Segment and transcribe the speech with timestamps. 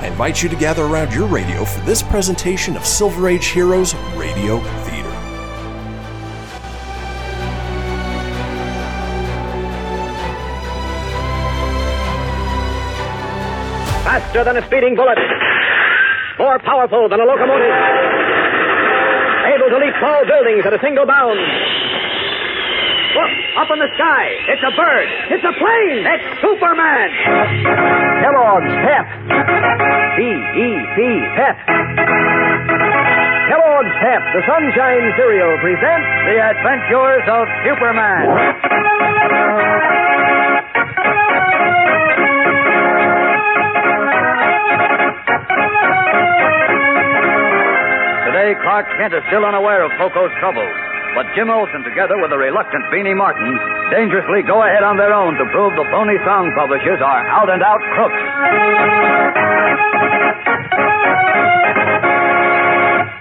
[0.00, 3.94] I invite you to gather around your radio for this presentation of Silver Age Heroes
[4.16, 5.10] Radio Theater.
[14.04, 15.18] Faster than a speeding bullet.
[16.38, 17.72] More powerful than a locomotive.
[19.54, 21.38] Able to leap tall buildings at a single bound.
[23.14, 23.30] Look,
[23.62, 24.24] up in the sky.
[24.50, 25.06] It's a bird.
[25.30, 26.02] It's a plane.
[26.02, 27.08] It's Superman.
[28.26, 29.06] Kellogg's Pep.
[30.18, 30.98] P-E-P,
[31.38, 31.56] Pep.
[33.46, 38.26] Kellogg's Pep, the Sunshine Cereal, presents The Adventures of Superman.
[48.26, 50.93] Today, Clark Kent is still unaware of Poco's troubles.
[51.14, 53.54] But Jim Olsen, together with the reluctant Beanie Martin,
[53.90, 57.62] dangerously go ahead on their own to prove the phony song publishers are out and
[57.62, 59.24] out crooks.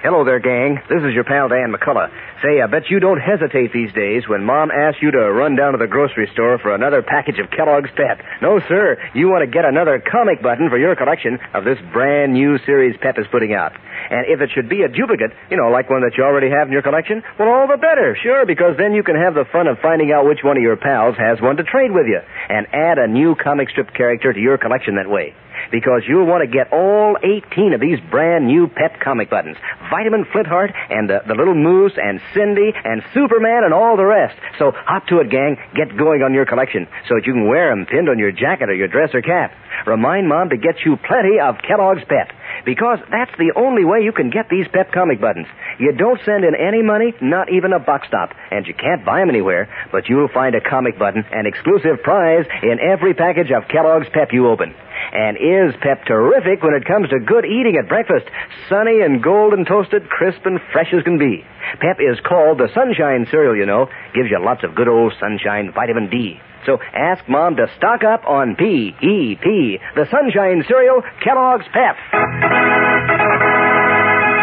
[0.03, 0.81] Hello there, gang.
[0.89, 2.11] This is your pal Dan McCullough.
[2.43, 5.71] Say, I bet you don't hesitate these days when Mom asks you to run down
[5.71, 8.19] to the grocery store for another package of Kellogg's Pep.
[8.41, 8.97] No, sir.
[9.15, 12.97] You want to get another comic button for your collection of this brand new series
[13.01, 13.71] Pep is putting out.
[14.09, 16.67] And if it should be a duplicate, you know, like one that you already have
[16.67, 19.67] in your collection, well, all the better, sure, because then you can have the fun
[19.67, 22.19] of finding out which one of your pals has one to trade with you
[22.49, 25.35] and add a new comic strip character to your collection that way
[25.71, 29.57] because you'll want to get all 18 of these brand new pep comic buttons.
[29.89, 34.35] Vitamin Flintheart and the, the little Moose and Cindy and Superman and all the rest.
[34.59, 35.57] So hop to it, gang.
[35.75, 38.69] Get going on your collection so that you can wear them pinned on your jacket
[38.69, 39.53] or your dress or cap.
[39.85, 42.31] Remind Mom to get you plenty of Kellogg's Pep
[42.65, 45.47] because that's the only way you can get these Pep comic buttons.
[45.79, 49.19] You don't send in any money, not even a buck stop, and you can't buy
[49.19, 53.67] them anywhere, but you'll find a comic button, an exclusive prize, in every package of
[53.67, 54.73] Kellogg's Pep you open.
[55.13, 58.25] And is Pep terrific when it comes to good eating at breakfast?
[58.69, 61.43] Sunny and golden toasted, crisp and fresh as can be.
[61.79, 63.89] Pep is called the Sunshine cereal, you know.
[64.13, 66.39] Gives you lots of good old sunshine vitamin D.
[66.65, 71.95] So ask Mom to stock up on P-E-P, the Sunshine cereal, Kellogg's Pep.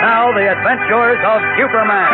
[0.04, 2.12] Now, the adventures of Superman.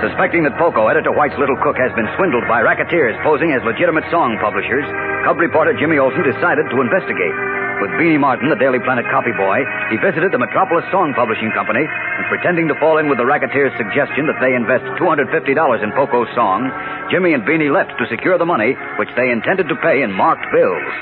[0.00, 4.04] Suspecting that Poco, editor White's little cook, has been swindled by racketeers posing as legitimate
[4.10, 4.86] song publishers,
[5.28, 7.59] Cub reporter Jimmy Olsen decided to investigate.
[7.80, 11.80] With Beanie Martin, the Daily Planet copy boy, he visited the Metropolis Song Publishing Company,
[11.80, 16.28] and pretending to fall in with the racketeers' suggestion that they invest $250 in Poco's
[16.36, 16.68] song,
[17.08, 20.44] Jimmy and Beanie left to secure the money, which they intended to pay in marked
[20.52, 20.92] bills.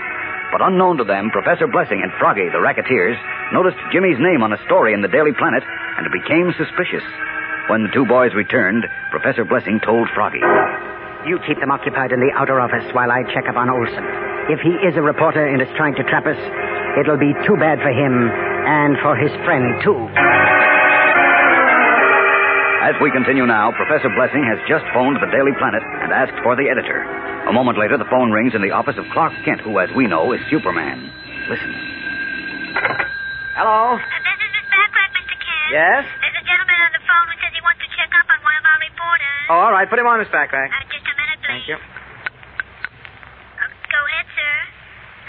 [0.55, 3.19] But unknown to them, Professor Blessing and Froggy, the racketeers,
[3.51, 7.03] noticed Jimmy's name on a story in the Daily Planet and became suspicious.
[7.67, 10.47] When the two boys returned, Professor Blessing told Froggy.
[11.27, 14.05] You keep them occupied in the outer office while I check up on Olsen.
[14.49, 16.39] If he is a reporter and is trying to trap us,
[17.01, 19.99] it'll be too bad for him and for his friend, too.
[22.81, 26.55] As we continue now, Professor Blessing has just phoned the Daily Planet and asked for
[26.57, 27.03] the editor.
[27.51, 30.07] A moment later, the phone rings in the office of Clark Kent, who, as we
[30.07, 31.11] know, is Superman.
[31.51, 31.75] Listen.
[33.59, 33.99] Hello?
[33.99, 35.35] Uh, this is Miss Backrack, Mr.
[35.37, 35.69] Kent.
[35.75, 36.03] Yes?
[36.23, 38.57] There's a gentleman on the phone who says he wants to check up on one
[38.57, 39.43] of our reporters.
[39.51, 39.89] Oh, all right.
[39.91, 40.71] Put him on, Miss Backrack.
[40.71, 41.08] Uh, just a minute, please.
[41.49, 41.77] Thank you.
[41.81, 41.81] Uh,
[43.89, 44.55] go ahead, sir.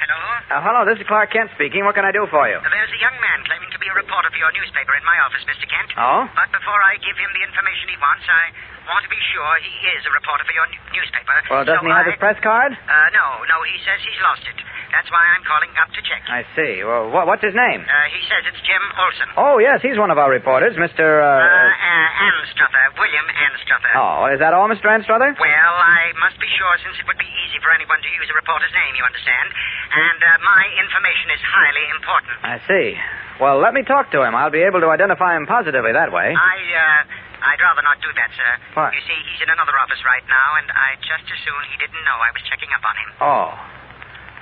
[0.03, 0.19] Hello?
[0.51, 1.87] Uh, hello, this is Clark Kent speaking.
[1.87, 2.59] What can I do for you?
[2.59, 5.43] There's a young man claiming to be a reporter for your newspaper in my office,
[5.47, 5.63] Mr.
[5.71, 5.89] Kent.
[5.95, 6.27] Oh?
[6.35, 8.43] But before I give him the information he wants, I
[8.91, 11.35] want to be sure he is a reporter for your n- newspaper.
[11.47, 12.75] Well, doesn't So he have I- his press card?
[12.75, 14.57] Uh, no, no, he says he's lost it.
[14.89, 16.21] That's why I'm calling up to check.
[16.29, 16.81] I see.
[16.83, 17.85] Well, what, what's his name?
[17.85, 19.29] Uh, he says it's Jim Olsen.
[19.37, 21.05] Oh, yes, he's one of our reporters, Mr.
[21.21, 23.93] Uh, Uh, uh, Anstruther, William Anstruther.
[23.95, 24.89] oh, is that all, Mr.
[24.89, 25.37] Anstruther?
[25.37, 28.35] Well, I must be sure since it would be easy for anyone to use a
[28.35, 29.47] reporter's name, you understand.
[29.93, 32.33] And uh, my information is highly important.
[32.45, 32.87] I see.
[33.39, 34.35] Well, let me talk to him.
[34.35, 36.33] I'll be able to identify him positively that way.
[36.35, 38.51] I, uh, I'd rather not do that, sir.
[38.75, 38.91] What?
[38.91, 42.03] You see, he's in another office right now, and I'd just as soon he didn't
[42.03, 43.09] know I was checking up on him.
[43.23, 43.49] Oh.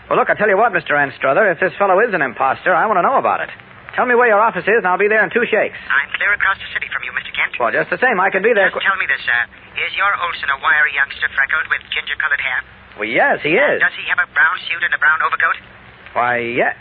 [0.07, 0.95] Well, look, I tell you what, Mr.
[0.95, 3.51] Anstruther, if this fellow is an imposter, I want to know about it.
[3.95, 5.75] Tell me where your office is, and I'll be there in two shakes.
[5.89, 7.33] I'm clear across the city from you, Mr.
[7.35, 7.57] Kent.
[7.59, 8.69] Well, just the same, I can be there.
[8.71, 9.41] Just tell me this, sir.
[9.83, 12.59] Is your Olsen a wiry youngster freckled with ginger-colored hair?
[13.01, 13.77] Well, yes, he is.
[13.83, 15.57] Does he have a brown suit and a brown overcoat?
[16.15, 16.73] Why, yeah.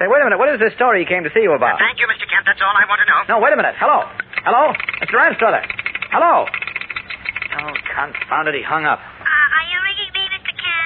[0.00, 0.40] Say, wait a minute.
[0.40, 1.78] What is this story he came to see you about?
[1.78, 2.26] Thank you, Mr.
[2.26, 2.42] Kent.
[2.48, 3.20] That's all I want to know.
[3.28, 3.76] No, wait a minute.
[3.78, 4.08] Hello.
[4.42, 4.72] Hello?
[5.04, 5.14] Mr.
[5.20, 5.62] Anstruther.
[6.10, 6.48] Hello.
[6.48, 8.56] Oh, confound it.
[8.56, 8.98] He hung up.
[8.98, 10.20] Uh, are you ringing me, Mr.
[10.20, 10.21] Kent?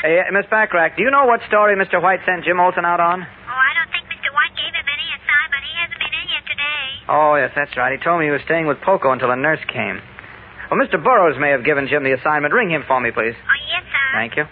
[0.03, 2.01] Hey, uh, Miss Backrack, do you know what story Mr.
[2.03, 3.23] White sent Jim Olsen out on?
[3.25, 3.27] Oh,
[3.59, 4.29] I don't think Mr.
[4.35, 5.63] White gave him any assignment.
[5.65, 6.85] He hasn't been in yet today.
[7.09, 7.97] Oh, yes, that's right.
[7.97, 9.99] He told me he was staying with Poco until a nurse came.
[10.71, 11.01] Well, Mr.
[11.03, 12.53] Burroughs may have given Jim the assignment.
[12.53, 13.35] Ring him for me, please.
[13.39, 14.07] Oh, yes, sir.
[14.19, 14.45] Thank you.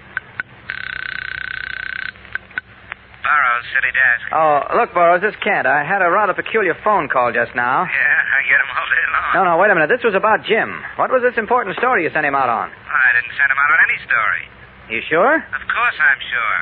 [3.21, 4.25] Burroughs, city desk.
[4.33, 5.67] Oh, look, Burroughs, this is Kent.
[5.67, 7.85] I had a rather peculiar phone call just now.
[7.85, 9.29] Yeah, I get him all day long.
[9.35, 9.91] No, no, wait a minute.
[9.93, 10.73] This was about Jim.
[10.97, 12.71] What was this important story you sent him out on?
[12.71, 14.43] I didn't send him out on any story.
[14.91, 15.37] You sure?
[15.37, 16.59] Of course I'm sure.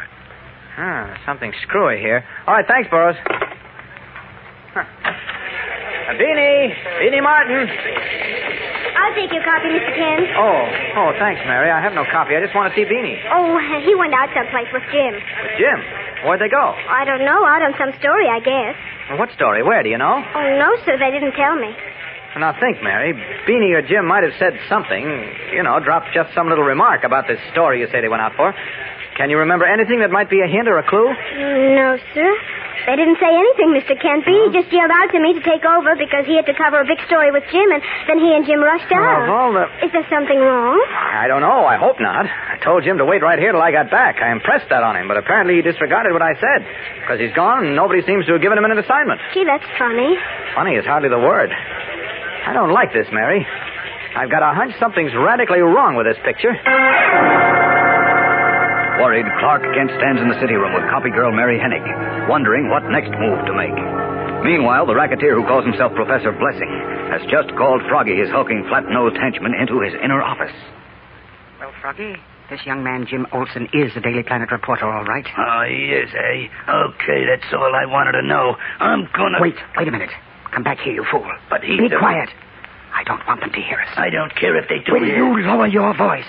[0.72, 2.24] Hmm, something screwy here.
[2.46, 3.16] All right, thanks, Burroughs.
[4.72, 4.80] Huh.
[4.80, 6.72] Uh, Beanie!
[7.02, 7.68] Beanie Martin!
[7.68, 9.92] I'll take your copy, Mr.
[9.92, 10.24] Kent.
[10.38, 10.62] Oh,
[10.96, 11.68] oh, thanks, Mary.
[11.68, 12.36] I have no copy.
[12.36, 13.20] I just want to see Beanie.
[13.34, 15.12] Oh, he went out someplace with Jim.
[15.12, 15.78] With Jim?
[16.24, 16.72] Where'd they go?
[16.88, 17.44] I don't know.
[17.44, 18.78] Out on some story, I guess.
[19.10, 19.62] Well, what story?
[19.62, 20.22] Where, do you know?
[20.22, 20.96] Oh, no, sir.
[20.96, 21.74] They didn't tell me.
[22.34, 23.12] Well, now think, Mary.
[23.44, 25.04] Beanie or Jim might have said something,
[25.52, 28.32] you know, dropped just some little remark about this story you say they went out
[28.36, 28.54] for.
[29.16, 31.12] Can you remember anything that might be a hint or a clue?
[31.12, 32.30] No, sir.
[32.88, 33.92] They didn't say anything, Mr.
[34.00, 34.32] Kentby.
[34.32, 36.88] He just yelled out to me to take over because he had to cover a
[36.88, 39.28] big story with Jim, and then he and Jim rushed out.
[39.28, 39.68] All the...
[39.84, 40.80] Is there something wrong?
[40.96, 41.68] I don't know.
[41.68, 42.24] I hope not.
[42.24, 44.24] I told Jim to wait right here till I got back.
[44.24, 46.64] I impressed that on him, but apparently he disregarded what I said.
[47.04, 49.20] Because he's gone, and nobody seems to have given him an assignment.
[49.36, 50.16] Gee, that's funny.
[50.56, 51.52] Funny is hardly the word.
[52.46, 53.46] I don't like this, Mary.
[54.16, 56.52] I've got a hunch something's radically wrong with this picture.
[59.00, 61.82] Worried, Clark Kent stands in the city room with copy girl Mary Hennig,
[62.28, 63.74] wondering what next move to make.
[64.44, 66.68] Meanwhile, the racketeer who calls himself Professor Blessing
[67.10, 70.54] has just called Froggy, his hulking, flat-nosed henchman, into his inner office.
[71.58, 72.16] Well, Froggy,
[72.50, 75.26] this young man, Jim Olsen, is the Daily Planet reporter, all right?
[75.38, 76.46] Oh, he is, eh?
[76.68, 78.56] Okay, that's all I wanted to know.
[78.78, 79.40] I'm gonna...
[79.40, 80.10] Wait, wait a minute.
[80.52, 81.26] Come back here, you fool.
[81.50, 81.76] But he...
[81.78, 82.28] Be quiet.
[82.94, 83.88] I don't want them to hear us.
[83.96, 85.16] I don't care if they do Will hear.
[85.16, 86.26] you lower your voice?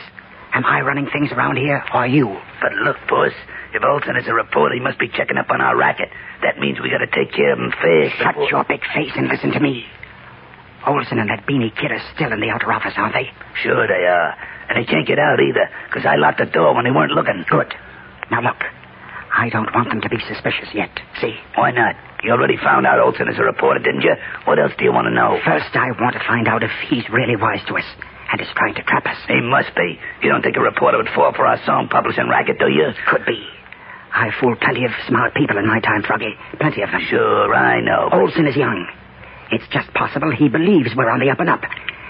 [0.54, 2.38] Am I running things around here, or you?
[2.62, 3.34] But look, boss,
[3.74, 6.10] if Olsen is a reporter, he must be checking up on our racket.
[6.42, 8.16] That means we gotta take care of him fast.
[8.18, 9.86] Shut before- your big face and listen to me.
[10.86, 13.32] Olsen and that beanie kid are still in the outer office, aren't they?
[13.62, 14.36] Sure they are.
[14.70, 17.44] And they can't get out either, because I locked the door when they weren't looking.
[17.50, 17.74] Good.
[18.32, 18.58] Now look,
[19.36, 20.94] I don't want them to be suspicious yet.
[21.20, 21.34] See?
[21.56, 21.96] Why not?
[22.24, 24.14] You already found out Olsen is a reporter, didn't you?
[24.46, 25.40] What else do you want to know?
[25.44, 27.84] First, I want to find out if he's really wise to us
[28.32, 29.18] and is trying to trap us.
[29.28, 30.00] He must be.
[30.22, 32.94] You don't think a reporter would fall for our song publishing racket, do you?
[33.10, 33.42] Could be.
[34.14, 36.38] I fooled plenty of smart people in my time, Froggy.
[36.62, 37.02] Plenty of them.
[37.10, 38.10] Sure, I know.
[38.12, 38.88] but- Olsen is young.
[39.52, 41.62] It's just possible he believes we're on the up and up,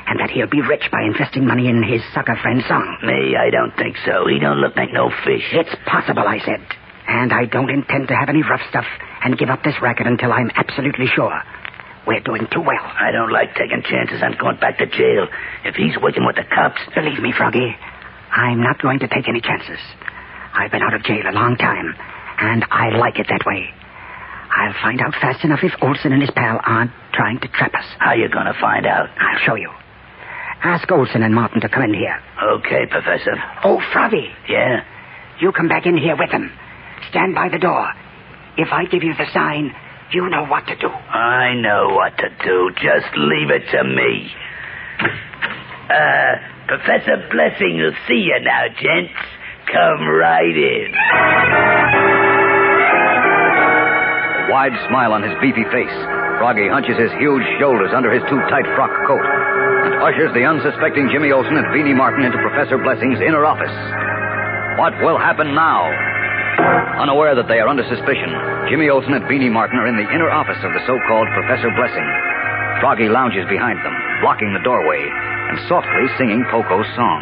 [0.08, 2.98] and that he'll be rich by investing money in his sucker friend song.
[3.04, 4.28] Me, I don't think so.
[4.28, 5.48] He don't look like no fish.
[5.52, 6.60] It's possible, I said.
[7.08, 8.86] And I don't intend to have any rough stuff
[9.24, 11.42] and give up this racket until I'm absolutely sure.
[12.08, 12.84] We're doing too well.
[12.84, 15.28] I don't like taking chances on going back to jail.
[15.64, 17.76] If he's working with the cops, Believe me, Froggy,
[18.32, 19.80] I'm not going to take any chances.
[20.54, 21.96] I've been out of jail a long time,
[22.40, 23.70] and I like it that way.
[24.56, 27.86] I'll find out fast enough if Olsen and his pal aren't trying to trap us.
[28.00, 29.10] how you gonna find out?
[29.20, 29.72] I'll show you.
[30.64, 32.20] Ask Olsen and Martin to come in here.
[32.42, 33.36] Okay, Professor.
[33.64, 34.84] Oh, Froggy, Yeah?
[35.40, 36.52] you come back in here with them.
[37.14, 37.86] Stand by the door.
[38.58, 39.70] If I give you the sign,
[40.12, 40.90] you know what to do.
[40.90, 42.74] I know what to do.
[42.82, 44.34] Just leave it to me.
[45.94, 46.34] Uh,
[46.66, 49.14] Professor Blessing will see you now, gents.
[49.70, 50.90] Come right in.
[54.42, 55.98] A wide smile on his beefy face,
[56.42, 59.22] Froggy hunches his huge shoulders under his too tight frock coat
[59.86, 63.74] and ushers the unsuspecting Jimmy Olsen and Beanie Martin into Professor Blessing's inner office.
[64.82, 66.13] What will happen now?
[66.64, 68.32] Unaware that they are under suspicion,
[68.70, 72.08] Jimmy Olsen and Beanie Martin are in the inner office of the so-called Professor Blessing.
[72.80, 77.22] Froggy lounges behind them, blocking the doorway, and softly singing Poco's song.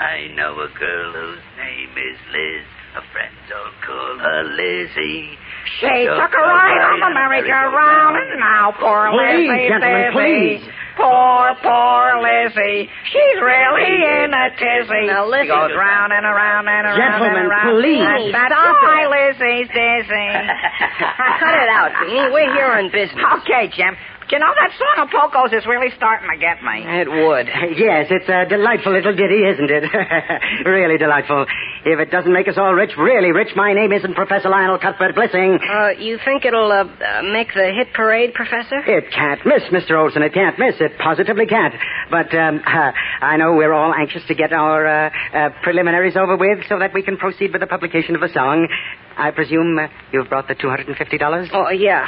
[0.00, 2.66] I know a girl whose name is Liz.
[2.94, 5.38] Her friends all call her Lizzie.
[5.78, 9.46] She took a ride on the merry-go-round, and now poor Lizzie.
[9.46, 10.58] Please, Lizzie gentlemen, Lizzie.
[10.58, 10.74] please.
[10.96, 12.88] Poor, poor Lizzie.
[13.10, 13.90] She's really
[14.24, 15.06] in a tizzy.
[15.06, 15.46] Now, listen.
[15.46, 17.80] She goes round and around and around Gentlemen, and around.
[17.80, 18.02] please.
[18.02, 19.10] And that's Stop oh, why it.
[19.10, 20.28] Lizzie's dizzy.
[21.40, 22.32] Cut it out, Beanie.
[22.32, 23.24] We're here on business.
[23.42, 23.96] Okay, Jim.
[24.30, 26.86] You know, that song of Poco's is really starting to get me.
[26.86, 27.50] It would.
[27.74, 29.84] Yes, it's a delightful little ditty, isn't it?
[30.66, 31.46] really delightful.
[31.84, 35.14] If it doesn't make us all rich, really rich, my name isn't Professor Lionel Cuthbert
[35.16, 35.58] Blessing.
[35.58, 38.78] Uh, you think it'll uh, uh, make the hit parade, Professor?
[38.86, 39.98] It can't miss, Mr.
[39.98, 40.22] Olsen.
[40.22, 40.76] It can't miss.
[40.78, 41.74] It positively can't.
[42.10, 46.36] But um, uh, I know we're all anxious to get our uh, uh, preliminaries over
[46.36, 48.68] with so that we can proceed with the publication of the song.
[49.16, 51.48] I presume uh, you've brought the $250?
[51.52, 52.06] Oh, yeah.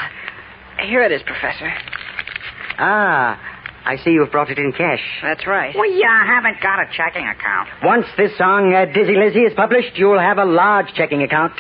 [0.87, 1.73] Here it is, Professor.
[2.83, 3.39] Ah,
[3.87, 4.99] I see you've brought it in cash.
[5.23, 5.73] That's right.
[5.79, 7.69] We uh, haven't got a checking account.
[7.85, 11.53] Once this song, uh, Dizzy Lizzie, is published, you'll have a large checking account.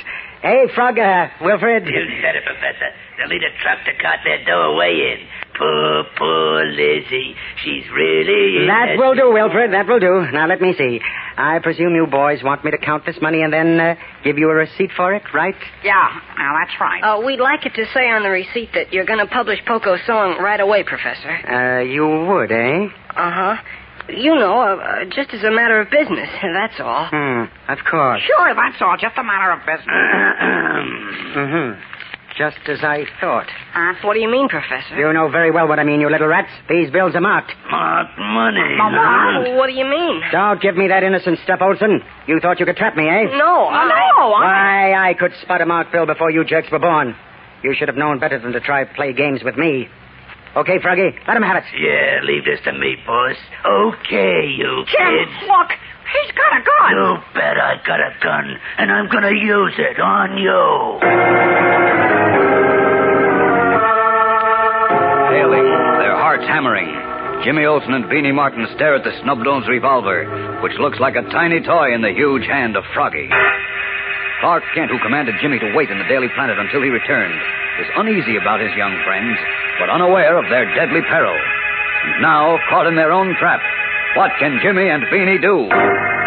[0.43, 1.87] Hey, Frog, uh, Wilfred.
[1.87, 2.91] You said it, Professor.
[3.23, 5.27] They'll need a truck to cut their doorway in.
[5.57, 7.37] Poor, poor Lizzie.
[7.63, 9.73] She's really That a- will do, Wilfred.
[9.73, 10.27] That will do.
[10.33, 11.01] Now, let me see.
[11.37, 14.51] I presume you boys want me to count this money and then uh, give you
[14.51, 15.55] a receipt for it, right?
[15.85, 17.01] Yeah, now that's right.
[17.03, 20.01] Uh, we'd like it to say on the receipt that you're going to publish Poco's
[20.07, 21.31] song right away, Professor.
[21.31, 22.89] Uh, you would, eh?
[23.15, 23.57] Uh huh.
[24.09, 27.07] You know, uh, uh, just as a matter of business, that's all.
[27.09, 28.21] Hmm, of course.
[28.27, 28.97] Sure, that's all.
[28.99, 29.87] Just a matter of business.
[31.33, 31.81] Mm-hmm.
[32.37, 33.47] Just as I thought.
[33.75, 34.97] Uh, what do you mean, Professor?
[34.97, 36.49] You know very well what I mean, you little rats.
[36.69, 37.53] These bills are marked.
[37.71, 39.53] Marked money.
[39.57, 40.23] What do you mean?
[40.33, 42.01] Don't give me that innocent stuff, Olsen.
[42.27, 43.25] You thought you could trap me, eh?
[43.37, 43.89] No, I...
[44.17, 44.41] no, I...
[44.41, 47.15] Why, I could spot a marked bill before you jerks were born.
[47.63, 49.89] You should have known better than to try play games with me.
[50.57, 51.65] Okay, Froggy, let him have it.
[51.79, 53.37] Yeah, leave this to me, boss.
[53.65, 55.49] Okay, you Jim, kids.
[55.49, 55.71] look.
[56.11, 56.91] He's got a gun.
[56.91, 60.99] You bet I got a gun, and I'm gonna use it on you.
[65.33, 65.69] Hailing,
[65.99, 66.91] their hearts hammering.
[67.45, 71.61] Jimmy Olsen and Beanie Martin stare at the snub-nosed revolver, which looks like a tiny
[71.61, 73.29] toy in the huge hand of Froggy.
[74.41, 77.35] Clark Kent, who commanded Jimmy to wait in the Daily Planet until he returned,
[77.81, 79.39] is uneasy about his young friends,
[79.79, 81.35] but unaware of their deadly peril.
[81.35, 83.63] And now, caught in their own trap,
[84.17, 85.69] what can Jimmy and Beanie do?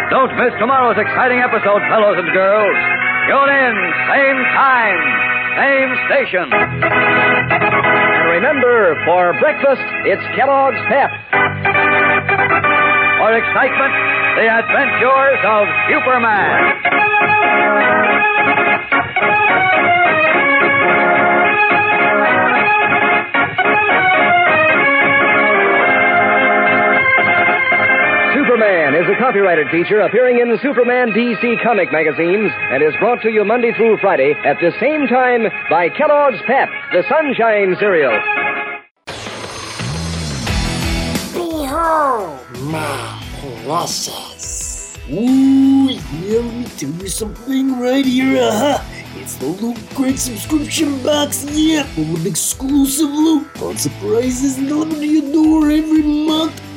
[0.09, 2.77] Don't miss tomorrow's exciting episode, fellows and girls.
[3.29, 3.73] Tune in,
[4.09, 5.01] same time,
[5.57, 6.47] same station.
[6.49, 11.11] And remember, for breakfast, it's Kellogg's Pep.
[13.21, 13.93] For excitement,
[14.37, 17.75] the adventures of Superman.
[28.55, 33.29] Superman is a copyrighted feature appearing in Superman DC comic magazines and is brought to
[33.29, 38.17] you Monday through Friday at the same time by Kellogg's Pep, the Sunshine Cereal.
[41.33, 42.39] Behold
[42.71, 43.21] my
[43.65, 44.97] precious.
[45.11, 48.41] Ooh, yeah, let me tell you something right here.
[48.41, 48.81] Uh-huh.
[49.15, 55.33] It's the Loot Crate subscription box, yeah, of exclusive loot, fun surprises delivered to your
[55.33, 56.64] door every month.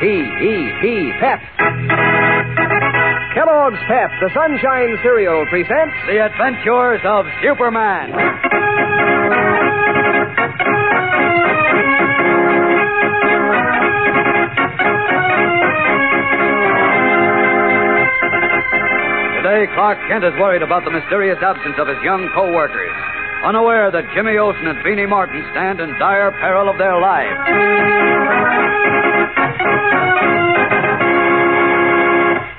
[0.00, 1.40] He, Pep.
[3.34, 8.08] Kellogg's Pep, the Sunshine Cereal, presents The Adventures of Superman.
[19.36, 22.96] Today, Clark Kent is worried about the mysterious absence of his young co-workers,
[23.44, 27.40] unaware that Jimmy Olsen and Beanie Martin stand in dire peril of their lives.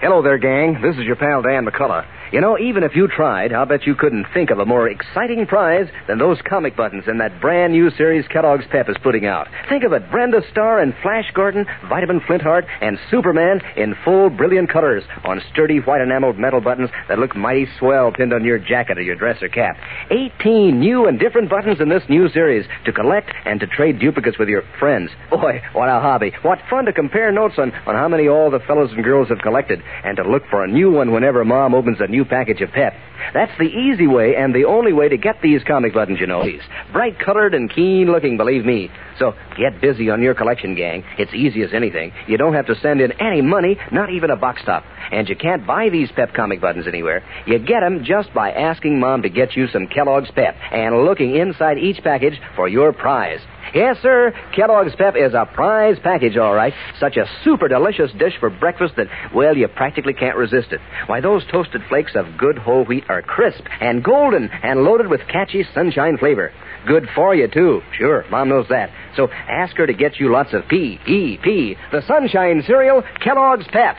[0.02, 0.82] Hello there, gang.
[0.82, 2.06] This is your pal Dan McCullough.
[2.32, 5.46] You know, even if you tried, I'll bet you couldn't think of a more exciting
[5.46, 9.50] prize than those comic buttons in that brand new series Kellogg's Pep is putting out.
[9.68, 14.70] Think of it Brenda Starr and Flash Gordon, Vitamin Flintheart, and Superman in full brilliant
[14.70, 18.98] colors on sturdy white enameled metal buttons that look mighty swell pinned on your jacket
[18.98, 19.76] or your dress or cap.
[20.10, 24.40] 18 new and different buttons in this new series to collect and to trade duplicates
[24.40, 25.12] with your friends.
[25.30, 26.32] Boy, what a hobby.
[26.44, 29.40] What fun to compare notes on, on how many all the fellows and girls have
[29.40, 32.72] collected and to look for a new one whenever Mom opens a new package of
[32.72, 32.94] Pep.
[33.34, 36.44] That's the easy way and the only way to get these comic buttons, you know.
[36.44, 36.62] These
[36.92, 38.90] bright colored and keen looking, believe me.
[39.20, 41.04] So get busy on your collection, gang.
[41.18, 42.12] It's easy as anything.
[42.28, 44.84] You don't have to send in any money, not even a box top.
[45.12, 47.24] And you can't buy these Pep comic buttons anywhere.
[47.46, 51.36] You get them just by asking Mom to get you some Kellogg's Pep and looking
[51.36, 53.40] inside each package for your prize.
[53.74, 54.34] Yes, sir.
[54.56, 56.74] Kellogg's Pep is a prize package, all right.
[57.00, 60.82] Such a super delicious dish for breakfast that, well, you practically can't resist it.
[61.08, 65.22] Why, those toasted flakes of good whole wheat are crisp and golden and loaded with
[65.32, 66.52] catchy sunshine flavor.
[66.86, 67.82] Good for you, too.
[67.98, 68.90] Sure, Mom knows that.
[69.16, 73.68] So ask her to get you lots of P, E, P, the sunshine cereal, Kellogg's
[73.72, 73.96] Pep.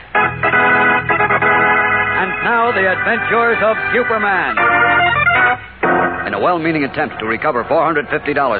[2.13, 4.55] And now the adventures of Superman.
[6.25, 8.07] In a well-meaning attempt to recover $450,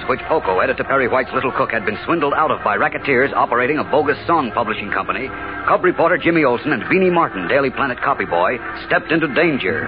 [0.09, 3.77] which Poco, editor Perry White's little cook, had been swindled out of by racketeers operating
[3.77, 5.29] a bogus song publishing company,
[5.65, 9.87] cub reporter Jimmy Olsen and Beanie Martin, Daily Planet copy boy, stepped into danger.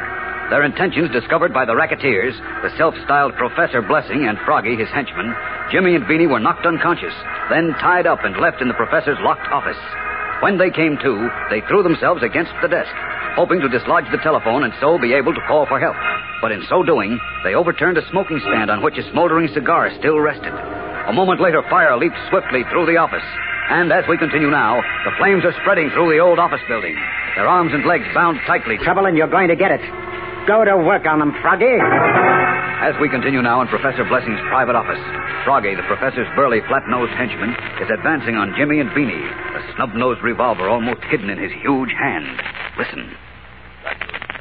[0.50, 5.36] Their intentions discovered by the racketeers, the self-styled Professor Blessing and Froggy, his henchman,
[5.70, 7.14] Jimmy and Beanie were knocked unconscious,
[7.50, 9.82] then tied up and left in the professor's locked office.
[10.42, 12.92] When they came to, they threw themselves against the desk,
[13.36, 15.96] hoping to dislodge the telephone and so be able to call for help.
[16.42, 20.20] But in so doing, they overturned a smoking stand on which a smoldering cigar still
[20.20, 20.52] rested.
[20.52, 23.24] A moment later, fire leaped swiftly through the office.
[23.70, 26.96] And as we continue now, the flames are spreading through the old office building,
[27.36, 28.78] their arms and legs bound tightly.
[28.78, 29.82] Trouble and you're going to get it.
[30.48, 31.74] Go to work on them, Froggy.
[32.86, 35.02] As we continue now in Professor Blessing's private office,
[35.42, 37.50] Froggy, the professor's burly, flat-nosed henchman,
[37.82, 42.30] is advancing on Jimmy and Beanie, a snub-nosed revolver almost hidden in his huge hand.
[42.78, 43.10] Listen.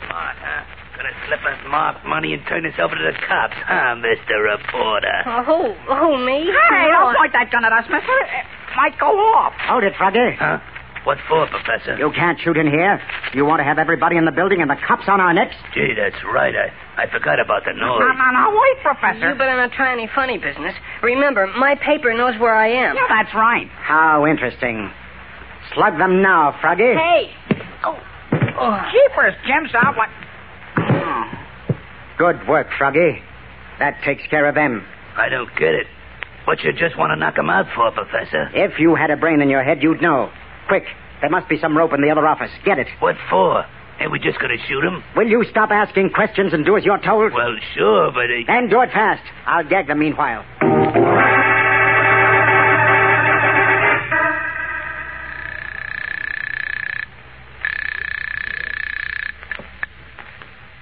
[0.05, 0.69] Smart, huh?
[0.93, 4.45] Gonna slip us marked money and turn us over to the cops, huh, Mr.
[4.45, 5.25] Reporter?
[5.25, 5.61] Oh, who?
[5.89, 6.45] Who, me?
[6.53, 8.13] Hey, don't point that gun at us, mister.
[8.13, 8.45] It
[8.77, 9.57] might go off.
[9.73, 10.37] Hold it, Froggy.
[10.37, 10.61] Huh?
[11.05, 11.97] What for, Professor?
[11.99, 12.99] You can't shoot in here.
[13.35, 15.55] You want to have everybody in the building and the cops on our necks?
[15.75, 16.55] Gee, that's right.
[16.57, 18.01] I, I forgot about the noise.
[18.01, 18.59] No, no, no.
[18.59, 19.29] Wait, Professor.
[19.29, 20.75] You better not try any funny business.
[21.03, 22.97] Remember, my paper knows where I am.
[22.97, 23.69] Yeah, that's right.
[23.69, 24.91] How interesting.
[25.75, 26.95] Slug them now, Froggy.
[26.97, 27.31] Hey!
[27.85, 28.01] Oh.
[28.59, 28.81] oh.
[28.93, 29.97] Jeepers, Jim's out.
[29.97, 30.09] What?
[30.79, 31.25] Oh.
[32.17, 33.21] Good work, Froggy.
[33.79, 34.87] That takes care of them.
[35.17, 35.87] I don't get it.
[36.47, 38.51] What you just want to knock 'em out for, Professor?
[38.55, 40.31] If you had a brain in your head, you'd know.
[40.69, 40.85] Quick,
[41.21, 42.51] there must be some rope in the other office.
[42.65, 42.87] Get it.
[43.01, 43.65] What for?
[44.01, 45.05] Ain't we just gonna shoot him?
[45.17, 47.33] Will you stop asking questions and do as you're told?
[47.33, 48.25] Well, sure, but...
[48.25, 48.43] Uh...
[48.47, 49.23] Then do it fast.
[49.47, 50.45] I'll gag them meanwhile.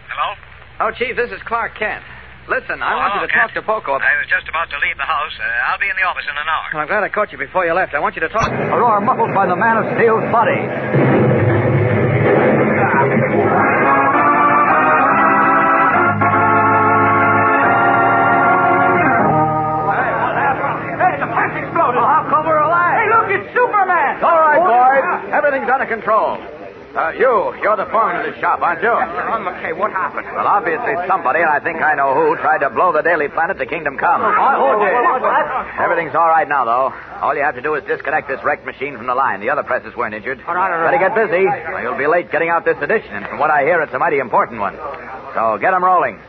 [0.09, 0.35] Hello?
[0.81, 2.03] Oh, Chief, this is Clark Kent.
[2.49, 3.93] Listen, I Oh, want you hello, to talk to Poco.
[4.03, 5.31] I was just about to leave the house.
[5.39, 6.67] Uh, I'll be in the office in an hour.
[6.75, 7.95] Well, I'm glad I caught you before you left.
[7.95, 8.51] I want you to talk.
[8.51, 10.59] A roar muffled by the man of steel's body.
[19.83, 21.99] Hey, the plant exploded.
[21.99, 22.95] Oh, how come we're alive?
[22.95, 24.23] Hey, look, it's Superman.
[24.23, 25.35] All right, boys.
[25.35, 26.39] Everything's under control.
[26.93, 28.93] Uh, you, you're the foreman of this shop, aren't you?
[28.93, 30.27] Ron McKay, what happened?
[30.29, 33.57] Well, obviously somebody, and I think I know who, tried to blow the Daily Planet
[33.59, 34.21] to Kingdom Come.
[34.21, 34.93] who did?
[35.81, 36.93] Everything's all right now, though.
[37.25, 39.41] All you have to do is disconnect this wrecked machine from the line.
[39.41, 40.45] The other presses weren't injured.
[40.45, 43.15] Better get busy, or you'll be late getting out this edition.
[43.17, 44.77] And from what I hear, it's a mighty important one.
[45.33, 46.21] So get 'em rolling.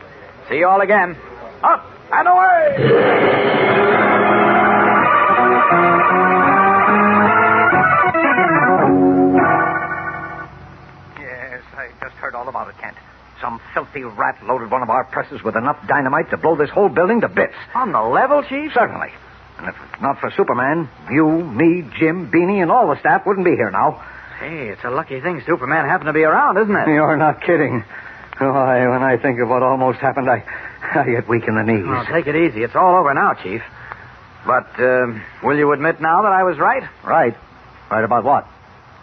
[0.48, 1.14] See you all again.
[1.62, 3.50] Up and away!
[12.44, 12.96] All about it, Kent.
[13.40, 16.88] Some filthy rat loaded one of our presses with enough dynamite to blow this whole
[16.88, 17.54] building to bits.
[17.74, 18.72] On the level, Chief?
[18.72, 19.08] Certainly.
[19.58, 23.44] And if it's not for Superman, you, me, Jim, Beanie, and all the staff wouldn't
[23.46, 24.02] be here now.
[24.38, 26.88] Hey, it's a lucky thing Superman happened to be around, isn't it?
[26.88, 27.84] You're not kidding.
[28.38, 30.44] Why, when I think of what almost happened, I,
[30.94, 31.84] I get weak in the knees.
[31.86, 32.62] Well, take it easy.
[32.62, 33.62] It's all over now, Chief.
[34.46, 36.82] But um, will you admit now that I was right?
[37.04, 37.34] Right.
[37.90, 38.46] Right about what?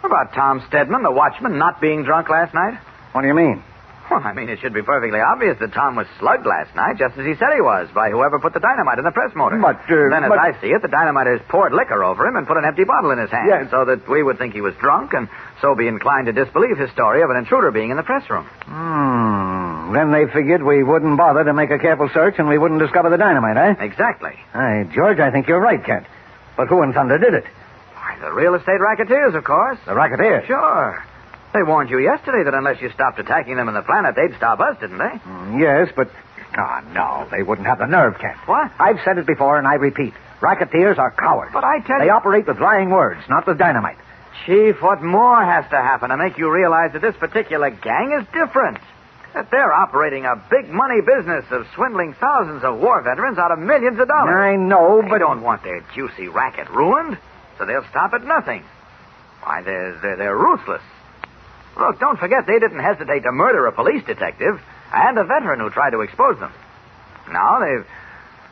[0.04, 2.78] About Tom Stedman, the watchman, not being drunk last night?
[3.12, 3.62] What do you mean?
[4.10, 7.16] Well, I mean, it should be perfectly obvious that Tom was slugged last night, just
[7.16, 9.56] as he said he was, by whoever put the dynamite in the press motor.
[9.56, 12.46] But, uh, then, as but- I see it, the dynamiters poured liquor over him and
[12.46, 13.70] put an empty bottle in his hand, Yes.
[13.70, 15.28] so that we would think he was drunk and
[15.62, 18.44] so be inclined to disbelieve his story of an intruder being in the press room.
[18.66, 19.92] Hmm.
[19.94, 23.08] Then they figured we wouldn't bother to make a careful search and we wouldn't discover
[23.08, 23.74] the dynamite, eh?
[23.84, 24.32] Exactly.
[24.52, 26.06] Hey, George, I think you're right, Kent.
[26.56, 27.44] But who in thunder did it?
[27.94, 29.78] Why, the real estate racketeers, of course.
[29.86, 30.46] The racketeers?
[30.46, 31.02] Sure.
[31.52, 34.60] They warned you yesterday that unless you stopped attacking them in the planet, they'd stop
[34.60, 35.04] us, didn't they?
[35.28, 36.08] Mm, Yes, but.
[36.56, 38.36] Oh, no, they wouldn't have the nerve, Kent.
[38.46, 38.70] What?
[38.78, 40.12] I've said it before and I repeat.
[40.42, 41.50] Racketeers are cowards.
[41.54, 42.10] But I tell They you.
[42.10, 43.96] They operate with lying words, not with dynamite.
[44.44, 48.26] Chief, what more has to happen to make you realize that this particular gang is
[48.34, 48.78] different?
[49.34, 53.58] That they're operating a big money business of swindling thousands of war veterans out of
[53.58, 54.34] millions of dollars.
[54.36, 55.10] I know, but.
[55.12, 57.16] They don't want their juicy racket ruined,
[57.56, 58.62] so they'll stop at nothing.
[59.42, 60.82] Why, they're, they're, they're ruthless.
[61.78, 64.60] Look, don't forget they didn't hesitate to murder a police detective
[64.92, 66.52] and a veteran who tried to expose them.
[67.30, 67.86] Now they've,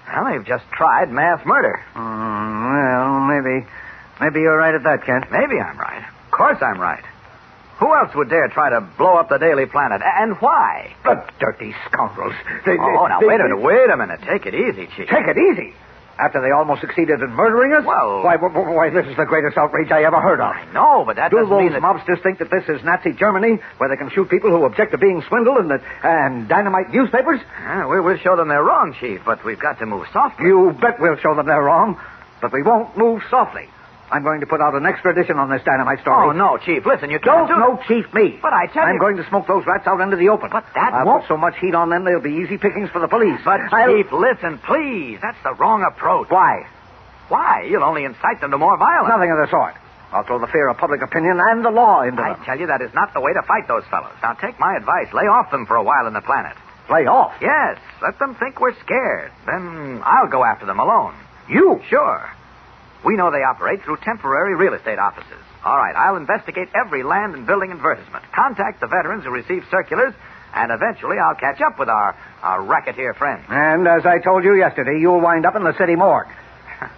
[0.08, 1.80] well, they've just tried mass murder.
[1.94, 3.66] Mm, well, maybe.
[4.20, 5.30] Maybe you're right at that, Kent.
[5.30, 6.04] Maybe I'm right.
[6.26, 7.04] Of course I'm right.
[7.78, 10.02] Who else would dare try to blow up the Daily Planet?
[10.04, 10.94] And why?
[11.04, 12.34] The dirty scoundrels.
[12.66, 13.60] They, oh, now they- wait a minute.
[13.62, 14.20] Wait a minute.
[14.28, 15.08] Take it easy, Chief.
[15.08, 15.74] Take it easy.
[16.20, 17.84] After they almost succeeded in murdering us?
[17.84, 20.52] Well- Why, wh- wh- why, this is the greatest outrage I ever heard of.
[20.52, 21.80] I know, but that Do doesn't mean that.
[21.82, 24.98] mobsters think that this is Nazi Germany, where they can shoot people who object to
[24.98, 27.40] being swindled and, that, and dynamite newspapers?
[27.62, 30.46] Yeah, we will show them they're wrong, Chief, but we've got to move softly.
[30.46, 31.98] You bet we'll show them they're wrong,
[32.42, 33.68] but we won't move softly.
[34.10, 36.28] I'm going to put out an extra edition on this dynamite story.
[36.28, 36.84] Oh, no, Chief.
[36.84, 38.38] Listen, you Don't can't do no chief me.
[38.42, 40.50] But I tell you I'm going to smoke those rats out into the open.
[40.50, 42.98] But that I'll won't- put so much heat on them they'll be easy pickings for
[42.98, 43.38] the police.
[43.44, 45.18] But, I'll- Chief, listen, please.
[45.22, 46.28] That's the wrong approach.
[46.28, 46.66] Why?
[47.28, 47.62] Why?
[47.70, 49.08] You'll only incite them to more violence.
[49.08, 49.74] Nothing of the sort.
[50.12, 52.36] I'll throw the fear of public opinion and the law into them.
[52.40, 54.10] I tell you, that is not the way to fight those fellows.
[54.22, 55.12] Now, take my advice.
[55.12, 56.56] Lay off them for a while in the planet.
[56.90, 57.32] Lay off.
[57.40, 59.30] Yes, let them think we're scared.
[59.46, 61.14] Then I'll go after them alone.
[61.48, 61.80] You?
[61.88, 62.28] Sure.
[63.04, 65.38] We know they operate through temporary real estate offices.
[65.64, 70.14] All right, I'll investigate every land and building advertisement, contact the veterans who receive circulars,
[70.54, 73.44] and eventually I'll catch up with our, our racketeer friends.
[73.48, 76.28] And as I told you yesterday, you'll wind up in the city morgue.
[76.80, 76.88] I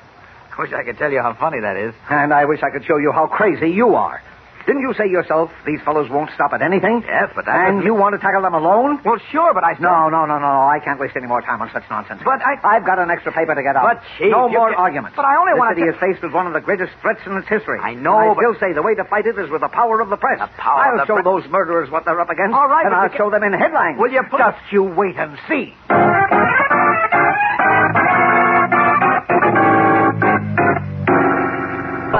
[0.58, 1.94] Wish I could tell you how funny that is.
[2.08, 4.22] And I wish I could show you how crazy you are.
[4.66, 7.03] Didn't you say yourself these fellows won't stop at anything?
[7.07, 9.01] Yes, but that And you want to tackle them alone?
[9.05, 9.90] Well, sure, but I still...
[9.90, 10.46] No, no, no, no.
[10.70, 12.22] I can't waste any more time on such nonsense.
[12.25, 13.83] But I- I've got an extra paper to get out.
[13.83, 15.16] But, Chief, no more can- arguments.
[15.16, 17.48] But I only wanna city is faced with one of the greatest threats in its
[17.48, 17.81] history.
[17.83, 19.68] I know, And I but- still say the way to fight it is with the
[19.68, 20.38] power of the press.
[20.38, 22.55] The power I'll of the show pre- those murderers what they're up against.
[22.55, 23.98] All right, and I'll you show them in headlines.
[23.98, 25.75] Will you put- Just you wait and see.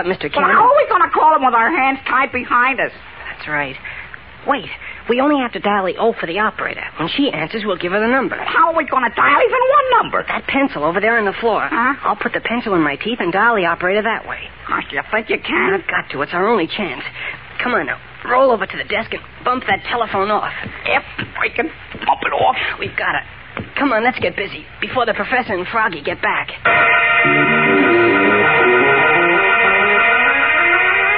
[0.06, 0.32] Mr.
[0.32, 0.50] Cannon...
[0.50, 2.92] how are we going to call him with our hands tied behind us?
[3.28, 3.76] That's right.
[4.46, 4.66] Wait,
[5.08, 6.82] we only have to dial the O for the operator.
[6.98, 8.34] When she answers, we'll give her the number.
[8.34, 10.24] How are we going to dial even one number?
[10.26, 11.62] That pencil over there on the floor.
[11.70, 11.94] Huh?
[12.02, 14.42] I'll put the pencil in my teeth and dial the operator that way.
[14.66, 15.74] Gosh, you think you can?
[15.74, 16.22] I've got to.
[16.22, 17.02] It's our only chance.
[17.62, 18.00] Come on now.
[18.26, 20.52] Roll over to the desk and bump that telephone off.
[20.86, 21.04] If
[21.40, 21.70] we can
[22.06, 22.56] bump it off.
[22.78, 23.22] We've got it.
[23.78, 26.50] Come on, let's get busy before the professor and Froggy get back.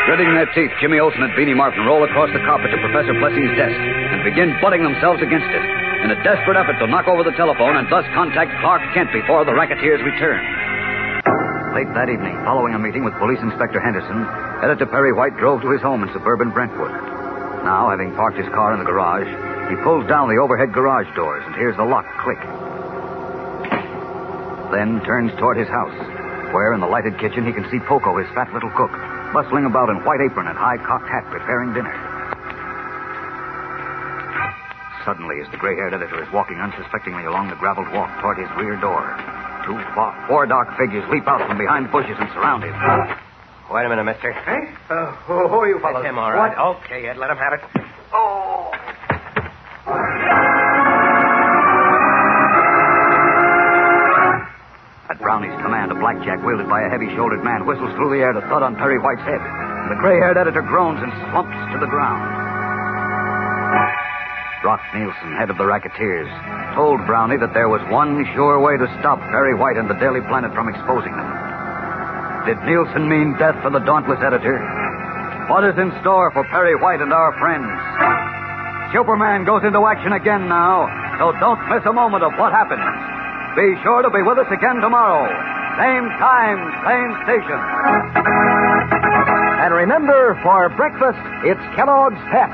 [0.04, 3.56] Gritting their teeth, Jimmy Olsen and Beanie Martin roll across the carpet to Professor Plessy's
[3.56, 5.64] desk and begin butting themselves against it
[6.04, 9.48] in a desperate effort to knock over the telephone and thus contact Clark Kent before
[9.48, 10.44] the racketeers return.
[11.72, 14.28] Late that evening, following a meeting with Police Inspector Henderson,
[14.60, 16.92] Editor Perry White drove to his home in suburban Brentwood.
[17.64, 19.24] Now, having parked his car in the garage,
[19.72, 22.44] he pulls down the overhead garage doors and hears the lock click.
[24.68, 25.96] Then turns toward his house,
[26.52, 28.92] where in the lighted kitchen he can see Poco, his fat little cook,
[29.34, 31.90] bustling about in white apron and high cocked hat preparing dinner.
[35.04, 38.48] Suddenly, as the gray haired editor is walking unsuspectingly along the graveled walk toward his
[38.56, 39.04] rear door,
[39.66, 39.76] two
[40.30, 42.72] four dark figures leap out from behind bushes and surround him.
[43.68, 44.32] Wait a minute, mister.
[44.32, 44.72] Hey?
[44.88, 46.00] Uh, who, who are you fellows?
[46.04, 46.56] That's him, all right.
[46.56, 46.84] What?
[46.84, 47.60] Okay, Ed, let him have it.
[48.14, 48.70] Oh.
[55.34, 58.38] Brownie's command, a blackjack wielded by a heavy shouldered man whistles through the air to
[58.46, 59.42] thud on Perry White's head.
[59.90, 62.22] The gray haired editor groans and slumps to the ground.
[64.62, 66.30] Rock Nielsen, head of the racketeers,
[66.78, 70.22] told Brownie that there was one sure way to stop Perry White and the Daily
[70.30, 71.30] Planet from exposing them.
[72.46, 74.62] Did Nielsen mean death for the dauntless editor?
[75.50, 77.74] What is in store for Perry White and our friends?
[78.94, 80.86] Superman goes into action again now,
[81.18, 82.86] so don't miss a moment of what happens.
[83.56, 85.30] Be sure to be with us again tomorrow.
[85.78, 87.60] Same time, same station.
[89.62, 92.50] And remember, for breakfast, it's Kellogg's Pep.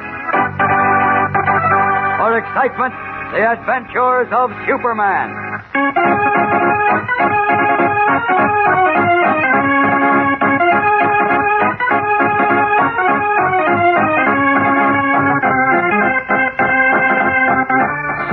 [2.20, 2.92] for excitement,
[3.32, 5.32] the adventures of Superman.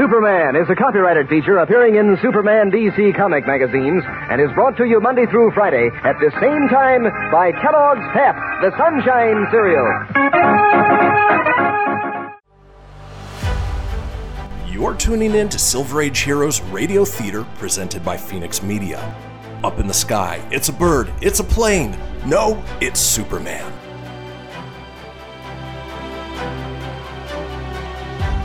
[0.07, 4.85] Superman is a copyrighted feature appearing in Superman DC comic magazines and is brought to
[4.85, 9.83] you Monday through Friday at the same time by Kellogg's Pep, the Sunshine Cereal.
[14.71, 19.13] You're tuning in to Silver Age Heroes Radio Theater presented by Fenix Media.
[19.61, 21.97] Up in the sky, it's a bird, it's a plane.
[22.25, 23.76] No, it's Superman.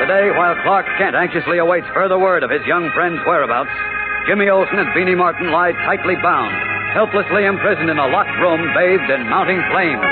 [0.00, 3.70] Today, while Clark Kent anxiously awaits further word of his young friend's whereabouts,
[4.26, 6.52] Jimmy Olsen and Beanie Martin lie tightly bound,
[6.92, 10.04] helplessly imprisoned in a locked room bathed in mounting flames.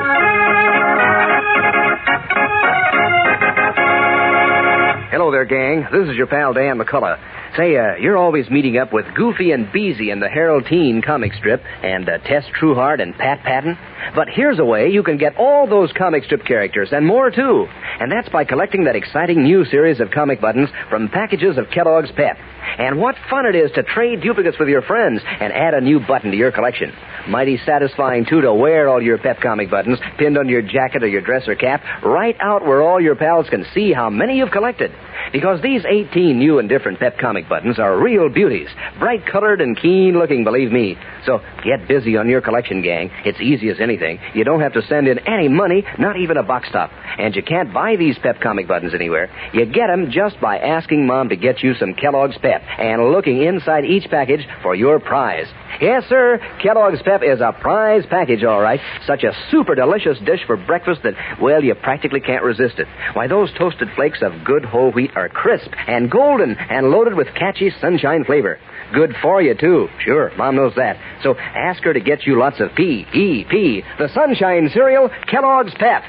[5.13, 5.87] Hello there, gang.
[5.93, 7.21] This is your pal Dan McCullough.
[7.55, 11.35] Say, uh, you're always meeting up with Goofy and Beezy in the Harold Teen comic
[11.35, 13.77] strip, and uh, Tess Trueheart and Pat Patton.
[14.17, 17.67] But here's a way you can get all those comic strip characters and more too.
[18.01, 22.11] And that's by collecting that exciting new series of comic buttons from packages of Kellogg's
[22.17, 22.39] Pep.
[22.79, 26.01] And what fun it is to trade duplicates with your friends and add a new
[26.01, 26.91] button to your collection.
[27.29, 31.09] Mighty satisfying, too, to wear all your Pep comic buttons pinned on your jacket or
[31.09, 34.51] your dress or cap right out where all your pals can see how many you've
[34.51, 34.91] collected.
[35.33, 39.81] Because these 18 new and different Pep comic buttons are real beauties, bright colored and
[39.81, 40.97] keen looking, believe me.
[41.25, 43.11] So get busy on your collection, gang.
[43.25, 44.19] It's easy as anything.
[44.35, 46.91] You don't have to send in any money, not even a box top.
[47.19, 49.31] And you can't buy these Pep comic buttons anywhere.
[49.53, 53.43] You get them just by asking Mom to get you some Kellogg's Pep and looking
[53.43, 55.47] inside each package for your prize.
[55.81, 58.81] Yes, sir, Kellogg's Pep is a prize package, all right.
[59.07, 62.87] Such a super delicious dish for breakfast that, well, you practically can't resist it.
[63.13, 67.35] Why, those toasted flakes of good whole wheat are crisp and golden and loaded with
[67.35, 68.59] catchy sunshine flavor.
[68.95, 69.89] Good for you, too.
[70.05, 70.97] Sure, Mom knows that.
[71.23, 75.75] So ask her to get you lots of P, E, P, the sunshine cereal, Kellogg's
[75.75, 76.03] Pep.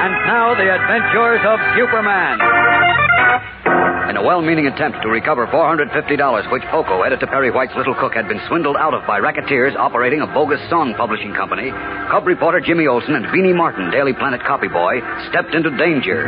[0.00, 2.38] And now, the adventures of Superman.
[4.10, 5.86] In a well meaning attempt to recover $450
[6.50, 10.20] which Poco, editor Perry White's little cook, had been swindled out of by racketeers operating
[10.20, 11.70] a bogus song publishing company,
[12.10, 14.98] Cub reporter Jimmy Olsen and Beanie Martin, Daily Planet copy boy,
[15.30, 16.26] stepped into danger.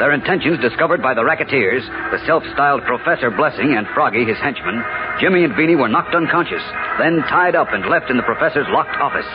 [0.00, 1.84] Their intentions discovered by the racketeers,
[2.16, 4.80] the self styled Professor Blessing and Froggy, his henchman,
[5.20, 6.64] Jimmy and Beanie were knocked unconscious,
[6.96, 9.28] then tied up and left in the professor's locked office.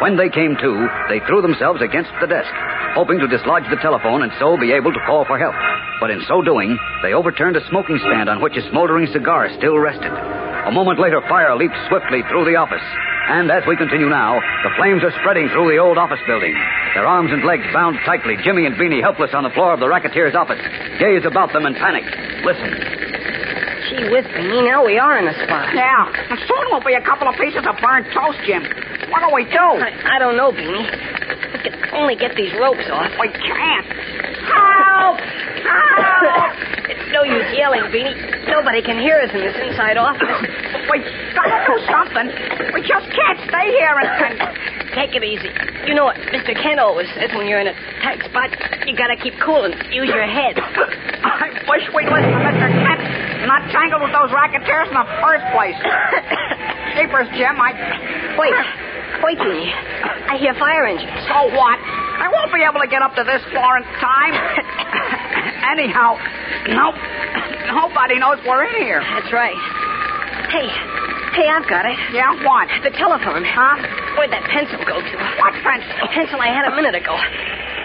[0.00, 0.72] When they came to,
[1.10, 2.54] they threw themselves against the desk,
[2.94, 5.58] hoping to dislodge the telephone and so be able to call for help.
[5.98, 9.76] But in so doing, they overturned a smoking stand on which a smoldering cigar still
[9.76, 10.14] rested.
[10.14, 12.84] A moment later, fire leaped swiftly through the office.
[13.28, 16.54] And as we continue now, the flames are spreading through the old office building.
[16.94, 19.88] Their arms and legs bound tightly, Jimmy and Beanie helpless on the floor of the
[19.88, 20.62] racketeer's office,
[21.02, 22.06] gaze about them in panic.
[22.46, 23.17] Listen.
[23.98, 25.74] Gee whiz, Beanie, now we are in a spot.
[25.74, 28.62] Yeah, and soon we'll be a couple of pieces of burnt toast, Jim.
[29.10, 29.58] What do we do?
[29.58, 30.86] I, I don't know, Beanie.
[30.86, 33.10] We can only get these ropes off.
[33.18, 33.86] We can't.
[34.46, 35.18] Help!
[35.18, 36.54] Help!
[36.94, 38.14] it's no use yelling, Beanie.
[38.46, 40.46] Nobody can hear us in this inside office.
[40.94, 41.02] We
[41.34, 42.26] gotta do something.
[42.78, 44.40] We just can't stay here and...
[44.40, 44.58] and...
[44.94, 45.50] Take it easy.
[45.86, 46.56] You know what Mr.
[46.56, 48.50] Kent always says when you're in a tight spot,
[48.86, 50.58] you gotta keep cool and use your head.
[51.22, 52.66] I wish we'd listen to Mr.
[52.72, 55.74] Kent, not tangled with those racketeers in the first place.
[57.00, 57.72] Jeepers, Jim, I...
[58.36, 58.52] Wait.
[59.24, 59.72] Wait, Beanie.
[60.28, 61.10] I hear fire engines.
[61.26, 61.78] So what?
[61.80, 64.34] I won't be able to get up to this floor in time.
[65.72, 66.20] Anyhow,
[66.68, 66.98] nope.
[67.72, 69.00] Nobody knows we're in here.
[69.00, 69.56] That's right.
[70.52, 70.68] Hey,
[71.34, 71.96] hey, I've got it.
[72.12, 72.68] Yeah, what?
[72.82, 73.44] The telephone.
[73.44, 73.76] Huh?
[74.16, 75.14] Where'd that pencil go to?
[75.40, 75.90] What pencil?
[76.02, 77.14] The pencil I had a minute ago.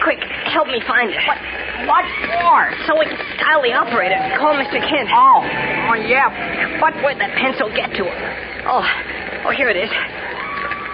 [0.03, 0.19] Quick,
[0.51, 1.19] help me find it.
[1.27, 1.39] What?
[1.88, 2.06] What
[2.39, 2.60] for?
[2.88, 4.79] So we can dial the operator and call Mr.
[4.79, 5.10] Kent.
[5.12, 6.29] Oh, oh yeah.
[6.79, 8.03] But where'd that pencil get to?
[8.67, 8.84] Oh,
[9.47, 9.91] oh, here it is.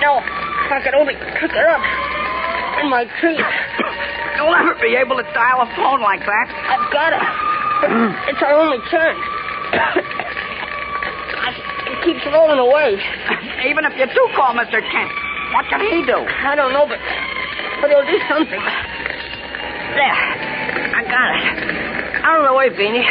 [0.01, 1.83] No, if I could only pick it up
[2.81, 3.45] in my teeth.
[4.37, 6.47] You'll never be able to dial a phone like that.
[6.47, 7.23] I've got it.
[8.31, 9.19] It's our only chance.
[12.05, 12.95] Keeps rolling away.
[13.67, 14.79] Even if you do call Mr.
[14.79, 15.11] Kent,
[15.53, 16.15] What can he do?
[16.15, 16.99] I don't know, but,
[17.81, 18.59] but he'll do something.
[18.59, 20.19] There.
[20.95, 21.43] I got it.
[22.23, 23.03] Out of the way, Beanie.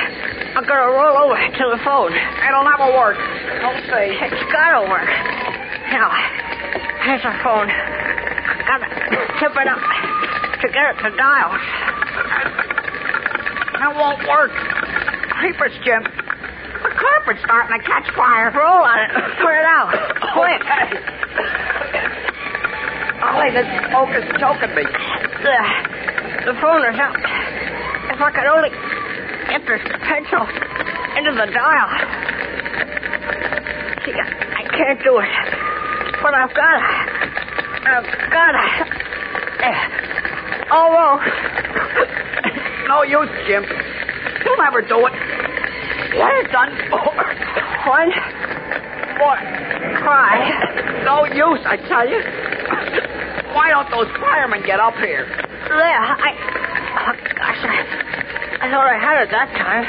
[0.56, 2.12] I'm to roll over to the phone.
[2.12, 3.18] It'll never work.
[3.60, 4.16] Don't say.
[4.16, 5.06] It's got to work.
[5.92, 6.10] Now,
[7.04, 7.68] here's the phone.
[7.68, 8.88] I Got to
[9.38, 9.80] tip it up
[10.60, 11.52] to get it to dial.
[13.78, 14.50] That won't work.
[15.38, 16.27] Creepers, Jim.
[16.98, 18.50] The carpet's starting to catch fire.
[18.58, 19.10] Roll on it.
[19.38, 19.94] Put it out.
[20.34, 20.62] Quick.
[23.22, 24.82] Oh, Ollie, this smoke is choking me.
[24.82, 27.14] The, the phone is up.
[27.14, 28.74] If I could only
[29.46, 29.78] get this
[30.10, 30.42] pencil
[31.22, 31.90] into the dial.
[34.02, 34.26] See, I,
[34.58, 35.30] I can't do it.
[36.18, 36.82] But I've got to.
[37.94, 38.64] I've got to.
[39.62, 39.70] There.
[39.70, 40.66] Eh.
[40.74, 41.30] Almost.
[42.90, 43.62] No use, Jim.
[44.44, 45.47] You'll never do it.
[46.18, 47.14] What is done for?
[47.86, 48.10] One
[49.18, 49.38] more
[50.02, 50.50] try.
[51.04, 52.20] No use, I tell you.
[53.54, 55.26] Why don't those firemen get up here?
[55.26, 56.34] There, I.
[57.06, 59.84] Oh, gosh, I, I thought I had it that time.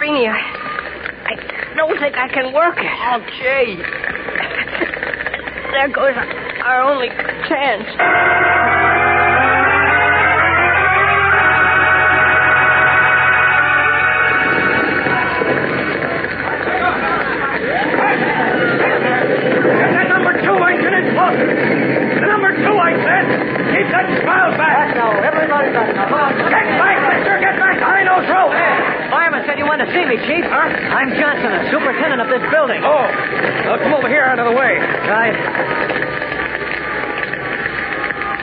[0.00, 0.38] Beanie, I,
[1.30, 2.86] I don't think I can work it.
[2.86, 3.78] Oh, gee.
[5.72, 6.16] There goes
[6.64, 7.08] our only
[7.48, 7.86] chance.
[30.12, 30.44] Me, Chief.
[30.44, 30.68] Huh?
[30.68, 32.84] I'm Johnson, the superintendent of this building.
[32.84, 33.08] Oh.
[33.64, 34.76] Well, come over here out of the way.
[35.08, 35.36] Right.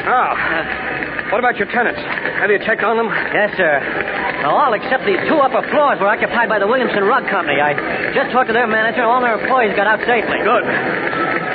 [0.10, 2.02] Now, what about your tenants?
[2.42, 3.10] Have you checked on them?
[3.34, 3.78] Yes, sir.
[4.42, 7.62] Now, all except these two upper floors were occupied by the Williamson Rug Company.
[7.62, 7.78] I
[8.18, 9.06] just talked to their manager.
[9.06, 10.42] All their employees got out safely.
[10.42, 10.66] Good.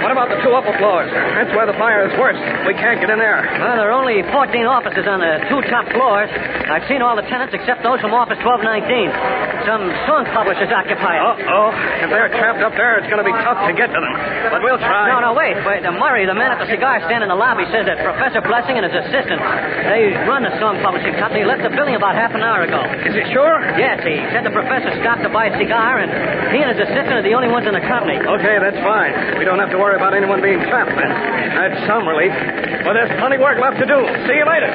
[0.05, 1.09] What about the two upper floors?
[1.11, 2.37] That's where the fire is worst.
[2.69, 3.41] We can't get in there.
[3.57, 6.29] Well, there are only 14 offices on the two top floors.
[6.69, 9.34] I've seen all the tenants except those from Office 1219.
[9.65, 11.25] Some song publishers occupy it.
[11.25, 12.05] Uh-oh.
[12.05, 14.15] If they're trapped up there, it's going to be tough to get to them.
[14.53, 15.09] But we'll try.
[15.09, 15.57] No, no, wait.
[15.65, 15.81] wait.
[15.81, 18.77] Uh, Murray, the man at the cigar stand in the lobby, says that Professor Blessing
[18.77, 19.41] and his assistant,
[19.89, 22.85] they run the song publishing company, left the building about half an hour ago.
[23.09, 23.57] Is he sure?
[23.81, 26.13] Yes, he said the professor stopped to buy a cigar, and
[26.53, 28.21] he and his assistant are the only ones in the company.
[28.21, 29.41] Okay, that's fine.
[29.41, 31.09] We don't have to worry about anyone being trapped then.
[31.09, 32.37] That's some relief.
[32.85, 33.99] But there's plenty of work left to do.
[34.29, 34.69] See you later.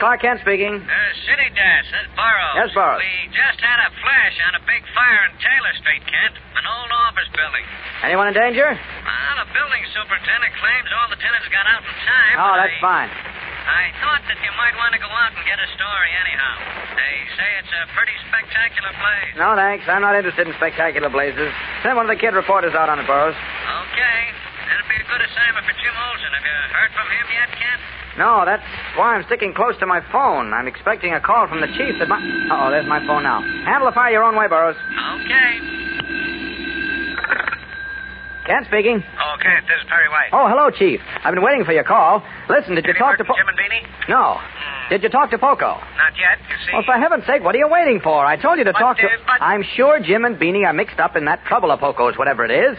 [0.00, 0.80] Clark Kent speaking.
[0.80, 0.96] Uh,
[1.28, 2.56] City Dash, that's Burroughs.
[2.56, 3.04] Yes, Burroughs.
[3.04, 6.34] We just had a flash on a big fire in Taylor Street, Kent.
[6.56, 7.64] An old office building.
[8.00, 8.64] Anyone in danger?
[8.72, 12.34] Well, the building superintendent claims all the tenants got out in time.
[12.40, 13.10] Oh, that's I, fine.
[13.12, 16.54] I thought that you might want to go out and get a story anyhow.
[16.96, 19.36] They say it's a pretty spectacular blaze.
[19.36, 19.84] No, thanks.
[19.84, 21.52] I'm not interested in spectacular blazes.
[21.84, 23.36] Send one of the kid reporters out on it, Burroughs.
[23.36, 24.20] Okay.
[24.64, 26.30] That'll be a good assignment for Jim Olsen.
[26.32, 27.80] Have you heard from him yet, Kent?
[28.20, 28.62] No, that's
[29.00, 30.52] why I'm sticking close to my phone.
[30.52, 32.20] I'm expecting a call from the chief that might.
[32.52, 33.40] Oh, there's my phone now.
[33.64, 34.76] Handle the fire your own way, Burroughs.
[35.24, 35.50] Okay.
[38.44, 39.00] Kent speaking.
[39.16, 40.30] Oh, Kent, this is Perry White.
[40.36, 41.00] Oh, hello, Chief.
[41.24, 42.20] I've been waiting for your call.
[42.48, 43.84] Listen, did, you talk to Po- Jim and Beanie?
[44.08, 44.36] No.
[44.90, 45.78] Did you talk to Poco?
[45.96, 46.72] Not yet, you see.
[46.72, 48.24] Well, for heaven's sake, what are you waiting for?
[48.26, 49.04] I told you to But, talk to.
[49.06, 52.18] uh, but- I'm sure Jim and Beanie are mixed up in that trouble of Poco's,
[52.18, 52.76] whatever it is.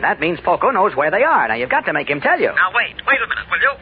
[0.00, 1.46] That means Poco knows where they are.
[1.46, 2.48] Now, you've got to make him tell you.
[2.54, 2.96] Now, wait.
[3.06, 3.74] Wait a minute, will you?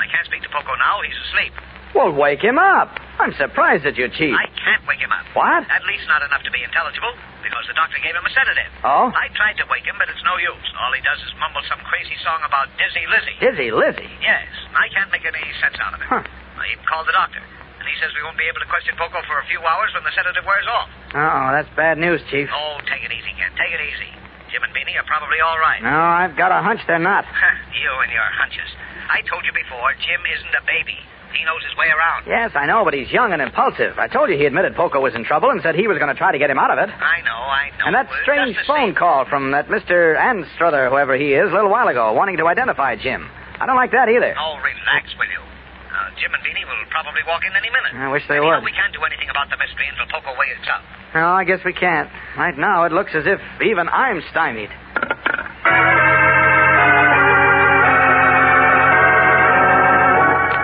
[0.00, 1.04] I can't speak to Poco now.
[1.04, 1.52] He's asleep.
[1.92, 2.96] Well, wake him up.
[3.18, 4.32] I'm surprised at you, Chief.
[4.32, 5.26] I can't wake him up.
[5.34, 5.66] What?
[5.66, 8.70] At least not enough to be intelligible, because the doctor gave him a sedative.
[8.86, 9.10] Oh?
[9.10, 10.68] I tried to wake him, but it's no use.
[10.78, 13.34] All he does is mumble some crazy song about Dizzy Lizzy.
[13.42, 14.08] Dizzy Lizzy.
[14.22, 14.46] Yes.
[14.72, 16.08] I can't make any sense out of it.
[16.08, 16.22] Huh.
[16.22, 19.18] I even called the doctor, and he says we won't be able to question Poco
[19.26, 20.88] for a few hours when the sedative wears off.
[21.12, 22.46] Oh, that's bad news, Chief.
[22.54, 23.58] Oh, take it easy, Kent.
[23.58, 24.10] Take it easy.
[24.54, 25.82] Jim and Beanie are probably all right.
[25.82, 27.26] No, I've got a hunch they're not.
[27.82, 28.70] you and your hunches.
[29.10, 30.94] I told you before, Jim isn't a baby.
[31.34, 32.26] He knows his way around.
[32.26, 33.98] Yes, I know, but he's young and impulsive.
[33.98, 36.18] I told you he admitted Poco was in trouble and said he was going to
[36.18, 36.90] try to get him out of it.
[36.90, 37.86] I know, I know.
[37.86, 40.18] And that strange phone same- call from that Mr.
[40.18, 43.30] Anstruther, whoever he is, a little while ago, wanting to identify Jim.
[43.60, 44.34] I don't like that either.
[44.38, 45.38] Oh, relax, will you?
[45.38, 47.94] Uh, Jim and Beanie will probably walk in any minute.
[47.94, 48.64] I wish they would.
[48.64, 50.82] we can't do anything about the mystery until Poco wakes up.
[51.14, 52.08] No, I guess we can't.
[52.38, 54.70] Right now, it looks as if even I'm stymied.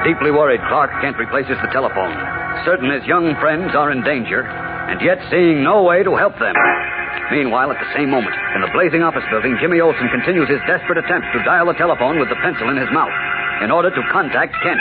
[0.06, 2.14] Deeply worried, Clark Kent replaces the telephone.
[2.62, 6.54] Certain his young friends are in danger, and yet seeing no way to help them.
[7.34, 11.02] Meanwhile, at the same moment, in the blazing office building, Jimmy Olsen continues his desperate
[11.02, 13.10] attempt to dial the telephone with the pencil in his mouth
[13.66, 14.78] in order to contact Kent.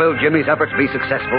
[0.00, 1.36] Will Jimmy's efforts be successful?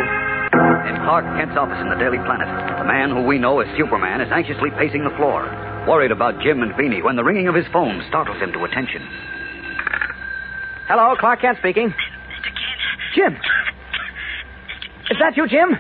[0.94, 2.46] In Clark Kent's office in the Daily Planet,
[2.78, 5.50] the man who we know as Superman is anxiously pacing the floor,
[5.90, 9.02] worried about Jim and Beanie when the ringing of his phone startles him to attention.
[10.88, 11.90] Hello, Clark Kent speaking.
[11.90, 12.52] Mr.
[12.52, 12.82] Kent.
[13.16, 13.34] Jim!
[15.12, 15.72] Is that you, Jim?
[15.72, 15.80] Yeah.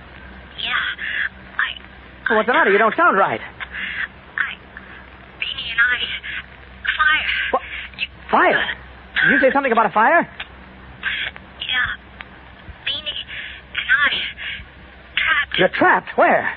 [2.29, 2.71] Oh, what's the matter?
[2.71, 3.41] You don't sound right.
[3.41, 4.55] I.
[5.39, 5.99] Beanie and I.
[6.95, 7.51] Fire.
[7.51, 7.61] What?
[8.31, 8.63] Fire?
[9.23, 10.21] Did you say something about a fire?
[10.21, 11.89] Yeah.
[12.87, 13.23] Beanie
[13.75, 14.11] and I.
[15.19, 15.57] Trapped.
[15.59, 16.17] You're trapped.
[16.17, 16.47] Where?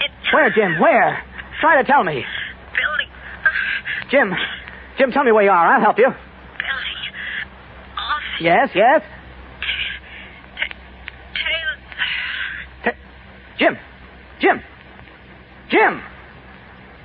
[0.00, 0.10] It.
[0.34, 0.78] Where, Jim?
[0.80, 1.24] Where?
[1.60, 2.24] Try to tell me.
[2.76, 3.08] Building.
[4.10, 4.34] Jim.
[4.98, 5.66] Jim, tell me where you are.
[5.66, 6.12] I'll help you.
[8.40, 9.02] Yes, yes.
[12.84, 12.96] Taylor.
[13.58, 13.76] Jim.
[14.40, 14.62] Jim.
[15.70, 16.02] Jim.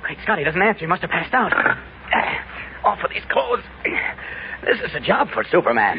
[0.02, 0.80] Great Scott, he doesn't answer.
[0.80, 1.52] He must have passed out.
[2.84, 3.62] Off with these clothes.
[4.64, 5.98] This is a job for Superman.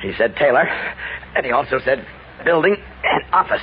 [0.00, 0.64] He said Taylor,
[1.36, 2.06] and he also said
[2.44, 3.60] building and office.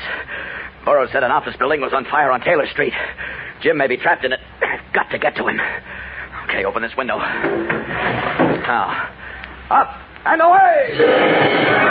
[0.85, 2.93] Burroughs said an office building was on fire on Taylor Street.
[3.61, 4.39] Jim may be trapped in it.
[4.61, 5.59] I've got to get to him.
[6.45, 7.17] Okay, open this window.
[7.17, 9.09] Now,
[9.69, 11.81] up and away!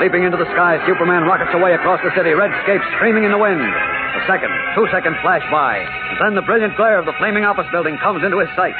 [0.00, 3.38] Leaping into the sky, Superman rockets away across the city, red scapes streaming in the
[3.38, 3.60] wind.
[3.60, 7.66] A second, two seconds flash by, and then the brilliant glare of the flaming office
[7.72, 8.74] building comes into his sight.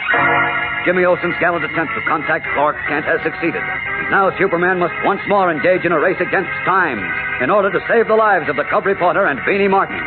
[0.87, 3.63] Jimmy Olsen's gallant attempt to contact Clark Kent has succeeded.
[4.11, 7.03] Now Superman must once more engage in a race against time
[7.43, 10.01] in order to save the lives of the cub reporter and Beanie Martin.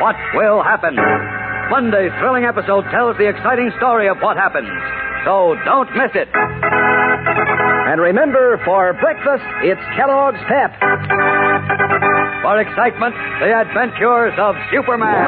[0.00, 0.98] What will happen?
[1.70, 4.70] Monday's thrilling episode tells the exciting story of what happens.
[5.24, 6.28] So don't miss it.
[7.90, 10.78] And remember, for breakfast, it's Kellogg's Pep.
[12.42, 15.26] For excitement, the adventures of Superman.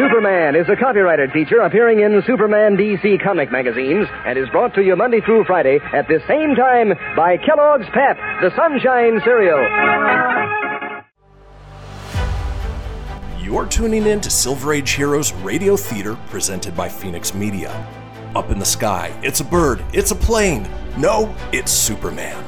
[0.00, 4.82] Superman is a copyrighted feature appearing in Superman DC comic magazines and is brought to
[4.82, 9.60] you Monday through Friday at the same time by Kellogg's Pep, the Sunshine Cereal.
[13.44, 17.70] You're tuning in to Silver Age Heroes Radio Theater presented by Fenix Media.
[18.34, 20.66] Up in the sky, it's a bird, it's a plane.
[20.96, 22.42] No, it's Superman.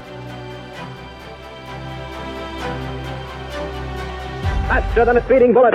[4.68, 5.74] Faster than a speeding bullet.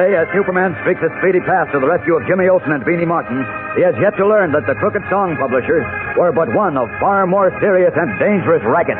[0.00, 3.06] Today, as Superman streaks a speedy path to the rescue of Jimmy Olsen and Beanie
[3.06, 3.44] Martin,
[3.76, 5.84] he has yet to learn that the crooked song publishers
[6.16, 8.96] were but one of far more serious and dangerous rackets.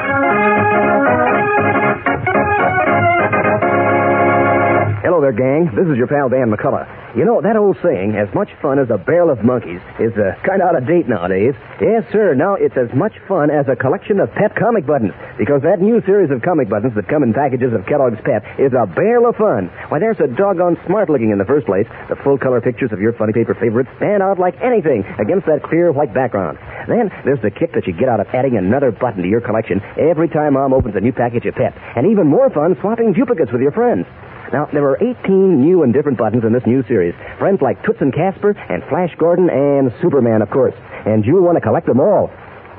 [5.00, 5.72] Hello there, gang.
[5.72, 6.84] This is your pal Dan McCullough.
[7.16, 10.38] You know, that old saying, as much fun as a barrel of monkeys, is uh,
[10.46, 11.58] kind of out of date nowadays.
[11.82, 12.38] Yes, sir.
[12.38, 15.98] Now it's as much fun as a collection of Pep comic buttons, because that new
[16.06, 19.34] series of comic buttons that come in packages of Kellogg's Pep is a barrel of
[19.34, 19.74] fun.
[19.90, 21.86] Why, they're so doggone smart looking in the first place.
[22.06, 25.66] The full color pictures of your funny paper favorites stand out like anything against that
[25.66, 26.62] clear white background.
[26.86, 29.82] Then there's the kick that you get out of adding another button to your collection
[29.98, 33.50] every time Mom opens a new package of Pep, and even more fun swapping duplicates
[33.50, 34.06] with your friends.
[34.52, 37.14] Now, there are 18 new and different buttons in this new series.
[37.38, 40.74] Friends like Toots and Casper, and Flash Gordon, and Superman, of course.
[41.06, 42.30] And you'll want to collect them all.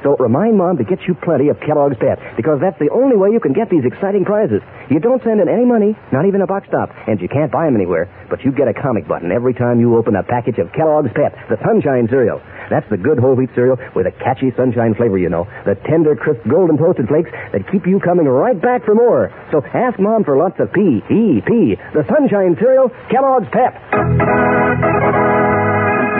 [0.03, 3.29] So remind Mom to get you plenty of Kellogg's Pep, because that's the only way
[3.29, 4.61] you can get these exciting prizes.
[4.89, 7.65] You don't send in any money, not even a box top, and you can't buy
[7.65, 10.73] them anywhere, but you get a comic button every time you open a package of
[10.73, 12.41] Kellogg's Pep, the Sunshine cereal.
[12.69, 15.45] That's the good whole wheat cereal with a catchy sunshine flavor, you know.
[15.65, 19.29] The tender, crisp, golden toasted flakes that keep you coming right back for more.
[19.51, 23.75] So ask Mom for lots of P, E, P, the sunshine cereal, Kellogg's Pep.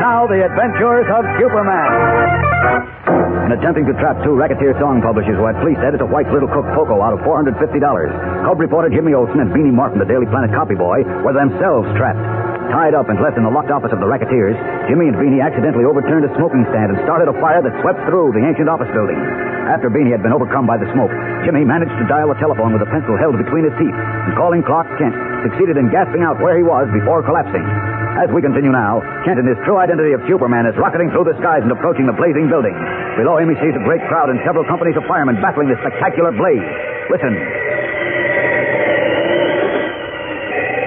[0.02, 3.01] Now, the adventures of Superman.
[3.12, 6.64] In attempting to trap two racketeer song publishers who had fleeced Editor White's Little Cook
[6.72, 10.80] Poco out of $450, Cub reporter Jimmy Olsen and Beanie Martin, the Daily Planet copy
[10.80, 12.24] boy, were themselves trapped.
[12.72, 14.55] Tied up and left in the locked office of the racketeers,
[14.88, 18.32] Jimmy and Beanie accidentally overturned a smoking stand and started a fire that swept through
[18.32, 19.20] the ancient office building.
[19.68, 21.12] After Beanie had been overcome by the smoke,
[21.43, 24.64] Jimmy managed to dial a telephone with a pencil held between his teeth and calling
[24.64, 25.12] Clark Kent,
[25.43, 27.91] succeeded in gasping out where he was before collapsing.
[28.22, 31.34] As we continue now, Kent in his true identity of Superman is rocketing through the
[31.41, 32.78] skies and approaching the blazing building.
[33.17, 36.30] Below him he sees a great crowd and several companies of firemen battling the spectacular
[36.30, 36.61] blaze.
[37.09, 37.34] Listen.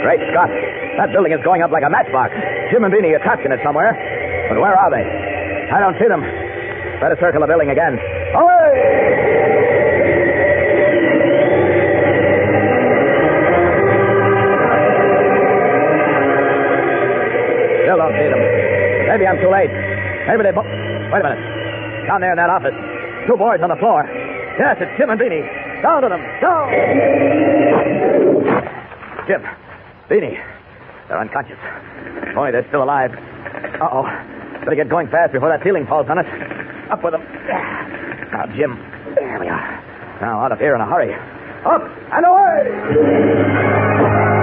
[0.06, 0.46] Great Scott.
[0.94, 2.30] That building is going up like a matchbox.
[2.70, 3.98] Jim and Beanie are touching it somewhere.
[4.46, 5.02] But where are they?
[5.02, 6.22] I don't see them.
[7.02, 7.98] Better circle the building again.
[8.38, 9.43] Away!
[19.14, 19.70] Maybe I'm too late.
[20.26, 20.50] Maybe they.
[20.50, 21.38] Bo- Wait a minute.
[22.10, 22.74] Down there in that office.
[23.30, 24.02] Two boys on the floor.
[24.58, 25.46] Yes, it's Jim and Beanie.
[25.86, 26.18] Down to them.
[26.42, 26.66] Down!
[29.30, 29.42] Jim.
[30.10, 30.34] Beanie.
[31.06, 31.62] They're unconscious.
[32.34, 33.14] Only they're still alive.
[33.14, 34.02] Uh-oh.
[34.66, 36.26] Better get going fast before that ceiling falls on us.
[36.90, 37.22] Up with them.
[37.22, 38.74] Now, Jim.
[39.14, 39.78] There we are.
[40.22, 41.14] Now, out of here in a hurry.
[41.62, 44.42] Up and away!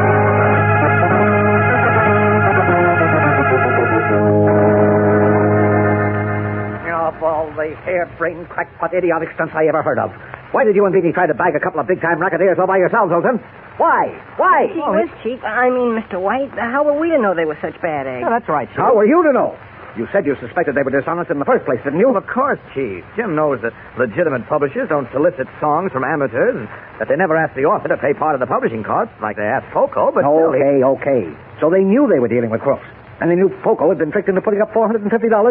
[7.62, 10.10] The harebrained, crackpot, idiotic stunts I ever heard of.
[10.50, 12.78] Why did you and Beanie try to bag a couple of big-time racketeers all by
[12.82, 13.38] yourselves, Olsen?
[13.78, 14.10] Why?
[14.42, 14.66] Why?
[14.74, 15.38] Gee whiz, Chief.
[15.46, 16.18] I mean, Mr.
[16.20, 18.26] White, how were we to know they were such bad eggs?
[18.28, 18.78] that's right, Chief.
[18.82, 19.54] How were you to know?
[19.96, 22.10] You said you suspected they were dishonest in the first place, didn't you?
[22.18, 23.06] Of course, Chief.
[23.16, 27.54] Jim knows that legitimate publishers don't solicit songs from amateurs and that they never ask
[27.54, 30.50] the author to pay part of the publishing costs like they asked Poco, but still
[30.58, 31.24] he- Okay, okay.
[31.62, 32.88] So they knew they were dealing with crooks.
[33.22, 35.06] And they knew Poco had been tricked into putting up $450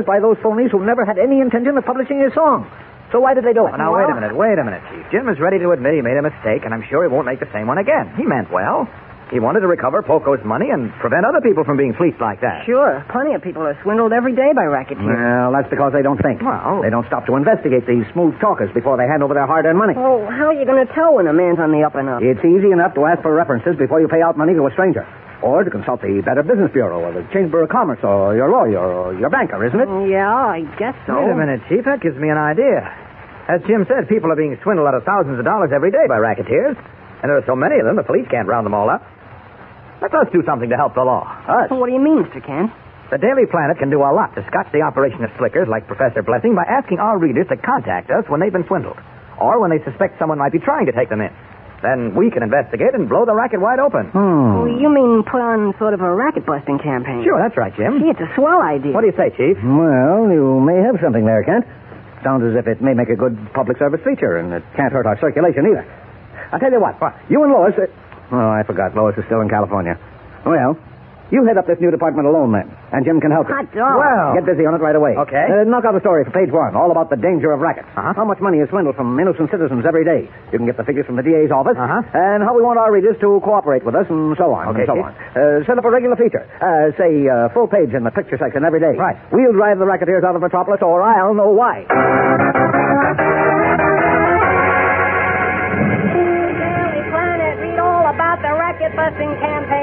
[0.05, 2.67] by those phonies who never had any intention of publishing his song.
[3.13, 3.75] So why did they do it?
[3.79, 5.07] Now, wait a minute, wait a minute, Chief.
[5.11, 7.39] Jim is ready to admit he made a mistake, and I'm sure he won't make
[7.41, 8.11] the same one again.
[8.19, 8.87] He meant well.
[9.31, 12.67] He wanted to recover Poco's money and prevent other people from being fleeced like that.
[12.67, 13.07] Sure.
[13.15, 15.07] Plenty of people are swindled every day by racketeers.
[15.07, 16.43] Well, that's because they don't think.
[16.43, 19.79] Well, They don't stop to investigate these smooth talkers before they hand over their hard-earned
[19.79, 19.95] money.
[19.97, 22.23] Oh, how are you going to tell when a man's on the up and up?
[22.23, 25.07] It's easy enough to ask for references before you pay out money to a stranger.
[25.41, 28.85] Or to consult the Better Business Bureau or the Chamber of Commerce or your lawyer
[28.85, 29.89] or your banker, isn't it?
[29.89, 31.17] Mm, yeah, I guess so.
[31.17, 31.85] Wait a minute, Chief.
[31.89, 32.85] That gives me an idea.
[33.49, 36.21] As Jim said, people are being swindled out of thousands of dollars every day by
[36.21, 36.77] racketeers.
[37.25, 39.01] And there are so many of them, the police can't round them all up.
[40.01, 41.25] Let us do something to help the law.
[41.49, 41.69] Us?
[41.69, 42.41] What do you mean, Mr.
[42.45, 42.73] Kent?
[43.11, 46.23] The Daily Planet can do a lot to scotch the operation of slickers like Professor
[46.23, 48.97] Blessing by asking our readers to contact us when they've been swindled.
[49.41, 51.33] Or when they suspect someone might be trying to take them in.
[51.83, 54.13] Then we can investigate and blow the racket wide open.
[54.13, 57.25] Oh, you mean put on sort of a racket busting campaign?
[57.25, 58.01] Sure, that's right, Jim.
[58.01, 58.93] Gee, it's a swell idea.
[58.93, 59.57] What do you say, Chief?
[59.65, 61.65] Well, you may have something there, Kent.
[62.23, 65.07] Sounds as if it may make a good public service feature, and it can't hurt
[65.09, 65.89] our circulation either.
[66.53, 67.01] I'll tell you what.
[67.33, 67.73] You and Lois.
[67.81, 67.89] Uh...
[68.33, 68.95] Oh, I forgot.
[68.95, 69.97] Lois is still in California.
[70.45, 70.77] Well,
[71.31, 73.55] you head up this new department alone, then, and Jim can help you.
[73.55, 73.97] Hot dog.
[73.99, 74.35] Well.
[74.35, 75.15] Get busy on it right away.
[75.17, 75.47] Okay.
[75.47, 77.87] Uh, knock out a story for page one, all about the danger of rackets.
[77.97, 78.13] Uh-huh.
[78.17, 80.27] How much money is swindled from innocent citizens every day.
[80.53, 81.79] You can get the figures from the DA's office.
[81.79, 82.03] Uh-huh.
[82.15, 84.91] And how we want our readers to cooperate with us, and so on, Okay, and
[84.91, 85.11] so on.
[85.35, 86.43] Uh, set up a regular feature.
[86.59, 88.99] Uh, say, uh, full page in the picture section every day.
[88.99, 89.17] Right.
[89.31, 91.87] We'll drive the racketeers out of Metropolis, or I'll know why.
[95.71, 99.80] Daily Planet, read all about the racket busting campaign.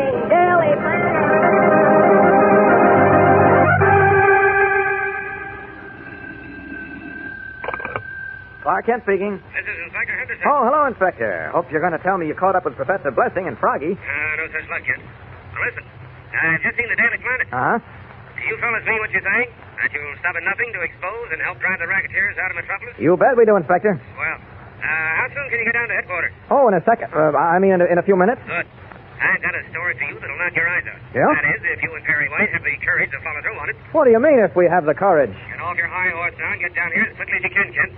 [8.67, 9.39] Clark Kent speaking.
[9.55, 10.43] This is Inspector Henderson.
[10.43, 11.55] Oh, hello, Inspector.
[11.55, 13.95] Hope you're going to tell me you caught up with Professor Blessing and Froggy.
[13.95, 14.03] Uh,
[14.35, 14.99] no such luck yet.
[14.99, 15.87] Now, listen.
[16.35, 17.47] I've just seen the damage Planet.
[17.47, 17.79] Uh-huh.
[17.79, 19.47] Do you fellas mean what you're saying?
[19.79, 22.91] That you'll stop at nothing to expose and help drive the racketeers out of Metropolis?
[22.99, 23.87] You bet we do, Inspector.
[23.87, 26.35] Well, uh, how soon can you get down to headquarters?
[26.51, 27.15] Oh, in a second.
[27.15, 28.43] Uh, I mean, in a, in a few minutes.
[28.43, 28.67] Good.
[28.67, 30.99] I've got a story for you that'll knock your eyes out.
[31.15, 31.23] Yeah?
[31.39, 33.79] That is, if you and Perry White have the courage to follow through on it.
[33.95, 35.31] What do you mean if we have the courage?
[35.31, 37.71] Get off your high horse now and get down here as quickly as you can,
[37.71, 37.95] Kent.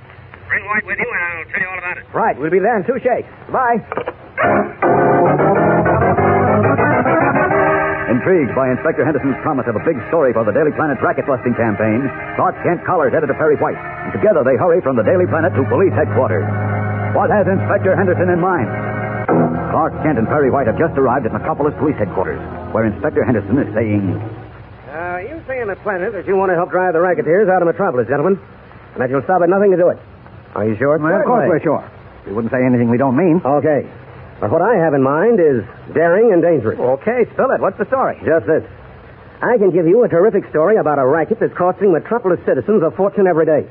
[0.50, 2.04] Bring White with you, and I'll tell you all about it.
[2.14, 3.30] Right, we'll be there in two shakes.
[3.54, 3.78] Bye.
[8.10, 11.54] Intrigued by Inspector Henderson's promise of a big story for the Daily Planet's racket busting
[11.54, 12.02] campaign,
[12.36, 15.62] Clark Kent collars editor Perry White, and together they hurry from the Daily Planet to
[15.70, 16.44] police headquarters.
[17.14, 18.66] What has Inspector Henderson in mind?
[19.70, 22.42] Clark Kent and Perry White have just arrived at Metropolis Police Headquarters,
[22.74, 24.18] where Inspector Henderson is saying,
[24.90, 27.62] Uh, you say in the Planet that you want to help drive the racketeers out
[27.62, 30.02] of Metropolis, gentlemen, and that you'll stop at nothing to do it.
[30.56, 30.98] Are you sure?
[30.98, 31.84] Well, of course we're sure.
[32.26, 33.42] We wouldn't say anything we don't mean.
[33.44, 33.90] Okay.
[34.40, 36.80] But what I have in mind is daring and dangerous.
[36.80, 37.60] Okay, spill it.
[37.60, 38.16] What's the story?
[38.26, 38.64] Just this.
[39.42, 42.92] I can give you a terrific story about a racket that's costing Metropolis citizens a
[42.92, 43.68] fortune every day,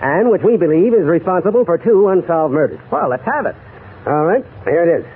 [0.00, 2.80] and which we believe is responsible for two unsolved murders.
[2.90, 3.56] Well, let's have it.
[4.06, 5.06] All right, here it is.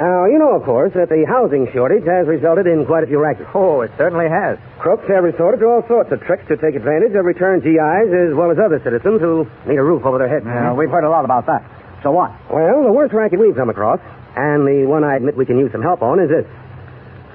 [0.00, 3.20] Now, you know, of course, that the housing shortage has resulted in quite a few
[3.20, 3.52] rackets.
[3.52, 4.56] Oh, it certainly has.
[4.80, 8.32] Crooks have resorted to all sorts of tricks to take advantage of returned GIs as
[8.32, 10.48] well as other citizens who need a roof over their heads.
[10.48, 11.68] Yeah, we've heard a lot about that.
[12.02, 12.32] So what?
[12.48, 14.00] Well, the worst racket we've come across,
[14.40, 16.48] and the one I admit we can use some help on, is this.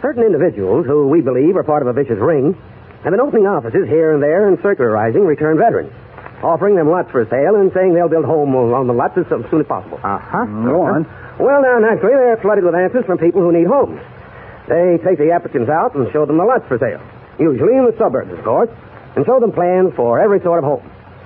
[0.01, 2.57] Certain individuals who we believe are part of a vicious ring
[3.05, 5.93] have been opening offices here and there and circularizing returned veterans,
[6.41, 9.61] offering them lots for sale and saying they'll build home on the lots as soon
[9.61, 10.01] as possible.
[10.01, 10.45] Uh-huh.
[10.66, 11.05] Go on.
[11.39, 13.99] Well, now, naturally, they're flooded with answers from people who need homes.
[14.67, 17.03] They take the applicants out and show them the lots for sale,
[17.38, 18.69] usually in the suburbs, of course,
[19.15, 20.86] and show them plans for every sort of home.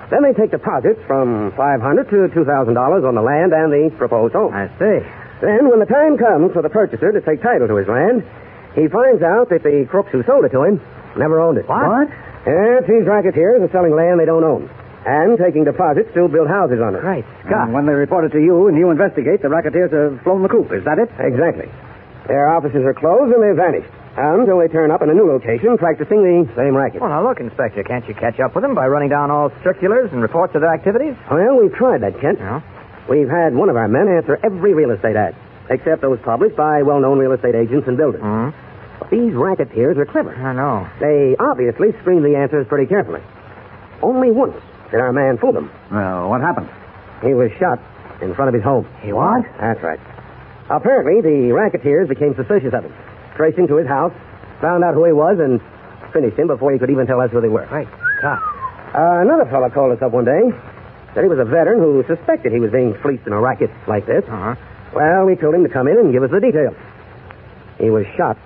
[0.09, 3.69] Then they take deposits from five hundred to two thousand dollars on the land and
[3.71, 4.51] the proposed home.
[4.53, 5.05] I see.
[5.39, 8.25] Then, when the time comes for the purchaser to take title to his land,
[8.73, 10.81] he finds out that the crooks who sold it to him
[11.15, 11.69] never owned it.
[11.69, 12.09] What?
[12.45, 14.67] Yes, these racketeers are selling land they don't own.
[15.05, 17.03] And taking deposits to build houses on it.
[17.03, 17.67] Right, Scott.
[17.67, 20.49] And when they report it to you and you investigate, the racketeers have flown the
[20.49, 20.71] coop.
[20.73, 21.09] Is that it?
[21.19, 21.71] Exactly.
[22.27, 23.89] Their offices are closed and they've vanished.
[24.17, 26.99] Until they turn up in a new location practicing the same racket.
[26.99, 27.81] Well, now look, Inspector.
[27.83, 30.73] Can't you catch up with them by running down all circulars and reports of their
[30.73, 31.15] activities?
[31.31, 32.39] Well, we've tried that, Kent.
[32.39, 32.61] Yeah?
[33.07, 35.35] We've had one of our men answer every real estate ad,
[35.69, 38.21] except those published by well-known real estate agents and builders.
[38.21, 38.99] Mm-hmm.
[38.99, 40.35] But these racketeers are clever.
[40.35, 40.89] I know.
[40.99, 43.21] They obviously screened the answers pretty carefully.
[44.03, 44.55] Only once
[44.91, 45.71] did our man fool them.
[45.91, 46.69] Well, what happened?
[47.21, 47.79] He was shot
[48.21, 48.87] in front of his home.
[49.01, 49.43] He was?
[49.59, 49.99] That's right.
[50.69, 52.93] Apparently, the racketeers became suspicious of him,
[53.35, 54.13] traced him to his house,
[54.61, 55.61] found out who he was, and
[56.13, 57.65] finished him before he could even tell us who they were.
[57.67, 57.87] Right.
[58.21, 58.39] God.
[58.93, 60.41] Uh, another fellow called us up one day.
[61.13, 64.05] Said he was a veteran who suspected he was being fleeced in a racket like
[64.05, 64.23] this.
[64.27, 64.55] Uh-huh.
[64.93, 66.75] Well, we told him to come in and give us the details.
[67.79, 68.37] He was shot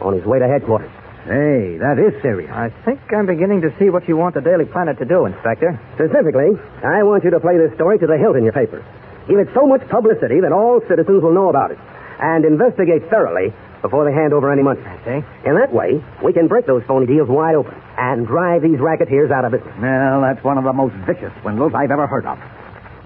[0.00, 0.90] on his way to headquarters.
[1.22, 2.50] Hey, that is serious.
[2.50, 5.70] I think I'm beginning to see what you want the Daily Planet to do, Inspector.
[5.94, 6.50] Specifically,
[6.82, 8.82] I want you to play this story to the hilt in your paper.
[9.30, 11.78] Give it so much publicity that all citizens will know about it.
[12.18, 13.54] And investigate thoroughly
[13.86, 14.82] before they hand over any money.
[14.82, 15.18] I see.
[15.46, 19.30] In that way, we can break those phony deals wide open and drive these racketeers
[19.30, 19.74] out of business.
[19.78, 22.38] Well, that's one of the most vicious swindles I've ever heard of.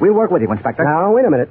[0.01, 0.83] We'll work with you, Inspector.
[0.83, 1.51] Now, wait a minute.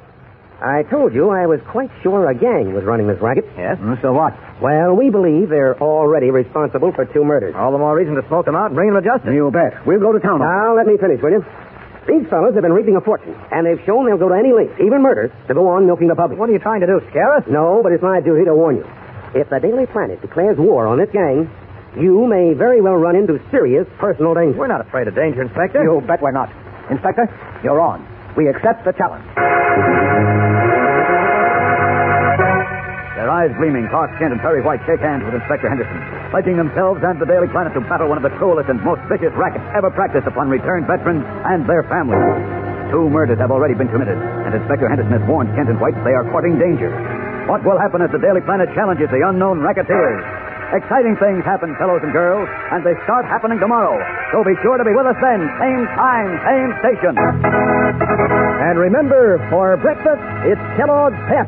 [0.61, 3.45] I told you I was quite sure a gang was running this racket.
[3.57, 3.77] Yes?
[3.77, 4.33] Mm, so what?
[4.61, 7.55] Well, we believe they're already responsible for two murders.
[7.57, 9.33] All the more reason to smoke them out and bring them to justice.
[9.33, 9.85] You bet.
[9.85, 10.39] We'll go to town.
[10.39, 11.45] Now, let me finish, will you?
[12.07, 14.79] These fellows have been reaping a fortune, and they've shown they'll go to any length,
[14.79, 16.37] even murder, to go on milking the public.
[16.39, 17.43] What are you trying to do, scare us?
[17.49, 18.85] No, but it's my duty to warn you.
[19.33, 21.49] If the Daily Planet declares war on this gang,
[21.99, 24.57] you may very well run into serious personal danger.
[24.57, 25.81] We're not afraid of danger, Inspector.
[25.81, 26.49] You bet we're not.
[26.91, 27.25] Inspector,
[27.63, 28.05] you're on.
[28.35, 29.23] We accept the challenge.
[33.15, 35.97] Their eyes gleaming, Clark Kent and Perry White shake hands with Inspector Henderson,
[36.35, 39.31] pledging themselves and the Daily Planet to battle one of the cruelest and most vicious
[39.39, 42.21] rackets ever practiced upon returned veterans and their families.
[42.91, 46.11] Two murders have already been committed, and Inspector Henderson has warned Kent and White they
[46.11, 46.91] are courting danger.
[47.47, 50.21] What will happen as the Daily Planet challenges the unknown racketeers?
[50.73, 53.99] Exciting things happen, fellows and girls, and they start happening tomorrow.
[54.33, 57.13] So be sure to be with us then, same time, same station.
[58.65, 61.47] And remember, for breakfast, it's Kellogg's Pep.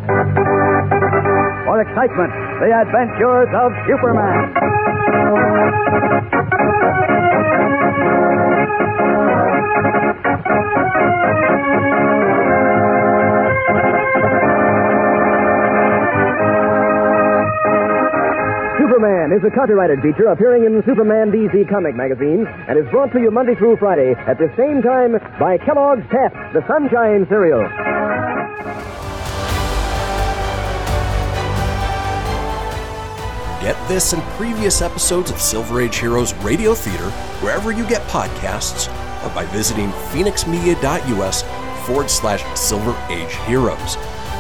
[1.66, 4.54] For excitement, the adventures of Superman.
[18.98, 23.20] Superman is a copyrighted feature appearing in Superman DC comic magazines and is brought to
[23.20, 27.62] you Monday through Friday at the same time by Kellogg's Pep, the Sunshine Cereal.
[33.62, 37.12] Get this and previous episodes of Silver Age Heroes Radio Theater
[37.46, 38.88] wherever you get podcasts
[39.24, 41.44] or by visiting fenixmedia.us
[41.86, 43.96] forward slash Silver Age Heroes.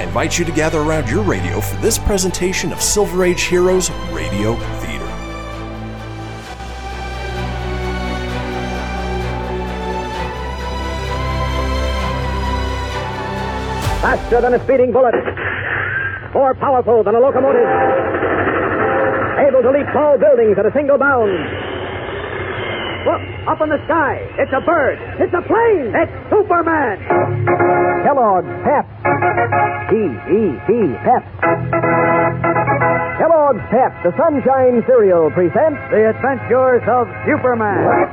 [0.00, 3.90] I invite you to gather around your radio for this presentation of Silver Age Heroes
[4.12, 5.06] Radio Theater.
[14.00, 15.12] Faster than a speeding bullet.
[16.32, 17.68] More powerful than a locomotive.
[19.38, 21.59] Able to leap tall buildings at a single bound.
[23.40, 23.48] Whoop!
[23.48, 24.20] up in the sky.
[24.38, 24.98] It's a bird.
[25.20, 25.92] It's a plane.
[25.96, 26.98] It's Superman.
[28.04, 28.86] Kellogg's Pep.
[29.90, 30.70] P-E-P,
[31.04, 31.24] Pep.
[33.18, 38.10] Kellogg's Pep, the Sunshine Cereal, presents The Adventures of Superman.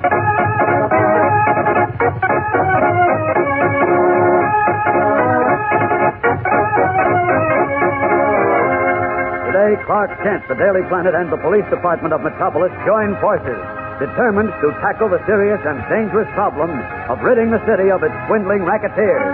[9.47, 13.59] Today, Clark Kent, the Daily Planet, and the Police Department of Metropolis join forces,
[13.99, 16.69] determined to tackle the serious and dangerous problem
[17.09, 19.25] of ridding the city of its swindling racketeers.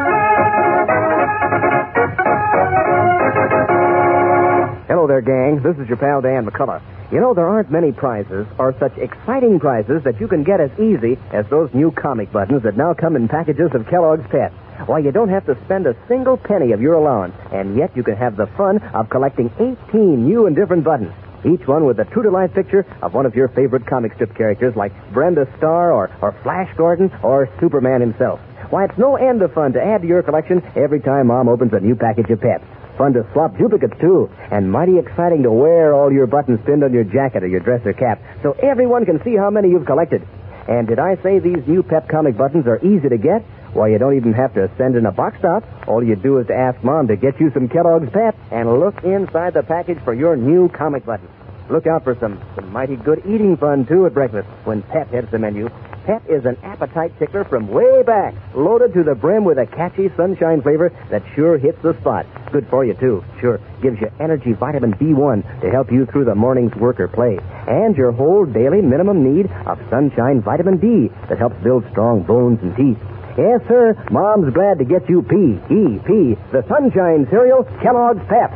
[4.88, 5.62] Hello there, gang.
[5.62, 6.82] This is your pal Dan McCullough.
[7.12, 10.72] You know, there aren't many prizes or such exciting prizes that you can get as
[10.80, 14.52] easy as those new comic buttons that now come in packages of Kellogg's Pep.
[14.88, 18.04] Why, you don't have to spend a single penny of your allowance, and yet you
[18.04, 21.14] can have the fun of collecting 18 new and different buttons.
[21.46, 24.34] Each one with a true to life picture of one of your favorite comic strip
[24.36, 28.40] characters like Brenda Starr or, or Flash Gordon or Superman himself.
[28.70, 31.74] Why, it's no end of fun to add to your collection every time Mom opens
[31.74, 32.64] a new package of Peps.
[32.98, 34.30] Fun to swap duplicates, too.
[34.52, 37.86] And mighty exciting to wear all your buttons pinned on your jacket or your dress
[37.86, 40.26] or cap so everyone can see how many you've collected.
[40.70, 43.44] And did I say these new Pep comic buttons are easy to get?
[43.74, 45.64] Why, you don't even have to send in a box top.
[45.88, 49.56] All you do is ask Mom to get you some Kellogg's Pep and look inside
[49.56, 51.28] the package for your new comic button.
[51.72, 55.32] Look out for some, some mighty good eating fun, too, at breakfast when Pep hits
[55.32, 55.70] the menu.
[56.06, 60.10] Pep is an appetite tickler from way back, loaded to the brim with a catchy
[60.18, 62.28] sunshine flavor that sure hits the spot.
[62.52, 63.24] Good for you, too.
[63.40, 67.40] Sure, gives you energy vitamin B1 to help you through the morning's work or play.
[67.68, 72.60] And your whole daily minimum need of sunshine vitamin D that helps build strong bones
[72.62, 73.00] and teeth.
[73.34, 78.54] Yes, sir, Mom's glad to get you P-E-P, the sunshine cereal, Kellogg's Pep.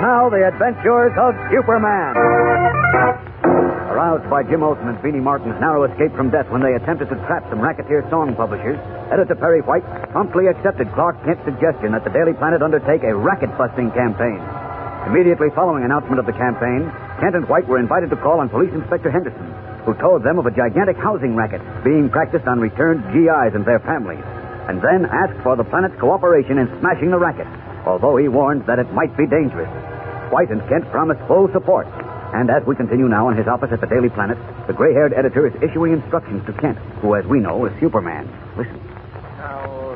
[0.00, 2.16] Now, the adventures of Superman.
[3.92, 7.20] Aroused by Jim Olsen and Beanie Martin's narrow escape from death when they attempted to
[7.28, 8.80] trap some racketeer song publishers,
[9.12, 13.92] Editor Perry White promptly accepted Clark Kent's suggestion that the Daily Planet undertake a racket-busting
[13.92, 14.40] campaign.
[15.04, 16.88] Immediately following announcement of the campaign,
[17.20, 19.52] Kent and White were invited to call on Police Inspector Henderson,
[19.88, 23.80] who told them of a gigantic housing racket being practiced on returned GIs and their
[23.80, 24.20] families,
[24.68, 27.48] and then asked for the planet's cooperation in smashing the racket,
[27.88, 29.72] although he warned that it might be dangerous.
[30.28, 31.88] White and Kent promised full support.
[32.36, 34.36] And as we continue now in his office at the Daily Planet,
[34.66, 38.28] the gray haired editor is issuing instructions to Kent, who, as we know, is Superman.
[38.58, 38.87] Listen.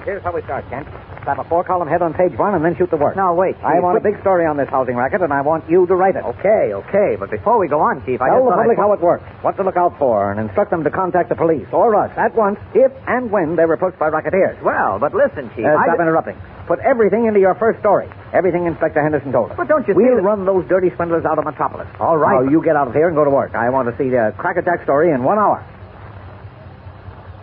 [0.04, 0.88] Here's how we start, Kent.
[1.22, 3.14] Slap a four column head on page one and then shoot the work.
[3.14, 5.70] Now, wait, I Chief, want a big story on this housing racket, and I want
[5.70, 6.24] you to write it.
[6.24, 9.00] Okay, okay, but before we go on, Chief, I Tell the public I'd- how it
[9.00, 12.10] works, what to look out for, and instruct them to contact the police or us
[12.16, 14.60] at once if and when they're approached by racketeers.
[14.64, 15.64] Well, but listen, Chief.
[15.64, 16.36] Uh, I stop di- interrupting.
[16.66, 18.08] Put everything into your first story.
[18.32, 19.56] Everything Inspector Henderson told us.
[19.56, 21.86] But don't you We'll that- run those dirty swindlers out of Metropolis.
[22.00, 23.54] All right, Now, but- you get out of here and go to work.
[23.54, 25.62] I want to see the crack attack story in one hour.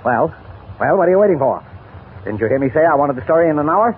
[0.03, 0.33] Well,
[0.79, 1.63] well, what are you waiting for?
[2.29, 3.97] Didn't you hear me say I wanted the story in an hour?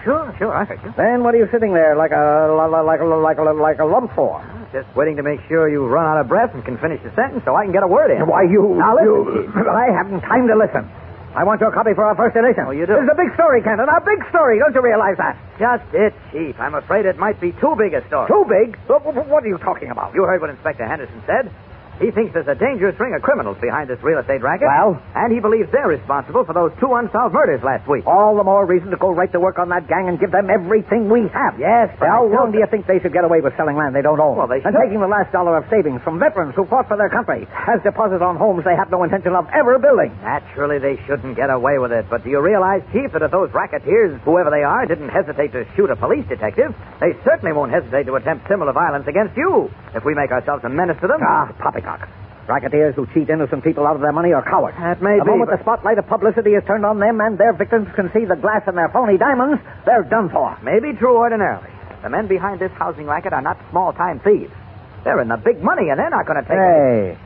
[0.00, 0.94] Sure, sure, I heard you.
[0.96, 4.16] Then what are you sitting there like a like a like a like a lump
[4.16, 4.40] for?
[4.72, 7.44] Just waiting to make sure you run out of breath and can finish the sentence
[7.44, 8.24] so I can get a word in.
[8.24, 8.80] Why you?
[8.80, 10.88] Now listen, you- I haven't time to listen.
[11.36, 12.64] I want your copy for our first edition.
[12.64, 12.96] Oh, you do?
[12.96, 13.92] This is a big story, Kenton.
[13.92, 14.56] A big story.
[14.58, 15.36] Don't you realize that?
[15.60, 16.56] Just it, Chief.
[16.58, 18.24] I'm afraid it might be too big a story.
[18.32, 18.72] Too big?
[18.88, 20.14] What, are you talking about?
[20.16, 21.52] You heard what Inspector Henderson said.
[22.00, 24.68] He thinks there's a dangerous ring of criminals behind this real estate racket.
[24.68, 25.00] Well?
[25.14, 28.06] And he believes they're responsible for those two unsolved murders last week.
[28.06, 30.50] All the more reason to go right to work on that gang and give them
[30.50, 31.56] everything we have.
[31.58, 34.02] Yes, but How long do you think they should get away with selling land they
[34.02, 34.36] don't own?
[34.36, 37.08] Well, they and taking the last dollar of savings from veterans who fought for their
[37.08, 40.12] country as deposits on homes they have no intention of ever building.
[40.20, 42.06] Naturally, they shouldn't get away with it.
[42.10, 45.64] But do you realize, Chief, that if those racketeers, whoever they are, didn't hesitate to
[45.74, 50.04] shoot a police detective, they certainly won't hesitate to attempt similar violence against you if
[50.04, 51.20] we make ourselves a menace to them?
[51.24, 51.48] Ah,
[51.86, 52.08] poppycock.
[52.48, 54.76] Racketeers who cheat innocent people out of their money are cowards.
[54.78, 57.38] That may the be, moment but- the spotlight of publicity is turned on them and
[57.38, 60.56] their victims can see the glass in their phony diamonds, they're done for.
[60.62, 61.66] Maybe true ordinarily.
[62.02, 64.52] The men behind this housing racket are not small-time thieves.
[65.02, 67.16] They're in the big money, and they're not going to take it.
[67.16, 67.18] Hey,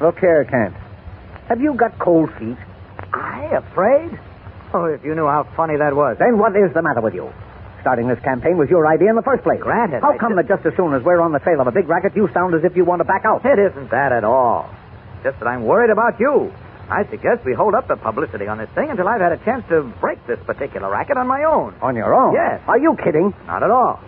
[0.00, 0.74] look here, Kent.
[1.48, 2.56] Have you got cold feet?
[3.12, 4.18] I afraid?
[4.72, 6.16] Oh, if you knew how funny that was.
[6.18, 7.30] Then what is the matter with you?
[7.84, 9.60] Starting this campaign was your idea in the first place.
[9.60, 11.66] Granted, How I come just- that just as soon as we're on the trail of
[11.66, 13.44] a big racket, you sound as if you want to back out?
[13.44, 14.70] It isn't that at all.
[15.22, 16.50] Just that I'm worried about you.
[16.88, 19.68] I suggest we hold up the publicity on this thing until I've had a chance
[19.68, 21.74] to break this particular racket on my own.
[21.82, 22.32] On your own?
[22.32, 22.62] Yes.
[22.66, 23.34] Are you kidding?
[23.46, 24.00] Not at all.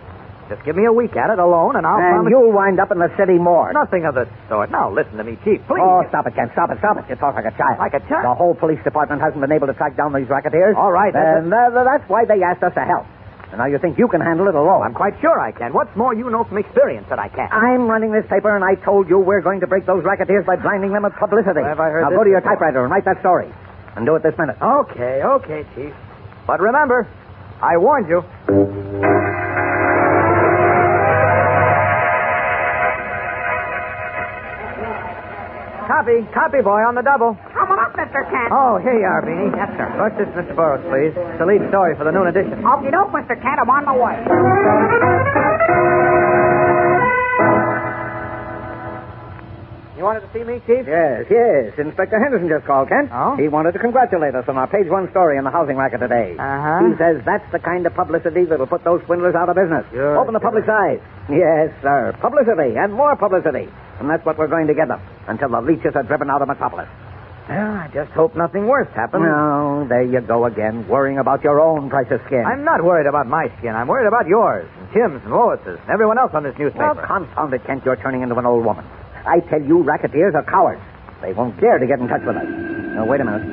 [0.49, 2.89] Just give me a week at it alone, and I'll and promise you'll wind up
[2.91, 3.73] in the city morgue.
[3.75, 4.71] nothing of the sort.
[4.71, 5.83] Now listen to me, Chief, please.
[5.85, 6.51] Oh, stop it, Kent.
[6.53, 7.05] Stop it, stop it.
[7.09, 7.77] You talk like a child.
[7.77, 8.25] Like a child?
[8.25, 10.75] The whole police department hasn't been able to track down these racketeers.
[10.75, 13.05] All right, that's And uh, that's why they asked us to help.
[13.49, 14.83] And now you think you can handle it alone.
[14.83, 15.73] I'm quite sure I can.
[15.73, 17.47] What's more, you know from experience that I can.
[17.51, 20.57] I'm running this paper, and I told you we're going to break those racketeers by
[20.57, 21.63] blinding them with publicity.
[21.63, 22.53] Have I heard now go to your before?
[22.53, 23.47] typewriter and write that story.
[23.95, 24.57] And do it this minute.
[24.61, 25.93] Okay, okay, Chief.
[26.45, 27.07] But remember,
[27.61, 28.21] I warned you.
[35.97, 37.33] Copy, copy, boy, on the double.
[37.57, 38.21] Coming up, Mr.
[38.29, 38.53] Kent.
[38.53, 39.49] Oh, here you are, Beanie.
[39.49, 39.89] Yes, sir.
[39.97, 40.53] What's this, Mr.
[40.53, 41.09] Burroughs, please?
[41.17, 42.61] It's the lead story for the noon edition.
[42.61, 43.33] Okie doke, Mr.
[43.33, 43.57] Kent.
[43.57, 44.13] I'm on my way.
[49.97, 50.85] You wanted to see me, Chief?
[50.85, 51.73] Yes, yes.
[51.73, 53.09] Inspector Henderson just called, Kent.
[53.11, 53.33] Oh?
[53.35, 56.37] He wanted to congratulate us on our page one story in the housing racket today.
[56.37, 56.85] Uh-huh.
[56.85, 59.85] He says that's the kind of publicity that'll put those swindlers out of business.
[59.89, 61.01] Sure, Open the public's eyes.
[61.33, 62.13] Yes, sir.
[62.21, 63.67] Publicity and more publicity.
[63.99, 66.47] And that's what we're going to get them until the leeches are driven out of
[66.47, 66.87] Metropolis.
[67.49, 69.23] Well, I just hope nothing worse happens.
[69.23, 72.43] No, there you go again, worrying about your own precious skin.
[72.45, 73.73] I'm not worried about my skin.
[73.73, 77.07] I'm worried about yours, and Tim's, and Lois's, and everyone else on this Well, newspaper.
[77.07, 78.83] confound it, Kent, you're turning into an old woman.
[79.27, 80.81] I tell you, racketeers are cowards.
[81.21, 82.47] They won't dare to get in touch with us.
[82.95, 83.43] Now, wait a minute.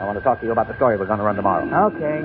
[0.00, 1.64] I want to talk to you about the story we're going to run tomorrow.
[1.94, 2.20] okay.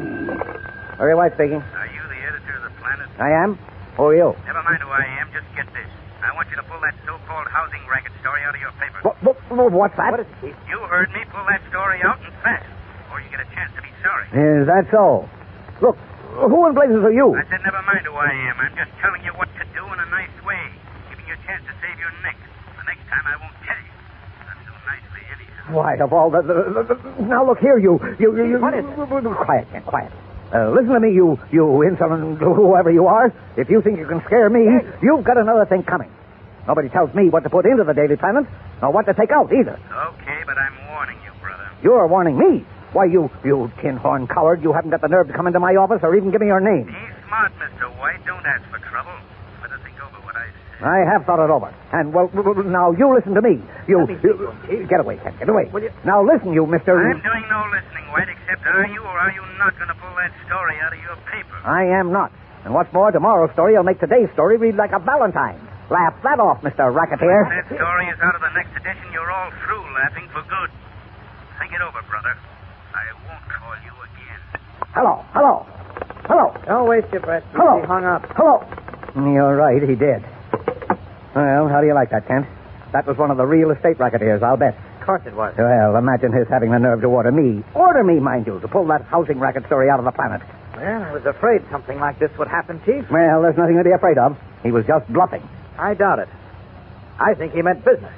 [0.98, 1.62] Perry White speaking.
[1.64, 3.08] Are you the editor of the Planet?
[3.20, 3.56] I am.
[3.96, 4.36] Who are you?
[4.48, 5.32] Never mind who I am.
[5.32, 5.88] Just get this.
[6.20, 9.00] I want you to pull that so-called housing racket story out of your paper.
[9.04, 10.12] What, what, what- what's that?
[10.12, 10.28] What is?
[10.68, 11.24] You heard me.
[11.32, 12.68] Pull that story out and fast,
[13.12, 14.28] or you get a chance to be sorry.
[14.36, 15.24] Is that so?
[15.80, 15.96] Look,
[16.36, 17.32] who in blazes are you?
[17.32, 18.56] I said never mind who I am.
[18.60, 20.60] I'm just telling you what to do in a nice way,
[21.08, 22.36] giving you a chance to save your neck.
[23.10, 23.94] The time I won't tell you.
[24.46, 25.74] Not so nicely, anyhow.
[25.74, 28.74] Why, of all the, the, the, the- now look here, you, you, you, you What
[28.78, 29.36] is it?
[29.46, 30.12] Quiet, Kent, quiet.
[30.54, 33.34] Uh, listen to me, you, you insolent whoever you are.
[33.58, 34.66] If you think you can scare me,
[35.02, 36.10] you've got another thing coming.
[36.68, 38.46] Nobody tells me what to put into the Daily Planet,
[38.82, 39.74] nor what to take out either.
[39.90, 41.66] Okay, but I'm warning you, brother.
[41.82, 42.66] You're warning me.
[42.94, 45.76] Why, you, you tin horn coward, you haven't got the nerve to come into my
[45.76, 46.86] office or even give me your name.
[46.86, 46.98] Be
[47.30, 47.86] smart, Mr.
[48.00, 48.26] White.
[48.26, 49.14] Don't ask for trouble.
[49.62, 50.34] Better think over what
[50.80, 51.68] I have thought it over.
[51.92, 53.60] And, well, w- w- now you listen to me.
[53.88, 55.68] You, you get away, Kent, get away.
[55.74, 55.92] will you?
[56.08, 56.96] Now listen, you, Mr.
[56.96, 60.16] I'm doing no listening, White, except are you or are you not going to pull
[60.16, 61.52] that story out of your paper?
[61.68, 62.32] I am not.
[62.64, 65.60] And what's more, tomorrow's story will make today's story read like a Valentine.
[65.92, 66.88] Laugh that off, Mr.
[66.96, 70.70] If that story is out of the next edition, you're all through laughing for good.
[71.60, 72.38] Think it over, brother.
[72.96, 74.40] I won't call you again.
[74.96, 75.66] Hello, hello,
[76.24, 76.56] hello.
[76.68, 77.44] Don't waste your breath.
[77.52, 77.82] Hello.
[77.82, 78.24] He hung up.
[78.38, 78.64] Hello.
[79.16, 80.24] You're right, he did.
[81.36, 82.48] Well, how do you like that, Kent?
[82.92, 84.76] That was one of the real estate racketeers, I'll bet.
[85.00, 85.54] Of course it was.
[85.58, 87.64] Well, imagine his having the nerve to order me.
[87.76, 90.42] Order me, mind you, to pull that housing racket story out of the planet.
[90.76, 93.06] Well, I was afraid something like this would happen, Chief.
[93.12, 94.38] Well, there's nothing to be afraid of.
[94.64, 95.48] He was just bluffing.
[95.78, 96.30] I doubt it.
[97.20, 98.14] I think he meant business.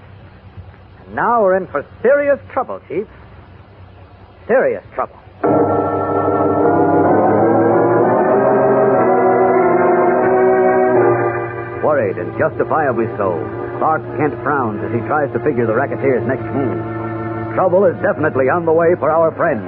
[1.05, 3.07] And now we're in for serious trouble, Chief.
[4.47, 5.18] Serious trouble.
[11.91, 13.35] Worried and justifiably so,
[13.75, 16.79] Clark Kent frowns as he tries to figure the racketeer's next move.
[17.51, 19.67] Trouble is definitely on the way for our friends.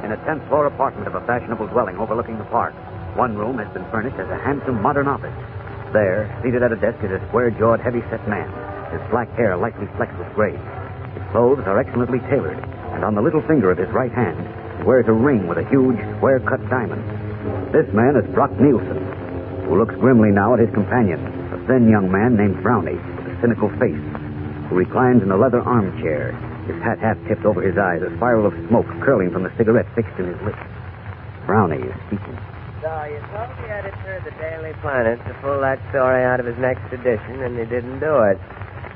[0.00, 2.72] In a 10th floor apartment of a fashionable dwelling overlooking the park,
[3.20, 5.36] one room has been furnished as a handsome modern office.
[5.92, 8.48] There, seated at a desk, is a square jawed, heavy set man,
[8.88, 10.56] his black hair lightly flecked with gray.
[10.56, 12.64] His clothes are excellently tailored,
[12.96, 14.40] and on the little finger of his right hand,
[14.80, 17.04] he wears a ring with a huge, square cut diamond.
[17.76, 19.04] This man is Brock Nielsen,
[19.66, 21.18] who looks grimly now at his companion,
[21.50, 24.06] a thin young man named Brownie, with a cynical face,
[24.70, 26.30] who reclines in a leather armchair,
[26.70, 29.86] his hat half tipped over his eyes, a spiral of smoke curling from the cigarette
[29.94, 30.62] fixed in his lips.
[31.46, 32.38] Brownie is speaking.
[32.82, 36.46] So you told the editor of the Daily Planet to pull that story out of
[36.46, 38.38] his next edition, and he didn't do it.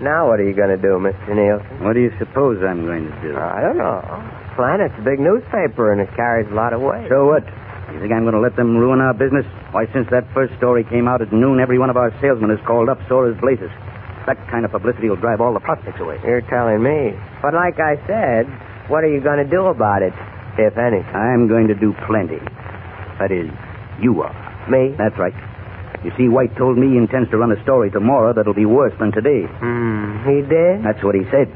[0.02, 1.34] Now what are you going to do, Mr.
[1.34, 1.84] Nielsen?
[1.84, 3.36] What do you suppose I'm going to do?
[3.36, 4.00] I don't know.
[4.56, 7.10] Planet's a big newspaper, and it carries a lot of weight.
[7.10, 7.44] So what?
[7.92, 9.44] You think I'm going to let them ruin our business?
[9.72, 12.60] Why, since that first story came out at noon, every one of our salesmen is
[12.66, 13.70] called up sore as blazes.
[14.26, 16.20] That kind of publicity will drive all the prospects away.
[16.22, 17.18] You're telling me.
[17.42, 18.46] But like I said,
[18.88, 20.14] what are you going to do about it,
[20.58, 21.14] if anything?
[21.14, 22.38] I'm going to do plenty.
[23.18, 23.50] That is,
[24.00, 24.34] you are.
[24.70, 24.94] Me?
[24.96, 25.34] That's right.
[26.04, 28.94] You see, White told me he intends to run a story tomorrow that'll be worse
[28.98, 29.44] than today.
[29.46, 30.84] Hmm, he did?
[30.84, 31.48] That's what he said.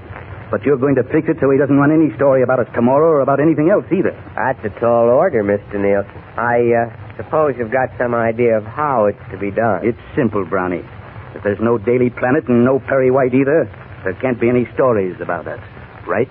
[0.54, 3.10] But you're going to fix it so he doesn't run any story about us tomorrow
[3.10, 4.14] or about anything else either.
[4.38, 5.82] That's a tall order, Mr.
[5.82, 6.14] Nielsen.
[6.38, 9.82] I uh, suppose you've got some idea of how it's to be done.
[9.82, 10.86] It's simple, Brownie.
[11.34, 13.66] If there's no Daily Planet and no Perry White either,
[14.04, 15.58] there can't be any stories about us.
[16.06, 16.30] Right?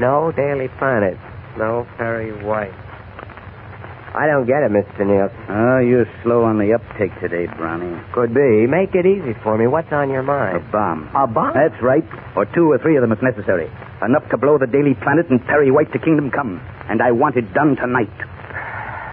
[0.00, 1.14] No Daily Planet.
[1.56, 2.74] No Perry White.
[4.12, 5.08] I don't get it, Mr.
[5.08, 5.40] Nielsen.
[5.48, 7.96] Oh, ah, you're slow on the uptake today, Brownie.
[8.12, 8.68] Could be.
[8.68, 9.66] Make it easy for me.
[9.66, 10.60] What's on your mind?
[10.60, 11.08] A bomb.
[11.16, 11.56] A bomb?
[11.56, 12.04] That's right.
[12.36, 13.72] Or two or three of them if necessary.
[14.04, 16.60] Enough to blow the Daily Planet and Perry White to kingdom come.
[16.92, 18.12] And I want it done tonight.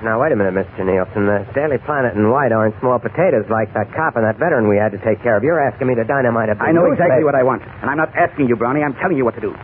[0.04, 0.84] Now, wait a minute, Mr.
[0.84, 1.28] Nielsen.
[1.28, 4.76] The Daily Planet and White aren't small potatoes like that cop and that veteran we
[4.76, 5.44] had to take care of.
[5.44, 7.64] You're asking me to dynamite a big I know exactly what I want.
[7.64, 8.84] And I'm not asking you, Brownie.
[8.84, 9.56] I'm telling you what to do.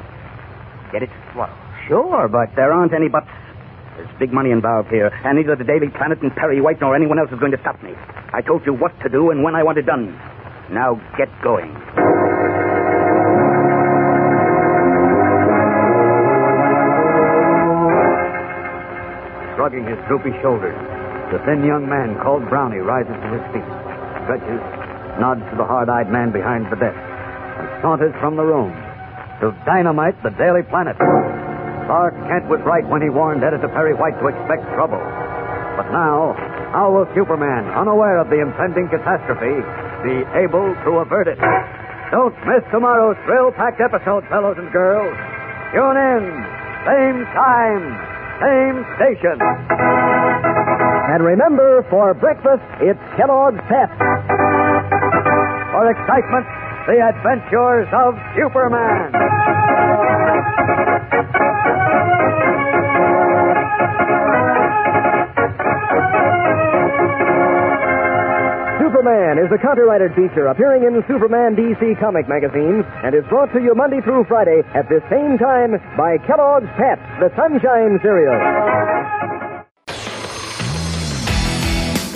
[0.92, 1.12] Get it?
[1.36, 1.52] Well,
[1.88, 3.28] sure, but There aren't any buts.
[3.96, 7.18] There's big money involved here, and neither the Daily Planet and Perry White nor anyone
[7.18, 7.91] else is going to stop me.
[8.34, 10.12] I told you what to do and when I want it done.
[10.70, 11.72] Now get going.
[19.56, 20.76] Shrugging his droopy shoulders,
[21.32, 23.70] the thin young man called Brownie rises to his feet,
[24.28, 24.62] stretches,
[25.20, 28.76] nods to the hard-eyed man behind the desk, and saunters from the room
[29.39, 30.98] to dynamite the Daily Planet.
[31.86, 35.02] Clark Kent was right when he warned Editor Perry White to expect trouble.
[35.78, 36.34] But now,
[36.74, 39.62] how will Superman, unaware of the impending catastrophe,
[40.02, 41.38] be able to avert it?
[42.12, 45.14] Don't miss tomorrow's thrill-packed episode, fellows and girls.
[45.74, 46.24] Tune in,
[46.90, 47.84] same time,
[48.42, 49.38] same station.
[51.12, 53.92] And remember, for breakfast, it's Kellogg's Pep.
[55.70, 56.46] For excitement,
[56.88, 59.12] the adventures of Superman.
[69.06, 73.62] Superman is a copyrighted feature appearing in Superman DC comic magazines and is brought to
[73.62, 78.34] you Monday through Friday at this same time by Kellogg's Pep, the Sunshine Cereal.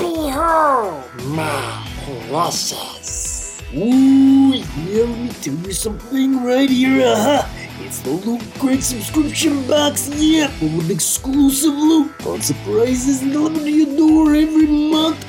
[0.02, 1.88] Behold my
[2.28, 3.62] process.
[3.76, 7.06] Ooh, yeah, let me tell you something right here.
[7.06, 7.48] Uh-huh.
[7.82, 13.70] It's the Loot Crate subscription box, yeah, full of exclusive loot, fun surprises delivered to
[13.70, 15.29] your door every month.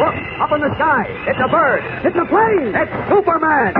[0.00, 1.04] Look, up in the sky.
[1.28, 1.84] It's a bird.
[2.08, 2.72] It's a plane.
[2.72, 3.76] It's Superman.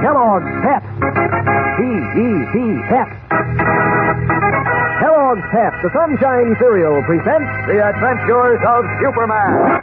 [0.00, 0.80] Kellogg's Pep.
[1.76, 2.56] P-E-P
[2.88, 3.08] Pep.
[4.96, 9.76] Kellogg's Pep, the Sunshine Cereal, presents The Adventures of Superman.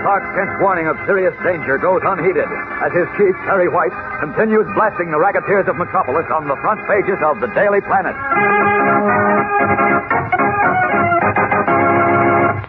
[0.00, 2.48] Clark Kent's warning of serious danger goes unheeded
[2.80, 7.20] as his chief, Perry White, continues blasting the racketeers of Metropolis on the front pages
[7.20, 8.16] of the Daily Planet.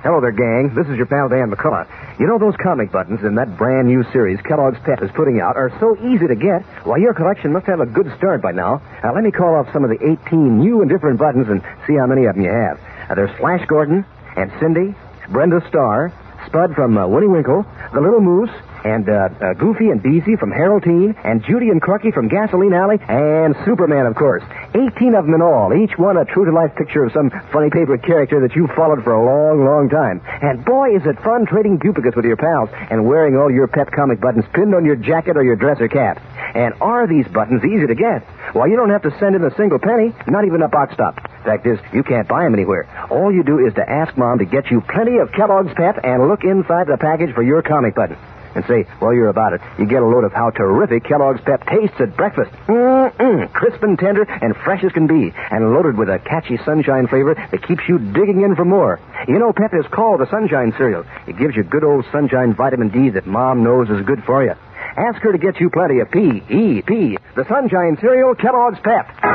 [0.03, 0.75] Hello there, gang.
[0.75, 1.87] This is your pal Dan McCullough.
[2.19, 5.55] You know those comic buttons in that brand new series Kellogg's Pep is putting out
[5.55, 6.61] are so easy to get.
[6.83, 8.81] Why, your collection must have a good start by now.
[9.01, 9.97] Now, let me call off some of the
[10.27, 12.79] 18 new and different buttons and see how many of them you have.
[13.09, 14.05] Uh, there's Flash Gordon
[14.35, 14.93] and Cindy,
[15.29, 16.11] Brenda Starr,
[16.53, 18.53] Spud from uh, Winnie Winkle, The Little Moose,
[18.85, 22.73] and uh, uh, Goofy and Beezy from Harold Teen, and Judy and Clucky from Gasoline
[22.73, 24.43] Alley, and Superman, of course.
[24.75, 28.39] 18 of them in all, each one a true-to-life picture of some funny paper character
[28.45, 30.21] that you've followed for a long, long time.
[30.43, 33.89] And boy, is it fun trading duplicates with your pals and wearing all your pep
[33.89, 36.21] comic buttons pinned on your jacket or your dress or cap.
[36.53, 38.23] And are these buttons easy to get?
[38.53, 41.15] Well, you don't have to send in a single penny, not even a box stop.
[41.43, 42.87] Fact is, you can't buy them anywhere.
[43.09, 46.27] All you do is to ask Mom to get you plenty of Kellogg's Pep and
[46.27, 48.17] look inside the package for your comic button.
[48.55, 51.65] And say, while you're about it, you get a load of how terrific Kellogg's Pep
[51.65, 52.51] tastes at breakfast.
[52.67, 57.07] Mm-mm, crisp and tender and fresh as can be, and loaded with a catchy sunshine
[57.07, 58.99] flavor that keeps you digging in for more.
[59.27, 61.03] You know, Pep is called the sunshine cereal.
[61.25, 64.53] It gives you good old sunshine vitamin D that Mom knows is good for you.
[64.95, 69.09] Ask her to get you plenty of P-E-P, the sunshine cereal Kellogg's Pep.
[69.25, 69.33] And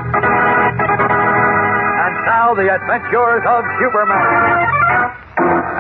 [2.31, 5.11] now, the adventures of Superman.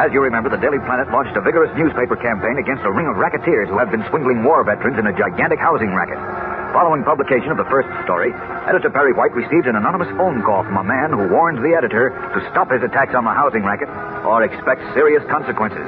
[0.03, 3.23] As you remember, the Daily Planet launched a vigorous newspaper campaign against a ring of
[3.23, 6.19] racketeers who have been swindling war veterans in a gigantic housing racket.
[6.75, 8.35] Following publication of the first story,
[8.67, 12.11] editor Perry White received an anonymous phone call from a man who warned the editor
[12.35, 13.89] to stop his attacks on the housing racket
[14.27, 15.87] or expect serious consequences.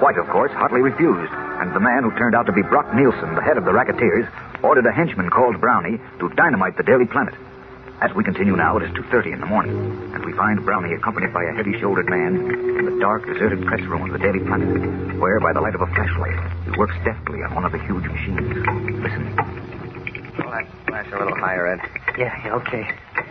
[0.00, 3.34] White, of course, hotly refused, and the man who turned out to be Brock Nielsen,
[3.34, 4.26] the head of the racketeers,
[4.62, 7.34] ordered a henchman called Brownie to dynamite the Daily Planet.
[8.00, 9.76] As we continue now, it is 2.30 in the morning,
[10.14, 12.48] and we find Brownie accompanied by a heavy-shouldered man
[12.78, 15.82] in the dark, deserted press room of the Daily Planet, where, by the light of
[15.82, 18.56] a flashlight, he works deftly on one of the huge machines.
[19.04, 19.36] Listen.
[20.40, 21.80] Pull that flash a little higher, Ed.
[22.16, 22.88] Yeah, yeah, okay.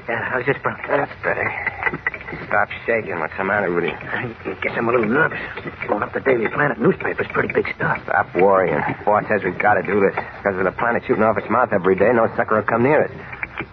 [0.07, 0.79] Yeah, how's this, Brown?
[0.85, 2.18] That's better.
[2.47, 3.19] Stop shaking.
[3.19, 3.91] What's the matter with you?
[3.93, 5.39] I guess I'm a little nervous.
[5.87, 8.01] Blowing up the Daily Planet newspaper's pretty big stuff.
[8.03, 8.79] Stop worrying.
[9.05, 10.15] Boss says we've got to do this.
[10.37, 13.05] Because of the planet shooting off its mouth every day, no sucker will come near
[13.05, 13.11] us.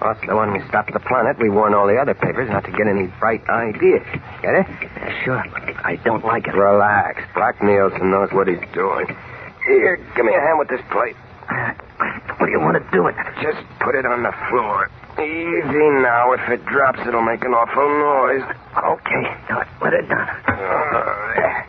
[0.01, 2.73] Boss, so when we stop the planet, we warn all the other papers not to
[2.73, 4.03] get any bright ideas.
[4.43, 4.67] Get it?
[4.69, 6.55] Yeah, sure, but I don't like it.
[6.55, 7.23] Relax.
[7.35, 9.07] Brock Nielsen knows what he's doing.
[9.65, 11.17] Here, give me a hand with this plate.
[12.39, 13.27] What do you want to do with it?
[13.43, 14.91] Just put it on the floor.
[15.19, 16.33] Easy now.
[16.33, 18.45] If it drops, it'll make an awful noise.
[18.77, 19.25] Okay.
[19.83, 20.29] Let it down.
[20.49, 21.67] Oh, there.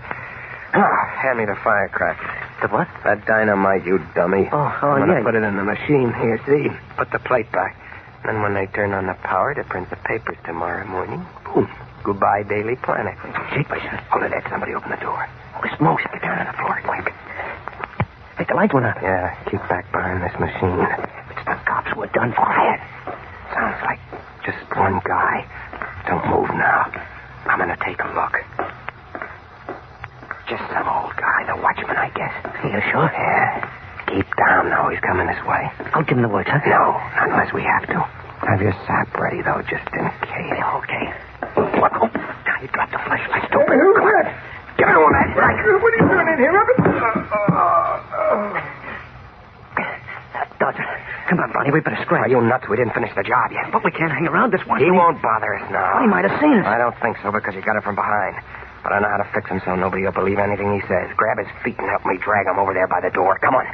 [0.74, 2.28] Ah, hand me the firecracker.
[2.62, 2.88] The what?
[3.06, 4.50] That dynamite, you dummy.
[4.52, 5.24] Oh, oh, I'm gonna yeah.
[5.24, 6.12] put it in the machine.
[6.14, 6.68] Here, see?
[6.98, 7.78] Put the plate back.
[8.26, 11.70] Then when they turn on the power to print the papers tomorrow morning, boom.
[12.04, 13.16] Goodbye, Daily Planet.
[13.56, 13.82] Jeepers.
[14.12, 14.43] Hold it, Ed.
[14.50, 15.24] Somebody open the door.
[15.54, 16.04] Holy smokes.
[16.12, 17.14] Get down on the floor, quick.
[18.38, 19.02] Hey, the lights went out.
[19.02, 20.78] Yeah, keep back behind this machine.
[21.32, 21.95] It's the cops.
[21.95, 22.43] We're done for.
[22.45, 22.82] Quiet.
[23.54, 24.00] Sounds like
[24.45, 25.45] just one guy.
[26.08, 26.88] Don't move now.
[27.48, 28.34] I'm gonna take a look.
[30.48, 32.32] Just some old guy, the watchman, I guess.
[32.64, 33.10] You sure?
[33.12, 33.68] Yeah.
[34.08, 34.88] Keep down though.
[34.89, 35.68] He's coming this way.
[35.93, 36.60] I'll give him the word, huh?
[36.66, 38.00] No, not unless we have to.
[38.48, 40.64] Have your sap ready, though, just in case.
[40.86, 41.06] Okay.
[41.82, 41.91] What?
[42.00, 42.08] Oh,
[42.45, 43.43] now you dropped the flashlight.
[43.50, 43.76] Stupid.
[43.76, 44.24] Come on.
[44.78, 45.36] Give it to him, Ed.
[45.36, 45.58] Right.
[45.82, 46.78] What are you doing in here, Robert?
[46.78, 48.76] That does it.
[51.28, 51.71] Come on, Bonnie.
[51.71, 52.23] We better scram.
[52.23, 52.67] Are you nuts?
[52.69, 53.67] We didn't finish the job yet.
[53.71, 54.80] But we can't hang around this one.
[54.80, 55.95] He won't bother us now.
[55.95, 56.65] Well, he might have seen us.
[56.65, 58.39] I don't think so because he got it from behind.
[58.84, 61.11] But I know how to fix him so nobody will believe anything he says.
[61.17, 63.38] Grab his feet and help me drag him over there by the door.
[63.43, 63.67] Come on.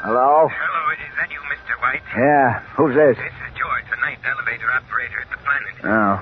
[0.00, 0.48] Hello?
[0.48, 1.74] Hello, is that you, Mr.
[1.82, 2.02] White?
[2.16, 2.60] Yeah.
[2.76, 3.16] Who's this?
[3.18, 5.74] It's uh, George, the night elevator operator at the planet.
[5.84, 6.14] Oh.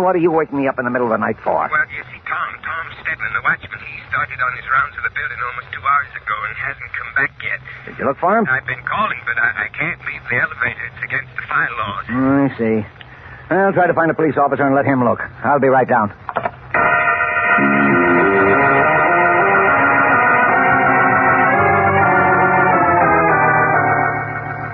[0.00, 1.60] Well, what are you waking me up in the middle of the night for?
[1.60, 5.12] Well, you see, Tom, Tom Stedman, the watchman, he started on his rounds of the
[5.12, 7.60] building almost two hours ago and hasn't come back yet.
[7.84, 8.48] Did you look for him?
[8.48, 10.88] I've been calling, but I, I can't leave the elevator.
[10.88, 12.04] It's against the fire laws.
[12.08, 12.76] Mm, I see.
[13.52, 15.20] I'll try to find a police officer and let him look.
[15.44, 16.16] I'll be right down.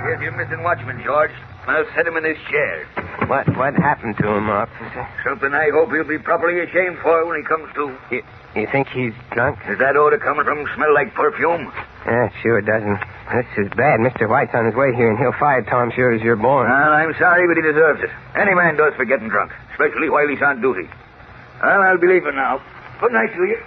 [0.07, 1.35] Here's your missing watchman, George.
[1.67, 2.87] I'll set him in his chair.
[3.27, 5.09] What what happened to him, officer?
[5.25, 7.91] Something I hope he'll be properly ashamed for when he comes to.
[8.15, 8.23] You,
[8.55, 9.59] you think he's drunk?
[9.67, 11.73] Does that odor coming from him smell like perfume?
[12.07, 13.01] Yeah, sure doesn't.
[13.35, 13.99] This is bad.
[13.99, 14.29] Mr.
[14.31, 16.71] White's on his way here, and he'll fire Tom sure as you're born.
[16.71, 18.11] Well, I'm sorry, but he deserves it.
[18.39, 20.89] Any man does for getting drunk, especially while he's on duty.
[21.63, 22.63] Well, I'll be leaving now.
[23.01, 23.59] Good night to you.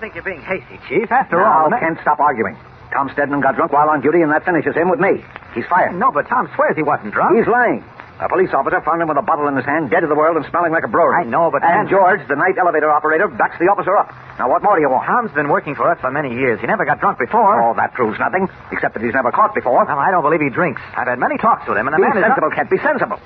[0.00, 1.10] Think you're being hasty, Chief.
[1.12, 2.56] After now, all, ma- can't stop arguing.
[2.92, 5.22] Tom Stedman got drunk while on duty, and that finishes him with me.
[5.54, 5.94] He's fired.
[5.94, 7.36] No, but Tom swears he wasn't drunk.
[7.38, 7.84] He's lying.
[8.20, 10.36] A police officer found him with a bottle in his hand, dead to the world
[10.36, 11.24] and smelling like a brewery.
[11.24, 14.12] I know, but And George, the night elevator operator, backs the officer up.
[14.38, 15.06] Now, what more do you want?
[15.06, 16.60] Tom's been working for us for many years.
[16.60, 17.62] He never got drunk before.
[17.62, 19.86] Oh, that proves nothing, except that he's never caught before.
[19.86, 20.82] Well, I don't believe he drinks.
[20.94, 22.68] I've had many talks with him, and the Be man is sensible, Kent.
[22.68, 23.18] Be sensible.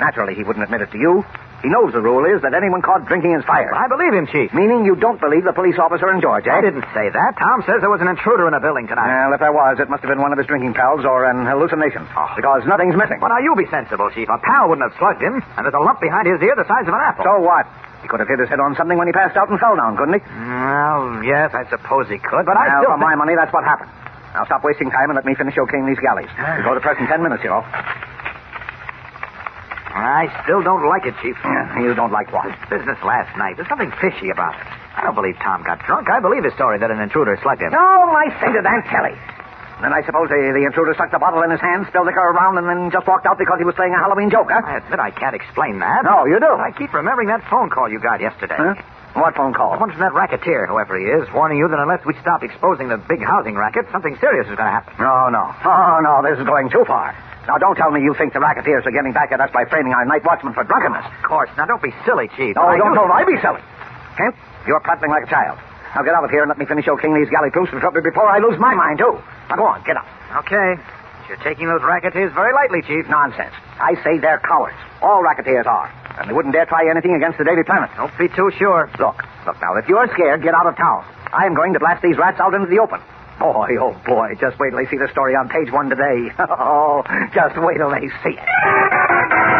[0.00, 1.24] Naturally, he wouldn't admit it to you.
[1.60, 3.76] He knows the rule is that anyone caught drinking is fired.
[3.76, 4.48] I believe him, Chief.
[4.56, 6.56] Meaning you don't believe the police officer in George, eh?
[6.56, 7.36] I didn't say that.
[7.36, 9.12] Tom says there was an intruder in the building tonight.
[9.12, 11.44] Well, if there was, it must have been one of his drinking pals or an
[11.44, 12.08] hallucination.
[12.32, 13.20] Because nothing's missing.
[13.20, 14.28] Well, now you be sensible, Chief.
[14.32, 16.88] A pal wouldn't have slugged him, and there's a lump behind his ear the size
[16.88, 17.28] of an apple.
[17.28, 17.68] So what?
[18.00, 20.00] He could have hit his head on something when he passed out and fell down,
[20.00, 20.22] couldn't he?
[20.24, 23.68] Well, yes, I suppose he could, but I well, still for my money, that's what
[23.68, 23.92] happened.
[24.32, 26.30] Now stop wasting time and let me finish okaying these galleys.
[26.56, 27.60] We go to press in ten minutes, you know.
[29.90, 31.36] I still don't like it, Chief.
[31.44, 32.46] Yeah, you don't like what?
[32.46, 33.56] This business last night.
[33.56, 34.66] There's something fishy about it.
[34.96, 36.08] I don't believe Tom got drunk.
[36.08, 37.72] I believe his story that an intruder slugged him.
[37.72, 39.14] No, I say to Aunt Kelly.
[39.80, 42.58] Then I suppose the, the intruder stuck the bottle in his hand, spilled liquor around,
[42.60, 44.60] and then just walked out because he was playing a Halloween joke, huh?
[44.60, 46.04] I admit I can't explain that.
[46.04, 46.52] No, you do.
[46.52, 48.60] But I keep remembering that phone call you got yesterday.
[48.60, 48.76] Huh?
[49.16, 49.72] What phone call?
[49.72, 52.88] The one from that racketeer, whoever he is, warning you that unless we stop exposing
[52.92, 54.94] the big housing racket, something serious is going to happen.
[55.00, 55.48] No, no.
[55.64, 57.16] Oh, no, this is going too far.
[57.48, 59.92] Now, don't tell me you think the racketeers are getting back at us by framing
[59.92, 61.04] our night watchman for drunkenness.
[61.06, 61.50] Of course.
[61.56, 62.54] Now, don't be silly, Chief.
[62.56, 63.60] No, I don't, do- don't I be silly.
[64.16, 64.34] Kent,
[64.66, 65.58] you're prattling like a child.
[65.94, 68.00] Now get out of here and let me finish choking these galley proofs and trouble
[68.02, 69.18] before I lose my mind, too.
[69.48, 70.06] Now go on, get up.
[70.46, 70.78] Okay.
[71.28, 73.08] You're taking those racketeers very lightly, Chief.
[73.08, 73.54] Nonsense.
[73.80, 74.76] I say they're cowards.
[75.02, 75.90] All racketeers are.
[76.18, 77.90] And they wouldn't dare try anything against the Daily Planet.
[77.96, 78.90] Don't be too sure.
[78.98, 81.04] Look, look now, if you're scared, get out of town.
[81.32, 83.00] I am going to blast these rats out into the open.
[83.40, 86.28] Boy, oh boy, just wait till they see the story on page one today.
[86.38, 87.02] Oh,
[87.34, 89.50] just wait till they see it.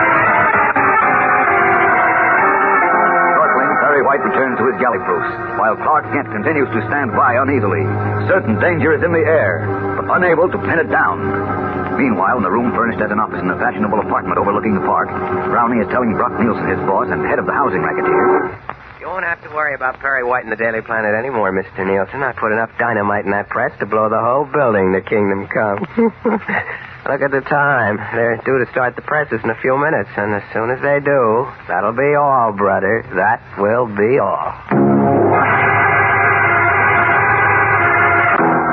[4.00, 7.86] White returns to his galley proofs, while Clark Kent continues to stand by uneasily.
[8.26, 9.62] Certain danger is in the air,
[9.94, 11.20] but unable to pin it down.
[11.94, 15.06] Meanwhile, in the room furnished as an office in a fashionable apartment overlooking the park,
[15.52, 18.50] Brownie is telling Brock Nielsen, his boss and head of the housing racketeer,
[19.00, 21.88] You won't have to worry about Perry White and the Daily Planet anymore, Mr.
[21.88, 22.20] Nielsen.
[22.20, 25.80] I put enough dynamite in that press to blow the whole building to Kingdom Come.
[27.08, 27.96] Look at the time.
[28.12, 31.00] They're due to start the presses in a few minutes, and as soon as they
[31.00, 33.00] do, that'll be all, brother.
[33.16, 34.52] That will be all.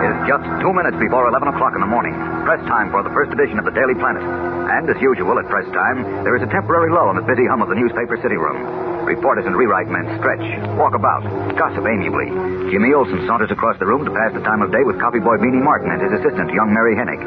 [0.03, 2.11] It is just two minutes before 11 o'clock in the morning.
[2.43, 4.27] Press time for the first edition of the Daily Planet.
[4.67, 7.63] And as usual at press time, there is a temporary lull in the busy hum
[7.63, 8.59] of the newspaper city room.
[9.07, 10.43] Reporters and rewrite men stretch,
[10.75, 11.23] walk about,
[11.55, 12.27] gossip amiably.
[12.67, 15.39] Jimmy Olsen saunters across the room to pass the time of day with copy boy
[15.39, 17.23] Beanie Martin and his assistant, young Mary Hennig.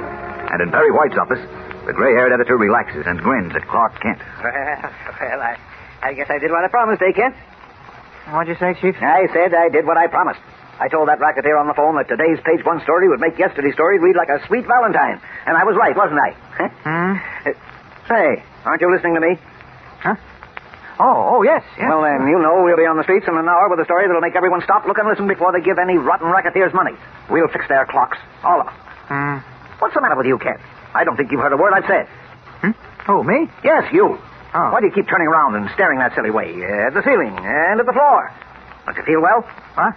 [0.53, 1.41] And in Perry White's office,
[1.89, 4.21] the gray-haired editor relaxes and grins at Clark Kent.
[4.45, 5.57] Well, well, I,
[6.03, 7.37] I guess I did what I promised, eh, Kent?
[8.29, 8.97] What'd you say, Chief?
[9.03, 10.41] I said I did what I promised.
[10.81, 13.75] I told that racketeer on the phone that today's page one story would make yesterday's
[13.75, 15.21] story read like a sweet Valentine.
[15.45, 16.31] And I was right, wasn't I?
[16.81, 17.13] Hmm?
[17.45, 17.53] Uh,
[18.09, 19.37] say, aren't you listening to me?
[20.01, 20.17] Huh?
[20.99, 21.89] Oh, oh, yes, yes.
[21.89, 24.05] Well, then, you know we'll be on the streets in an hour with a story
[24.09, 26.93] that'll make everyone stop, look, and listen before they give any rotten racketeers money.
[27.31, 28.19] We'll fix their clocks.
[28.45, 28.77] All of them.
[29.09, 29.37] Hmm.
[29.81, 30.61] What's the matter with you, Kent?
[30.95, 32.09] I don't think you've heard a word I've said.
[32.61, 32.73] Hmm?
[33.07, 33.49] Who, me?
[33.65, 34.19] Yes, you.
[34.53, 34.71] Oh.
[34.73, 36.53] Why do you keep turning around and staring that silly way?
[36.53, 38.33] Uh, at the ceiling and at the floor.
[38.85, 39.45] Don't you feel well?
[39.77, 39.93] Huh?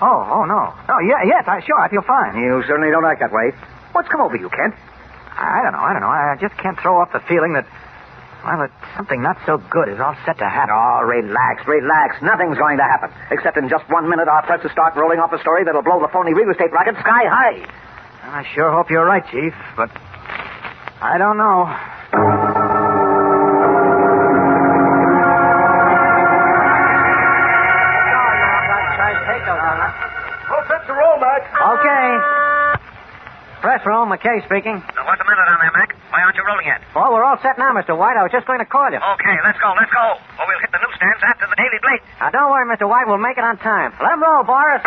[0.00, 0.72] Oh, oh, no.
[0.88, 2.36] Oh, yeah, yes, I, sure, I feel fine.
[2.36, 3.52] You certainly don't act that way.
[3.92, 4.74] What's come over you, Kent?
[5.36, 6.08] I don't know, I don't know.
[6.12, 7.66] I just can't throw off the feeling that,
[8.44, 10.74] well, that something not so good is all set to happen.
[10.74, 12.20] Oh, relax, relax.
[12.22, 13.10] Nothing's going to happen.
[13.30, 16.00] Except in just one minute, our press will start rolling off a story that'll blow
[16.00, 17.66] the phony real estate racket sky high.
[18.24, 19.90] I sure hope you're right, Chief, but
[21.00, 23.11] I don't know.
[33.62, 34.82] Press room, McKay speaking.
[34.82, 35.94] Now, what's the matter down there, Mac?
[36.10, 36.82] Why aren't you rolling yet?
[36.98, 37.94] Oh, we're all set now, Mr.
[37.94, 38.18] White.
[38.18, 38.98] I was just going to call you.
[38.98, 40.18] Okay, let's go, let's go.
[40.42, 42.02] Or we'll hit the newsstands after the Daily Blade.
[42.18, 42.90] Now, don't worry, Mr.
[42.90, 43.06] White.
[43.06, 43.94] We'll make it on time.
[44.02, 44.82] Let 'em roll, Boris.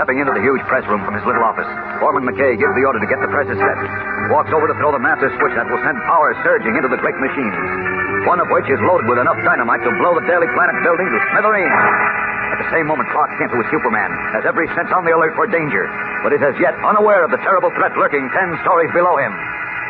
[0.00, 1.68] Stepping into the huge press room from his little office,
[2.00, 3.78] Foreman McKay gives the order to get the presses set.
[4.32, 7.20] Walks over to throw the master switch that will send power surging into the great
[7.20, 7.52] machines.
[8.24, 11.18] One of which is loaded with enough dynamite to blow the Daily Planet building to
[11.36, 12.19] smithereens.
[12.50, 15.34] At the same moment, Clark Kent, who is Superman, has every sense on the alert
[15.38, 15.86] for danger,
[16.26, 19.32] but is as yet unaware of the terrible threat lurking ten stories below him.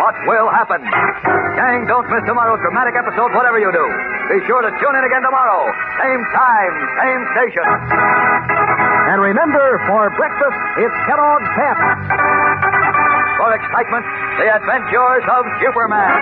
[0.01, 0.81] What will happen?
[1.61, 3.85] Gang, don't miss tomorrow's dramatic episode, whatever you do.
[4.33, 5.69] Be sure to tune in again tomorrow.
[6.01, 6.73] Same time,
[7.05, 7.67] same station.
[9.13, 11.77] And remember, for breakfast, it's Kellogg's Pep.
[13.41, 14.05] For excitement,
[14.41, 16.17] the adventures of Superman.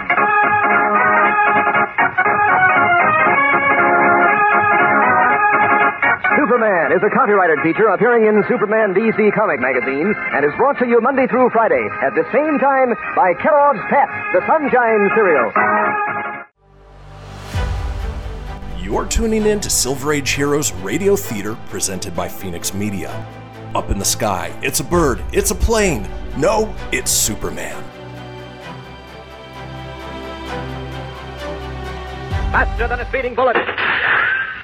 [6.38, 10.86] Superman is a copyrighted feature appearing in Superman DC comic magazines and is brought to
[10.86, 15.50] you Monday through Friday at the same time by Kellogg's Pep, the Sunshine Cereal.
[18.80, 23.10] You're tuning in to Silver Age Heroes Radio Theater presented by Fenix Media.
[23.74, 26.08] Up in the sky, it's a bird, it's a plane.
[26.36, 27.82] No, it's Superman.
[32.52, 33.56] Faster than a speeding bullet.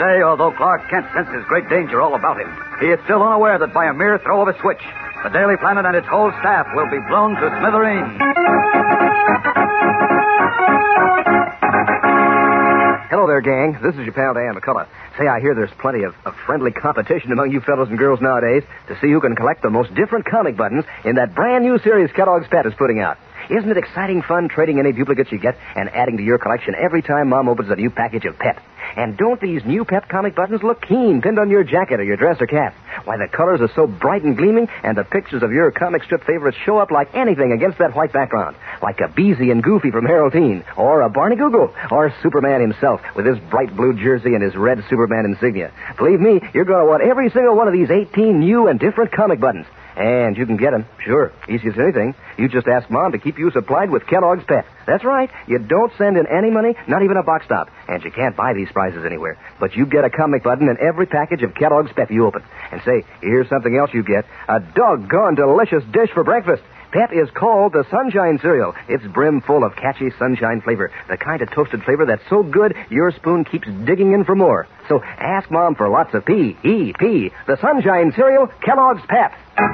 [0.00, 2.48] Today, although Clark Kent senses great danger all about him,
[2.80, 4.80] he is still unaware that by a mere throw of a switch,
[5.22, 8.16] the Daily Planet and its whole staff will be blown to smithereens.
[13.12, 13.76] Hello there, gang.
[13.84, 14.88] This is your pal Dan McCullough.
[15.18, 18.62] Say, I hear there's plenty of, of friendly competition among you fellows and girls nowadays
[18.88, 22.10] to see who can collect the most different comic buttons in that brand new series
[22.12, 23.18] Kellogg's Pep is putting out.
[23.50, 27.02] Isn't it exciting fun trading any duplicates you get and adding to your collection every
[27.02, 28.62] time Mom opens a new package of Pep?
[28.96, 32.16] And don't these new pep comic buttons look keen, pinned on your jacket or your
[32.16, 32.74] dress or cap?
[33.04, 36.24] Why, the colors are so bright and gleaming, and the pictures of your comic strip
[36.24, 38.56] favorites show up like anything against that white background.
[38.82, 43.00] Like a Beezy and Goofy from Harold Teen, or a Barney Google, or Superman himself
[43.14, 45.72] with his bright blue jersey and his red Superman insignia.
[45.96, 49.12] Believe me, you're going to want every single one of these 18 new and different
[49.12, 49.66] comic buttons.
[50.00, 52.14] And you can get them, sure, easy as anything.
[52.38, 54.66] You just ask Mom to keep you supplied with Kellogg's Pep.
[54.86, 55.28] That's right.
[55.46, 57.68] You don't send in any money, not even a box stop.
[57.86, 59.38] And you can't buy these prizes anywhere.
[59.60, 62.42] But you get a comic button in every package of Kellogg's Pep you open.
[62.72, 64.24] And say, here's something else you get.
[64.48, 66.62] A doggone delicious dish for breakfast.
[66.92, 68.74] Pep is called the Sunshine Cereal.
[68.88, 72.74] It's brim full of catchy sunshine flavor, the kind of toasted flavor that's so good
[72.90, 74.66] your spoon keeps digging in for more.
[74.88, 79.32] So ask Mom for lots of P, E, P, the Sunshine Cereal, Kellogg's Pep.
[79.56, 79.70] And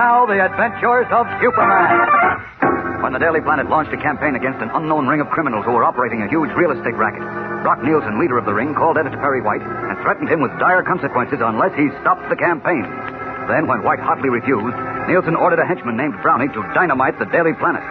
[0.00, 3.04] now the adventures of Superman.
[3.04, 5.84] When the Daily Planet launched a campaign against an unknown ring of criminals who were
[5.84, 7.20] operating a huge real estate racket,
[7.62, 10.82] Brock Nielsen, leader of the ring, called editor Perry White and threatened him with dire
[10.82, 12.88] consequences unless he stopped the campaign.
[13.46, 14.74] Then, when White hotly refused,
[15.06, 17.82] Nielsen ordered a henchman named Brownie to dynamite the Daily Planet.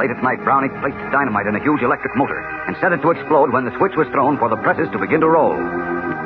[0.00, 3.12] Late at night, Brownie placed dynamite in a huge electric motor and set it to
[3.12, 5.56] explode when the switch was thrown for the presses to begin to roll.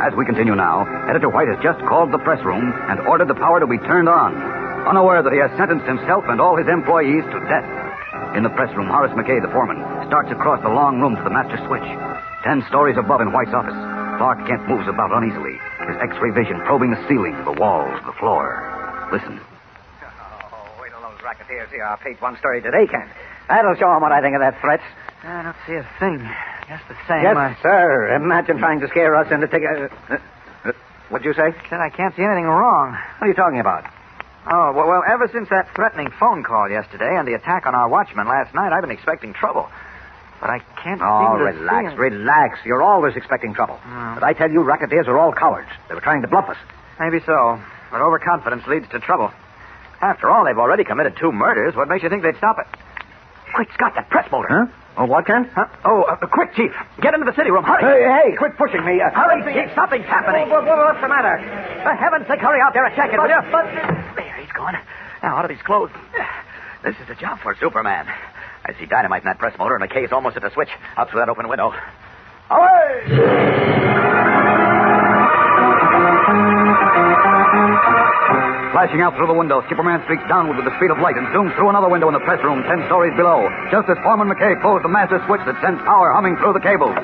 [0.02, 3.38] As we continue now, Editor White has just called the press room and ordered the
[3.38, 4.34] power to be turned on,
[4.86, 7.66] unaware that he has sentenced himself and all his employees to death.
[8.34, 11.30] In the press room, Horace McKay, the foreman, starts across the long room to the
[11.30, 11.86] master switch.
[12.46, 13.74] Ten stories above in White's office,
[14.20, 15.56] Clark Kent moves about uneasily,
[15.88, 18.52] his X-ray vision probing the ceiling, the walls, the floor.
[19.10, 19.40] Listen.
[19.40, 23.08] Oh, wait till those racketeers see our page one story today, Kent.
[23.48, 24.82] That'll show 'em what I think of that threat.
[25.24, 26.20] I don't see a thing.
[26.68, 27.22] Just the same.
[27.22, 28.14] Yes, I sir.
[28.14, 29.88] Imagine trying to scare us into taking.
[30.10, 30.18] Uh,
[30.66, 30.72] uh,
[31.08, 31.54] what'd you say?
[31.70, 32.92] said I can't see anything wrong.
[32.92, 33.86] What are you talking about?
[34.52, 37.88] Oh, well, well, ever since that threatening phone call yesterday and the attack on our
[37.88, 39.70] watchman last night, I've been expecting trouble.
[40.40, 41.98] But I can't Oh, seem to relax, see...
[41.98, 42.58] relax.
[42.64, 43.78] You're always expecting trouble.
[43.84, 45.68] But I tell you, racketeers are all cowards.
[45.88, 46.56] They were trying to bluff us.
[46.98, 47.60] Maybe so.
[47.90, 49.30] But overconfidence leads to trouble.
[50.00, 51.74] After all, they've already committed two murders.
[51.76, 52.66] What makes you think they'd stop it?
[53.54, 54.48] Quick, Scott, that press motor.
[54.48, 54.66] Huh?
[54.96, 55.48] Oh, what, Kent?
[55.54, 55.66] Huh?
[55.84, 56.72] Oh, uh, quick, Chief.
[57.02, 57.64] Get into the city room.
[57.64, 57.82] Hurry.
[57.84, 59.00] Hey, hey, quit pushing me.
[59.00, 59.74] Uh, Hurry, Chief.
[59.74, 60.48] Something's happening.
[60.48, 61.36] What- what- what's the matter?
[61.82, 63.40] For heaven's sake, hurry out there and check it, will you?
[63.52, 63.66] But-
[64.16, 64.76] There, he's gone.
[65.22, 65.90] Now, out of these clothes.
[66.82, 68.06] This is a job for Superman.
[68.64, 70.68] I see dynamite in that press motor, and the K's almost at the switch.
[70.96, 71.72] Out through that open window.
[72.50, 74.10] Away!
[78.70, 81.54] Flashing out through the window, Superman streaks downward with the speed of light and zooms
[81.58, 84.82] through another window in the press room ten stories below, just as Foreman McKay pulls
[84.82, 86.94] the master switch that sends power humming through the cables.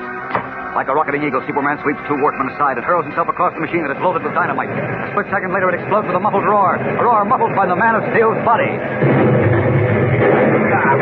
[0.73, 3.83] Like a rocketing eagle, Superman sweeps two workmen aside and hurls himself across the machine
[3.83, 4.69] that is loaded with dynamite.
[4.69, 7.75] A split second later, it explodes with a muffled roar, a roar muffled by the
[7.75, 8.73] Man of Steel's body.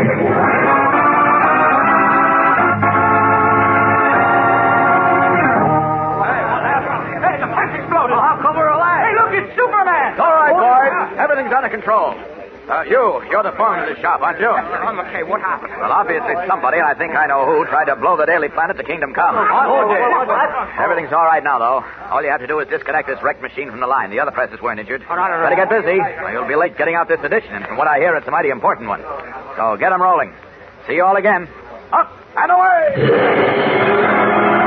[0.06, 0.14] Hey,
[7.41, 8.14] the place exploded.
[8.14, 8.69] Well, how come we're?
[8.69, 10.19] Hey, look, it's Superman.
[10.22, 11.18] All right, boys.
[11.18, 12.14] Everything's under control.
[12.65, 14.49] Uh, you, you're the foreman of the shop, aren't you?
[14.49, 15.21] I'm okay.
[15.21, 15.69] What happened?
[15.77, 18.83] Well, obviously somebody, I think I know who, tried to blow the Daily Planet to
[18.83, 19.37] Kingdom Come.
[19.37, 20.01] Oh, did?
[20.81, 21.85] Everything's all right now, though.
[22.09, 24.09] All you have to do is disconnect this wrecked machine from the line.
[24.09, 25.01] The other presses weren't injured.
[25.05, 25.99] Better get busy.
[26.01, 28.31] or You'll be late getting out this edition, and from what I hear, it's a
[28.31, 29.01] mighty important one.
[29.57, 30.33] So get 'em rolling.
[30.87, 31.47] See you all again.
[31.93, 34.64] Up and away!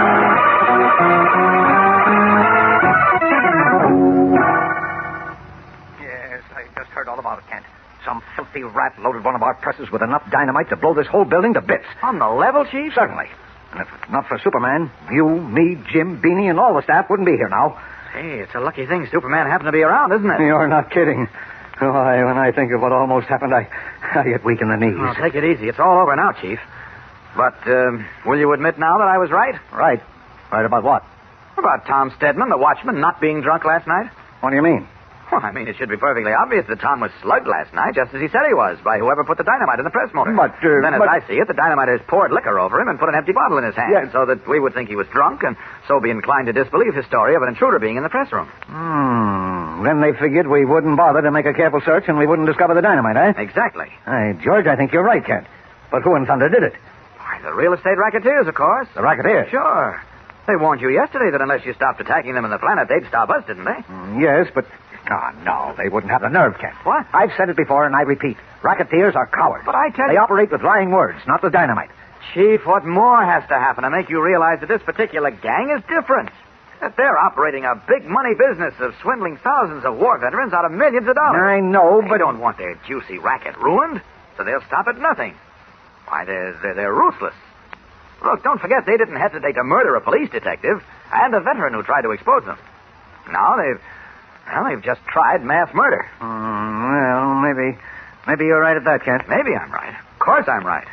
[8.09, 11.27] Some filthy rat loaded one of our presses with enough dynamite to blow this whole
[11.27, 11.85] building to bits.
[12.03, 12.95] On the level, Chief?
[12.95, 13.29] Certainly.
[13.73, 17.27] And if it's not for Superman, you, me, Jim, Beanie, and all the staff wouldn't
[17.27, 17.79] be here now.
[18.15, 20.41] Hey, it's a lucky thing Superman happened to be around, isn't it?
[20.41, 21.29] You're not kidding.
[21.81, 23.69] Why, when I think of what almost happened, I,
[24.15, 24.97] I get weak in the knees.
[24.99, 25.69] Well, take it easy.
[25.69, 26.59] It's all over now, Chief.
[27.37, 29.55] But um, will you admit now that I was right?
[29.71, 30.03] Right.
[30.51, 31.05] Right about what?
[31.59, 34.11] About Tom Stedman, the watchman, not being drunk last night?
[34.41, 34.89] What do you mean?
[35.31, 38.15] Well, I mean, it should be perfectly obvious that Tom was slugged last night, just
[38.15, 40.33] as he said he was, by whoever put the dynamite in the press motor.
[40.33, 42.99] But, uh, then, as but- I see it, the dynamiters poured liquor over him and
[42.99, 44.13] put an empty bottle in his hand, Yes.
[44.13, 45.57] so that we would think he was drunk and
[45.87, 48.49] so be inclined to disbelieve his story of an intruder being in the press room.
[48.67, 49.85] Hmm.
[49.85, 52.75] Then they figured we wouldn't bother to make a careful search and we wouldn't discover
[52.75, 53.33] the dynamite, eh?
[53.41, 53.87] Exactly.
[54.07, 55.47] Hey, George, I think you're right, Kent.
[55.91, 56.75] But who in thunder did it?
[57.19, 58.89] Why, the real estate racketeers, of course.
[58.95, 59.51] The racketeers?
[59.51, 60.01] Sure.
[60.47, 63.29] They warned you yesterday that unless you stopped attacking them in the planet, they'd stop
[63.31, 63.85] us, didn't they?
[63.93, 64.65] Mm, Yes, but.
[65.11, 66.75] Oh, no, they wouldn't have the nerve, Kent.
[66.85, 67.07] What?
[67.15, 68.37] I've said it before, and I repeat.
[68.63, 69.65] Racketeers are cowards.
[69.65, 70.13] But I tell you...
[70.13, 71.91] They operate with lying words, not with dynamite.
[72.35, 75.83] Chief, what more has to happen to make you realize that this particular gang is
[75.89, 76.29] different?
[76.81, 80.73] That they're operating a big money business of swindling thousands of war veterans out of
[80.73, 81.41] millions of dollars.
[81.43, 82.13] I know, but...
[82.13, 84.03] They don't want their juicy racket ruined,
[84.37, 85.35] so they'll stop at nothing.
[86.07, 87.35] Why, they're, they're, they're ruthless.
[88.23, 90.83] Look, don't forget they didn't hesitate to murder a police detective
[91.13, 92.59] and a veteran who tried to expose them.
[93.31, 93.81] Now they've,
[94.53, 96.07] well, they've just tried mass murder.
[96.21, 97.79] Mm, well, maybe,
[98.27, 99.29] maybe you're right at that, Kent.
[99.29, 99.95] Maybe I'm right.
[100.13, 100.87] Of course I'm right.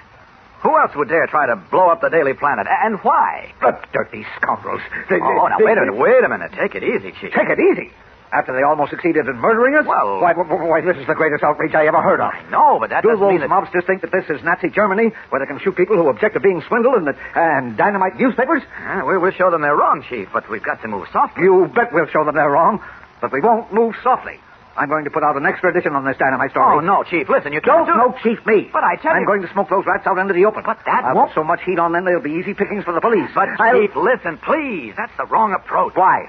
[0.63, 2.65] Who else would dare try to blow up the Daily Planet?
[2.67, 3.53] And why?
[3.61, 4.81] The dirty scoundrels.
[5.09, 5.95] They, oh, now they- wait a minute.
[5.97, 6.51] Wait a minute.
[6.57, 7.31] Take it easy, Chief.
[7.33, 7.91] Take it easy.
[8.33, 9.85] After they almost succeeded in murdering us?
[9.85, 12.33] Well- why, why, why, this is the greatest outrage I ever heard of.
[12.49, 13.49] No, but that Do doesn't those mean that...
[13.49, 16.39] mobsters think that this is Nazi Germany, where they can shoot people who object to
[16.39, 18.63] being swindled and, and dynamite newspapers?
[18.81, 21.43] Uh, we will show them they're wrong, Chief, but we've got to move softly.
[21.43, 22.81] You bet we'll show them they're wrong,
[23.25, 24.39] but we won't move softly.
[24.77, 26.67] I'm going to put out an extra edition on this dynamite story.
[26.67, 27.29] Oh, no, Chief.
[27.29, 27.95] Listen, you Don't can't do...
[27.95, 28.67] no chief me.
[28.73, 30.63] But I tell you I'm going to smoke those rats out into the open.
[30.65, 32.91] But that I'll won't- put so much heat on them they'll be easy pickings for
[32.93, 33.31] the police.
[33.33, 34.93] But, I'll- Chief, listen, please.
[34.97, 35.95] That's the wrong approach.
[35.95, 36.27] Why?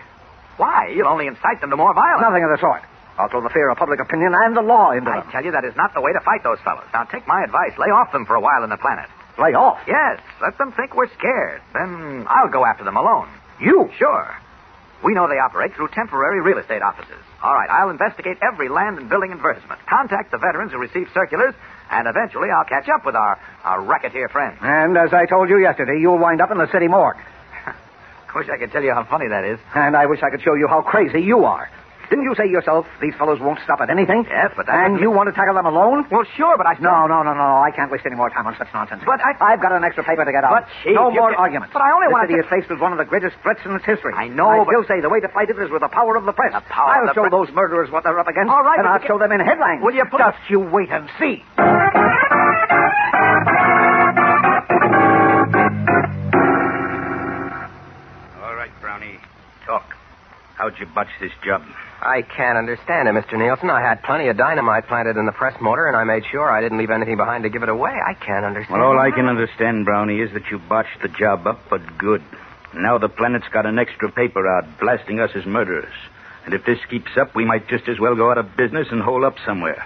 [0.59, 0.95] Why?
[0.95, 2.23] You'll only incite them to more violence.
[2.23, 2.83] Nothing of the sort.
[3.19, 5.25] I'll throw the fear of public opinion and the law into them.
[5.27, 6.85] I tell you, that is not the way to fight those fellows.
[6.95, 7.73] Now, take my advice.
[7.79, 9.09] Lay off them for a while in the planet.
[9.43, 9.81] Lay off.
[9.89, 11.61] Yes, let them think we're scared.
[11.75, 13.29] Then I'll go after them alone.
[13.61, 13.91] You?
[13.99, 14.37] Sure.
[15.07, 17.23] We know they operate through temporary real estate offices.
[17.41, 21.55] All right, I'll investigate every land and building advertisement, contact the veterans who receive circulars,
[21.93, 24.59] and eventually I'll catch up with our, our racketeer friends.
[24.61, 27.19] And as I told you yesterday, you'll wind up in the city morgue.
[28.35, 29.61] Wish I could tell you how funny that is.
[29.77, 31.71] And I wish I could show you how crazy you are.
[32.11, 34.25] Didn't you say yourself these fellows won't stop at anything?
[34.29, 36.07] Yes, but that And you want to tackle them alone?
[36.11, 36.75] Well, sure, but I...
[36.79, 37.59] No, no, no, no.
[37.63, 39.03] I can't waste any more time on such nonsense.
[39.05, 39.35] But I...
[39.41, 40.51] I've got an extra paper to get out.
[40.51, 41.73] But, Chief, no more can- arguments.
[41.73, 43.61] But I only this want city to- is faced with one of the greatest threats
[43.65, 44.15] in its history.
[44.15, 46.17] I know, I but- still say the way to fight it is with the power
[46.17, 46.53] of the press.
[46.55, 47.33] The power I'll of the show press.
[47.33, 48.51] those murderers what they're up against.
[48.51, 49.83] All right, and I'll you show them in headlines.
[49.83, 51.43] Will you put- Just you wait and see.
[58.43, 59.19] All right, Brownie.
[59.67, 59.97] Talk.
[60.57, 61.63] How'd you botch this job?
[62.07, 63.37] I can't understand it, Mr.
[63.37, 63.69] Nielsen.
[63.69, 66.61] I had plenty of dynamite planted in the press motor, and I made sure I
[66.61, 67.91] didn't leave anything behind to give it away.
[67.91, 68.81] I can't understand.
[68.81, 72.23] Well, all I can understand, Brownie, is that you botched the job up, but good.
[72.75, 75.93] Now the planet's got an extra paper out blasting us as murderers.
[76.45, 79.03] And if this keeps up, we might just as well go out of business and
[79.03, 79.85] hole up somewhere.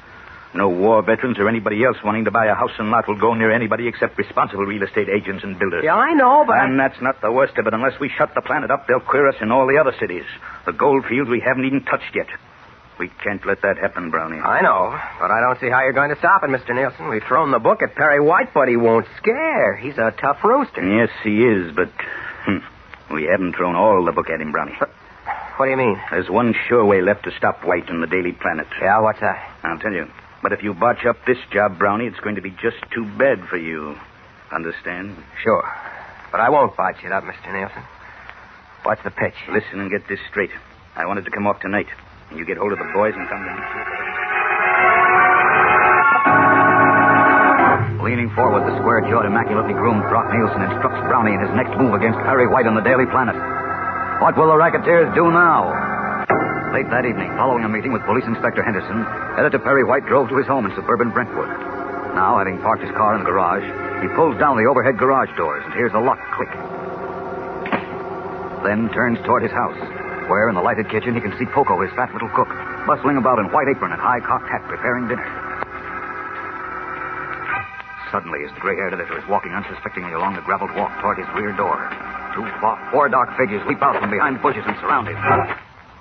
[0.52, 3.34] No war veterans or anybody else wanting to buy a house and lot will go
[3.34, 5.84] near anybody except responsible real estate agents and builders.
[5.84, 7.74] Yeah, I know, but And that's not the worst of it.
[7.74, 10.24] Unless we shut the planet up, they'll queer us in all the other cities.
[10.66, 12.26] The gold fields we haven't even touched yet.
[12.98, 14.40] We can't let that happen, Brownie.
[14.40, 14.90] I know,
[15.20, 16.74] but I don't see how you're going to stop it, Mr.
[16.74, 17.08] Nielsen.
[17.08, 19.76] We've thrown the book at Perry White, but he won't scare.
[19.76, 20.82] He's a tough rooster.
[20.82, 21.88] Yes, he is, but
[22.44, 22.58] hmm,
[23.14, 24.76] we haven't thrown all the book at him, Brownie.
[25.56, 26.00] What do you mean?
[26.10, 28.66] There's one sure way left to stop White and the Daily Planet.
[28.82, 29.50] Yeah, what's that?
[29.62, 30.06] I'll tell you.
[30.42, 33.46] But if you botch up this job, Brownie, it's going to be just too bad
[33.48, 33.96] for you.
[34.50, 35.16] Understand?
[35.42, 35.62] Sure.
[36.32, 37.52] But I won't botch it up, Mr.
[37.52, 37.82] Nielsen.
[38.82, 39.34] What's the pitch?
[39.52, 40.50] Listen and get this straight.
[40.96, 41.88] I wanted to come off tonight.
[42.30, 43.68] And you get hold of the boys and come to meet.
[48.00, 52.18] Leaning forward, the square-jawed, immaculately groomed Brock Nielsen instructs Brownie in his next move against
[52.24, 53.36] Perry White on the Daily Planet.
[54.22, 55.68] What will the racketeers do now?
[56.70, 59.02] Late that evening, following a meeting with Police Inspector Henderson,
[59.34, 61.50] Editor Perry White drove to his home in suburban Brentwood.
[62.14, 63.66] Now, having parked his car in the garage,
[63.98, 66.50] he pulls down the overhead garage doors and hears the lock click.
[68.62, 69.74] Then turns toward his house,
[70.30, 72.46] where in the lighted kitchen he can see Poco, his fat little cook,
[72.86, 75.26] bustling about in white apron and high cocked hat preparing dinner.
[78.14, 81.82] Suddenly, the gray-haired editor is walking unsuspectingly along the graveled walk toward his rear door,
[82.38, 82.46] two,
[82.94, 85.18] four dark figures leap out from behind bushes and surround him.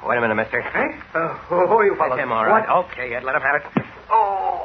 [0.06, 0.62] Wait a minute, mister.
[0.62, 0.96] Hey?
[1.14, 2.16] Uh, who, who are you fellows?
[2.16, 2.68] That's him, all right.
[2.68, 2.92] What?
[2.92, 3.64] Okay, Ed, let him have it.
[4.10, 4.64] Oh.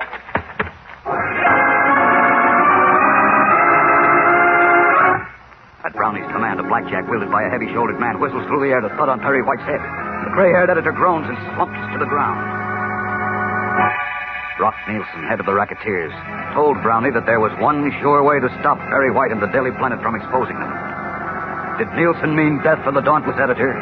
[5.84, 8.88] At Brownie's command, a blackjack wielded by a heavy-shouldered man whistles through the air to
[8.96, 9.82] thud on Perry White's head.
[10.24, 12.40] The gray-haired editor groans and slumps to the ground.
[14.56, 16.14] Brock Nielsen, head of the racketeers,
[16.54, 19.74] told Brownie that there was one sure way to stop Perry White and the Daily
[19.76, 20.72] Planet from exposing them.
[21.76, 23.74] Did Nielsen mean death for the dauntless editor?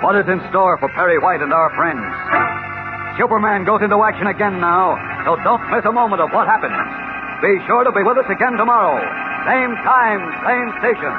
[0.00, 2.00] What is in store for Perry White and our friends?
[3.20, 4.96] Superman goes into action again now,
[5.28, 6.72] so don't miss a moment of what happens.
[7.44, 8.96] Be sure to be with us again tomorrow.
[9.44, 11.12] Same time, same station.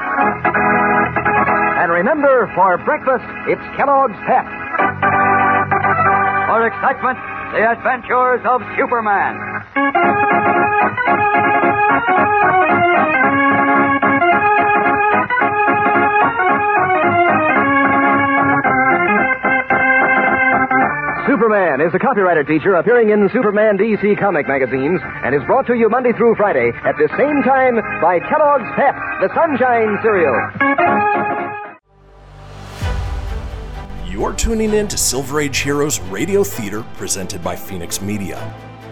[1.78, 4.50] And remember, for breakfast, it's Kellogg's Pep.
[6.50, 7.18] For excitement,
[7.54, 9.38] the adventures of Superman.
[21.26, 25.74] Superman is the copywriter teacher appearing in Superman DC comic magazines and is brought to
[25.74, 30.34] you Monday through Friday at the same time by Kellogg's Pep, the Sunshine Cereal.
[34.10, 38.38] You're tuning in to Silver Age Heroes Radio Theater presented by Fenix Media.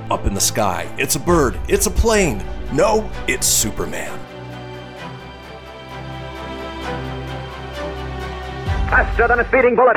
[0.09, 2.45] Up in the sky, it's a bird, it's a plane.
[2.73, 4.17] No, it's Superman.
[8.89, 9.97] Faster than a speeding bullet.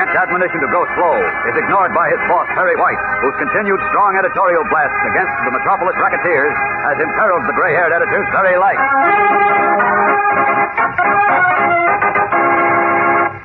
[0.00, 1.12] Kent's admonition to go slow
[1.44, 5.92] is ignored by his boss, Perry White, whose continued strong editorial blasts against the Metropolis
[6.00, 6.56] racketeers
[6.88, 8.80] has imperiled the gray-haired editor's very life.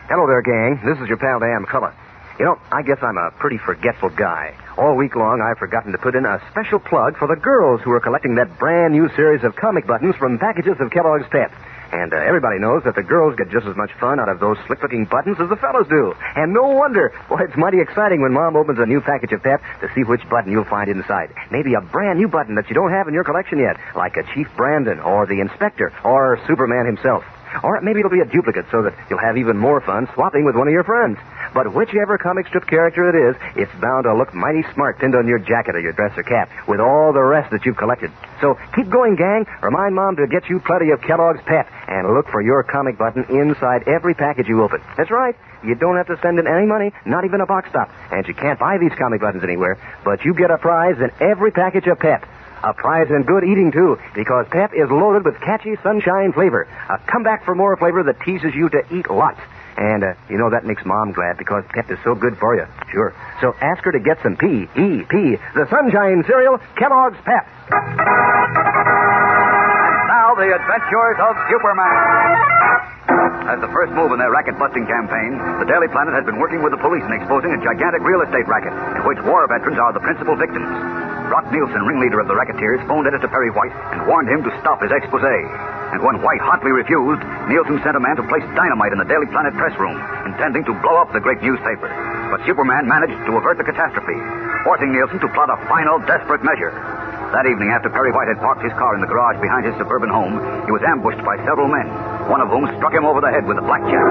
[0.07, 0.80] Hello there, gang.
[0.88, 1.91] This is your pal Dan McCullough.
[2.40, 4.56] You know, I guess I'm a pretty forgetful guy.
[4.77, 7.91] All week long, I've forgotten to put in a special plug for the girls who
[7.91, 11.52] are collecting that brand new series of comic buttons from packages of Kellogg's Pep.
[11.91, 14.57] And uh, everybody knows that the girls get just as much fun out of those
[14.68, 16.14] slick-looking buttons as the fellows do.
[16.36, 17.14] And no wonder.
[17.30, 20.28] Boy, it's mighty exciting when Mom opens a new package of Pep to see which
[20.30, 21.34] button you'll find inside.
[21.52, 24.24] Maybe a brand new button that you don't have in your collection yet, like a
[24.34, 27.24] Chief Brandon or the Inspector or Superman himself.
[27.64, 30.56] Or maybe it'll be a duplicate so that you'll have even more fun swapping with
[30.56, 31.18] one of your friends.
[31.56, 35.26] But whichever comic strip character it is, it's bound to look mighty smart pinned on
[35.26, 38.11] your jacket or your dress or cap with all the rest that you've collected.
[38.41, 39.48] So keep going, gang.
[39.64, 43.23] Remind Mom to get you plenty of Kellogg's Pep and look for your comic button
[43.30, 44.82] inside every package you open.
[44.98, 45.34] That's right.
[45.64, 47.90] You don't have to send in any money, not even a box stop.
[48.11, 51.52] And you can't buy these comic buttons anywhere, but you get a prize in every
[51.52, 52.27] package of Pep.
[52.64, 56.68] A prize in good eating, too, because Pep is loaded with catchy sunshine flavor.
[56.90, 59.40] A comeback for more flavor that teases you to eat lots.
[59.77, 62.65] And, uh, you know, that makes Mom glad because Pep is so good for you.
[62.91, 63.14] Sure.
[63.41, 67.43] So ask her to get some P-E-P, the sunshine cereal, Kellogg's Pep.
[70.07, 71.91] Now, the adventures of Superman.
[73.52, 76.64] As the first move in their racket busting campaign, the Daily Planet had been working
[76.64, 79.93] with the police in exposing a gigantic real estate racket in which war veterans are
[79.93, 80.65] the principal victims.
[81.30, 84.81] Brock Nielsen, ringleader of the racketeers, phoned editor Perry White and warned him to stop
[84.81, 85.23] his expose.
[85.93, 89.30] And when White hotly refused, Nielsen sent a man to place dynamite in the Daily
[89.30, 89.95] Planet press room,
[90.26, 91.88] intending to blow up the great newspaper.
[92.34, 94.18] But Superman managed to avert the catastrophe,
[94.65, 96.73] forcing Nielsen to plot a final desperate measure.
[97.34, 100.10] That evening, after Perry White had parked his car in the garage behind his suburban
[100.10, 101.88] home, he was ambushed by several men,
[102.30, 104.03] one of whom struck him over the head with a blackjack.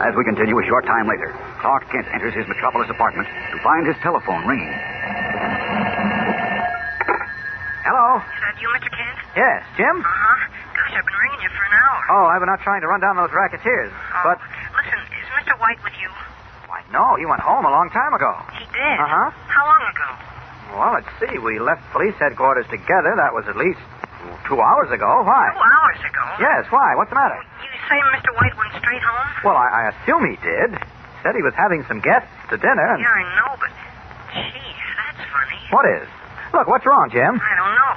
[0.00, 3.86] As we continue a short time later, Clark Kent enters his metropolis apartment to find
[3.86, 4.74] his telephone ringing.
[7.86, 8.18] Hello?
[8.18, 8.90] Is that you, Mr.
[8.90, 9.16] Kent?
[9.38, 9.96] Yes, Jim?
[10.02, 10.36] Uh-huh.
[10.74, 12.00] Gosh, I've been ringing you for an hour.
[12.18, 13.92] Oh, I've been out trying to run down those racketeers.
[13.94, 14.38] Oh, But,
[14.74, 15.54] Listen, is Mr.
[15.62, 16.10] White with you?
[16.66, 18.34] why, no, he went home a long time ago.
[18.58, 18.96] He did?
[18.98, 19.30] Uh-huh.
[19.30, 20.08] How long ago?
[20.74, 21.38] Well, let's see.
[21.38, 23.14] We left police headquarters together.
[23.16, 23.78] That was at least
[24.50, 25.22] two hours ago.
[25.22, 25.46] Why?
[25.54, 26.24] Two hours ago?
[26.42, 26.98] Yes, why?
[26.98, 27.38] What's the matter?
[27.62, 28.34] You say Mr.
[28.34, 29.30] White went straight home?
[29.46, 30.74] Well, I, I assume he did.
[31.22, 32.82] Said he was having some guests to dinner.
[32.92, 33.70] and- Yeah, I know, but...
[34.34, 35.60] Gee, that's funny.
[35.70, 36.08] What is?
[36.56, 37.36] Look, what's wrong, Jim?
[37.36, 37.92] I don't know.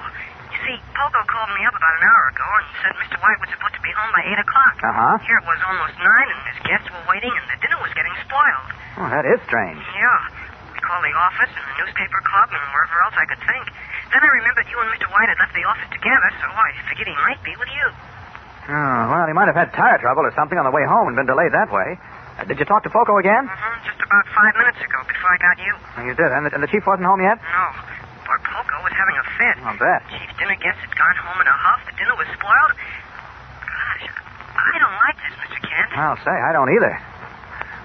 [0.51, 3.15] You see, Poco called me up about an hour ago and said Mr.
[3.23, 4.75] White was supposed to be home by 8 o'clock.
[4.83, 5.15] Uh-huh.
[5.23, 8.11] Here it was almost 9, and his guests were waiting, and the dinner was getting
[8.19, 8.67] spoiled.
[8.99, 9.79] Oh, that is strange.
[9.95, 10.75] Yeah.
[10.75, 13.63] We called the office and the newspaper club and wherever else I could think.
[14.11, 15.07] Then I remembered you and Mr.
[15.07, 17.87] White had left the office together, so I figured he might be with you.
[18.75, 21.15] Oh, well, he might have had tire trouble or something on the way home and
[21.15, 21.95] been delayed that way.
[22.35, 23.47] Uh, did you talk to Poco again?
[23.47, 23.87] Mm-hmm.
[23.87, 25.71] Just about five minutes ago, before I got you.
[25.95, 26.27] Oh, you did.
[26.27, 27.39] And the, and the chief wasn't home yet?
[27.39, 27.65] No.
[28.29, 29.55] Poor Poco was having a fit.
[29.65, 30.05] I'll bet.
[30.13, 31.81] Chief dinner guests had gone home in a huff.
[31.89, 32.73] The dinner was spoiled.
[33.65, 34.05] Gosh,
[34.53, 35.57] I don't like this, Mr.
[35.65, 35.89] Kent.
[35.97, 36.93] I'll say, I don't either.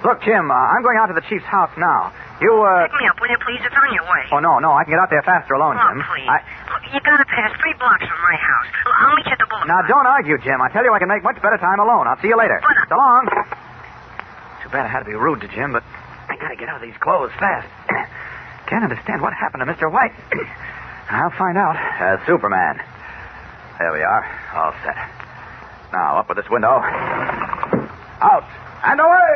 [0.05, 2.13] Look, Jim, uh, I'm going out to the chief's house now.
[2.45, 2.85] You, uh...
[2.93, 3.57] Pick me up, will you, please?
[3.65, 4.29] It's on your way.
[4.37, 6.05] Oh, no, no, I can get out there faster alone, Oh, Jim.
[6.05, 6.29] please.
[6.29, 6.45] I...
[6.77, 8.69] Look, you gotta pass three blocks from my house.
[9.01, 9.65] I'll meet you at the boulevard.
[9.73, 10.61] Now, don't argue, Jim.
[10.61, 12.05] I tell you, I can make much better time alone.
[12.05, 12.61] I'll see you later.
[12.61, 13.25] But- So long.
[14.61, 15.81] Too bad I had to be rude to Jim, but
[16.29, 17.65] I gotta get out of these clothes fast.
[18.67, 19.91] Can't understand what happened to Mr.
[19.93, 20.13] White.
[21.11, 21.77] I'll find out.
[21.77, 22.81] Uh, Superman.
[23.79, 24.25] There we are.
[24.55, 24.97] All set.
[25.93, 26.81] Now, up with this window.
[26.81, 28.45] Out.
[28.85, 29.35] And away!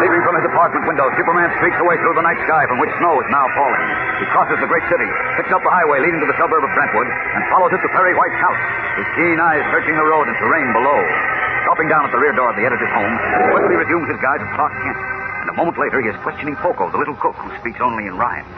[0.00, 3.14] Leaping from his apartment window, Superman streaks away through the night sky from which snow
[3.20, 3.84] is now falling.
[4.22, 7.08] He crosses the great city, picks up the highway leading to the suburb of Brentwood,
[7.10, 8.62] and follows it to Perry White's house,
[8.96, 10.98] his keen eyes searching the road and terrain below.
[11.64, 14.40] Stopping down at the rear door of the editor's home, he quickly resumes his guise
[14.40, 14.98] of Clark Kent.
[15.44, 18.16] And a moment later, he is questioning Poco, the little cook who speaks only in
[18.16, 18.48] rhyme.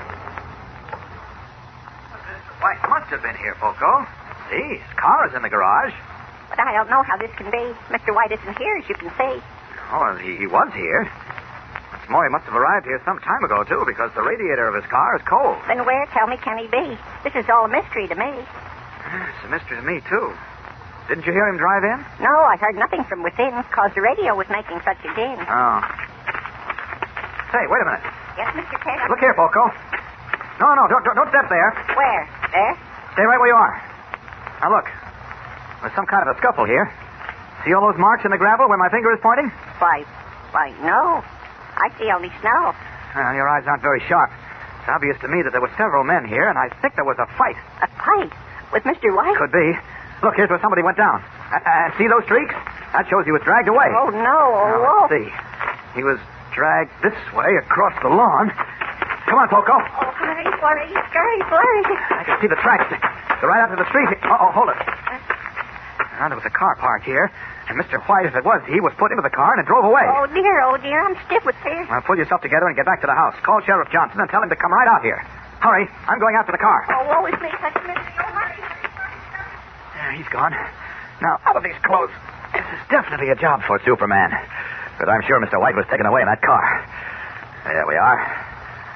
[2.63, 4.07] White must have been here, Poco.
[4.51, 5.95] See, his car is in the garage.
[6.51, 7.75] But I don't know how this can be.
[7.91, 8.15] Mr.
[8.15, 9.35] White isn't here, as you can see.
[9.91, 11.11] Oh, well, he, he was here.
[11.91, 14.75] What's more, he must have arrived here some time ago, too, because the radiator of
[14.75, 15.59] his car is cold.
[15.67, 16.99] Then where, tell me, can he be?
[17.25, 18.31] This is all a mystery to me.
[18.31, 20.33] It's a mystery to me, too.
[21.09, 21.99] Didn't you hear him drive in?
[22.23, 25.37] No, I heard nothing from within because the radio was making such a din.
[25.51, 25.79] Oh.
[27.53, 28.05] Say, wait a minute.
[28.39, 28.81] Yes, Mr.
[28.81, 29.11] Kent?
[29.11, 29.69] Look here, Poco.
[30.61, 31.71] No, no, don't, don't, don't step there.
[31.99, 32.23] Where?
[32.55, 32.73] There?
[33.13, 33.75] Stay right where you are.
[34.63, 34.87] Now, look.
[35.83, 36.87] There's some kind of a scuffle here.
[37.67, 39.51] See all those marks in the gravel where my finger is pointing?
[39.79, 40.07] Why,
[40.55, 41.23] why, no.
[41.77, 42.73] I see only snow.
[43.15, 44.31] Well, your eyes aren't very sharp.
[44.81, 47.19] It's obvious to me that there were several men here, and I think there was
[47.19, 47.57] a fight.
[47.83, 48.33] A fight?
[48.73, 49.15] With Mr.
[49.15, 49.37] White?
[49.37, 49.75] Could be.
[50.23, 51.19] Look, here's where somebody went down.
[51.51, 52.55] Uh, uh, see those streaks?
[52.95, 53.91] That shows he was dragged away.
[53.91, 54.39] Oh, no.
[54.55, 55.07] Oh, Now, oh.
[55.11, 55.27] let's see.
[55.99, 56.19] He was
[56.55, 58.51] dragged this way across the lawn.
[59.27, 59.75] Come on, Poco.
[59.75, 61.83] Oh, hurry, hurry, hurry, hurry.
[62.15, 62.87] I can see the tracks.
[63.41, 64.09] They're right out to the street.
[64.31, 64.79] Oh, hold it.
[66.23, 67.27] Now, there was a car parked here,
[67.67, 67.99] and Mr.
[68.07, 70.07] White, if it was he, was put into the car and it drove away.
[70.07, 71.03] Oh, dear, oh, dear.
[71.03, 71.83] I'm stiff with fear.
[71.91, 73.35] Now, pull yourself together and get back to the house.
[73.43, 75.19] Call Sheriff Johnson and tell him to come right out here.
[75.59, 75.89] Hurry.
[76.07, 76.87] I'm going after the car.
[76.95, 77.51] Oh, woe is me.
[77.59, 78.15] Such a misery.
[78.23, 78.63] Oh, hurry.
[80.03, 80.51] There, he's gone.
[81.23, 82.11] Now, out of these clothes.
[82.53, 84.33] This is definitely a job for Superman.
[84.99, 85.61] But I'm sure Mr.
[85.61, 86.85] White was taken away in that car.
[87.65, 88.19] There we are.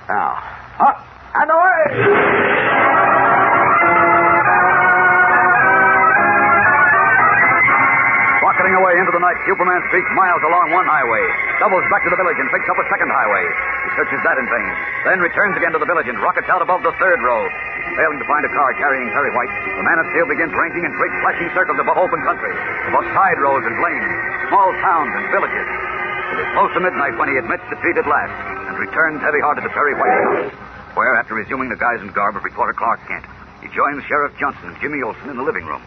[0.08, 0.42] Now,
[0.80, 3.05] up and away!
[8.66, 11.22] Rocketing away into the night, Superman speeds miles along one highway,
[11.62, 13.46] doubles back to the village and picks up a second highway.
[13.46, 14.70] He searches that in vain,
[15.06, 17.46] then returns again to the village and rockets out above the third road.
[17.94, 20.90] Failing to find a car carrying Perry White, the Man of Steel begins ranging in
[20.98, 22.50] great flashing circles above open country,
[22.90, 24.10] above side roads and lanes,
[24.50, 25.66] small towns and villages.
[26.34, 28.34] It is close to midnight when he admits defeat at last
[28.66, 32.42] and returns heavy-hearted to Perry White's house, where, after resuming the guise and garb of
[32.42, 33.30] reporter Clark Kent,
[33.62, 35.86] he joins Sheriff Johnson and Jimmy Olsen in the living room.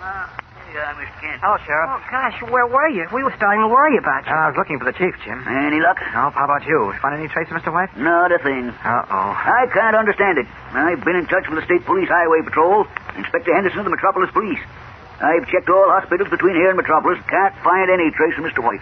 [0.00, 0.40] Uh,
[0.72, 1.12] Yeah, Mr.
[1.20, 1.36] Kent.
[1.44, 1.84] Hello, Sheriff.
[1.92, 3.04] Oh, gosh, where were you?
[3.12, 4.32] We were starting to worry about you.
[4.32, 5.44] I was looking for the chief, Jim.
[5.44, 6.00] Any luck?
[6.16, 6.96] No, how about you?
[7.04, 7.68] Find any trace of Mr.
[7.68, 7.92] White?
[7.92, 8.72] Not a thing.
[8.72, 9.30] Uh-oh.
[9.36, 10.48] I can't understand it.
[10.72, 12.88] I've been in touch with the State Police Highway Patrol,
[13.20, 14.64] Inspector Henderson of the Metropolis Police.
[15.20, 17.20] I've checked all hospitals between here and Metropolis.
[17.28, 18.64] Can't find any trace of Mr.
[18.64, 18.80] White.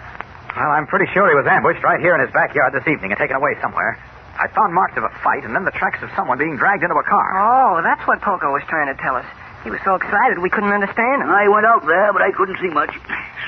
[0.54, 3.18] Well, I'm pretty sure he was ambushed right here in his backyard this evening and
[3.18, 3.98] taken away somewhere.
[4.38, 6.94] I found marks of a fight and then the tracks of someone being dragged into
[6.94, 7.28] a car.
[7.34, 9.26] Oh, that's what Poco was trying to tell us.
[9.64, 11.28] He was so excited we couldn't understand him.
[11.28, 12.90] I went out there, but I couldn't see much.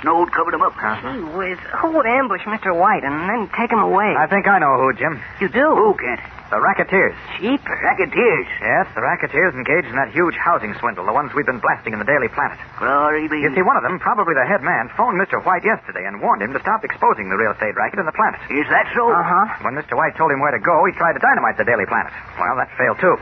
[0.03, 0.77] Snow had covered him up.
[0.77, 2.77] Gee whiz, who would ambush Mr.
[2.77, 4.13] White and then take him away?
[4.17, 5.21] I think I know who, Jim.
[5.41, 5.73] You do?
[5.73, 6.21] Who, Kent?
[6.53, 7.17] The racketeers.
[7.41, 7.81] Cheaper.
[7.81, 8.45] Racketeers.
[8.61, 11.99] Yes, the racketeers engaged in that huge housing swindle, the ones we've been blasting in
[11.99, 12.61] the Daily Planet.
[12.77, 13.41] Glory be.
[13.41, 15.41] You see, one of them, probably the head man, phoned Mr.
[15.41, 18.37] White yesterday and warned him to stop exposing the real estate racket in the Planet.
[18.53, 19.09] Is that so?
[19.09, 19.65] Uh-huh.
[19.65, 19.97] When Mr.
[19.97, 22.13] White told him where to go, he tried to dynamite the Daily Planet.
[22.37, 23.17] Well, that failed, too.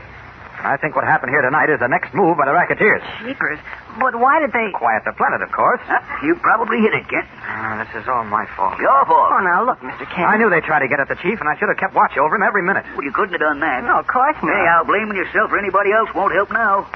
[0.61, 3.01] I think what happened here tonight is the next move by the racketeers.
[3.19, 3.59] Cheapers.
[3.99, 4.69] But why did they...
[4.71, 5.81] Quiet the planet, of course.
[5.83, 5.99] Huh?
[6.23, 7.25] You probably hit it, Kent.
[7.43, 8.77] Ah, this is all my fault.
[8.79, 9.33] Your fault.
[9.33, 10.05] Oh, now, look, Mr.
[10.07, 10.29] Kent.
[10.29, 12.15] I knew they'd try to get at the chief, and I should have kept watch
[12.17, 12.85] over him every minute.
[12.93, 13.83] Well, you couldn't have done that.
[13.83, 14.53] No, of course not.
[14.53, 16.87] Anyhow, blaming yourself or anybody else won't help now.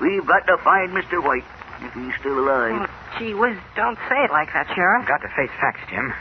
[0.00, 1.22] We've got to find Mr.
[1.22, 1.44] White,
[1.80, 2.86] if he's still alive.
[2.86, 5.06] Oh, gee whiz, don't say it like that, Sheriff.
[5.08, 6.12] Got to face facts, Jim.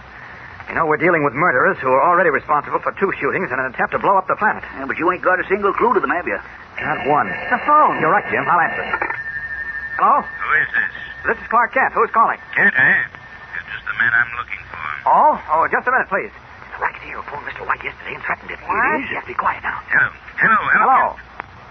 [0.70, 3.68] You know, we're dealing with murderers who are already responsible for two shootings and an
[3.74, 4.64] attempt to blow up the planet.
[4.80, 6.40] Yeah, but you ain't got a single clue to them, have you?
[6.82, 7.28] Not one.
[7.52, 8.00] The phone.
[8.02, 8.48] You're right, Jim.
[8.48, 8.86] I'll answer.
[10.00, 10.22] Hello?
[10.26, 10.94] Who is this?
[11.30, 11.94] This is Clark Kent.
[11.94, 12.40] Who's calling?
[12.56, 12.96] Kent, eh?
[13.54, 14.84] You're just the man I'm looking for.
[15.08, 15.34] Oh?
[15.54, 16.32] Oh, just a minute, please.
[16.74, 17.64] The racketeer who phoned Mr.
[17.68, 18.60] White yesterday and threatened him.
[18.66, 18.98] What?
[18.98, 19.12] It is.
[19.14, 19.78] Yes, be quiet now.
[19.94, 20.10] Hello.
[20.42, 20.90] Hello, hello.
[20.90, 21.16] Hello.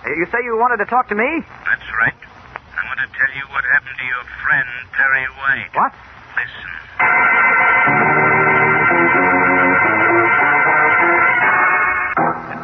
[0.06, 1.43] Uh, You say you wanted to talk to me?
[1.66, 2.14] That's right.
[2.14, 5.73] I want to tell you what happened to your friend, Perry White.
[5.74, 5.93] What?
[6.39, 8.32] Listen.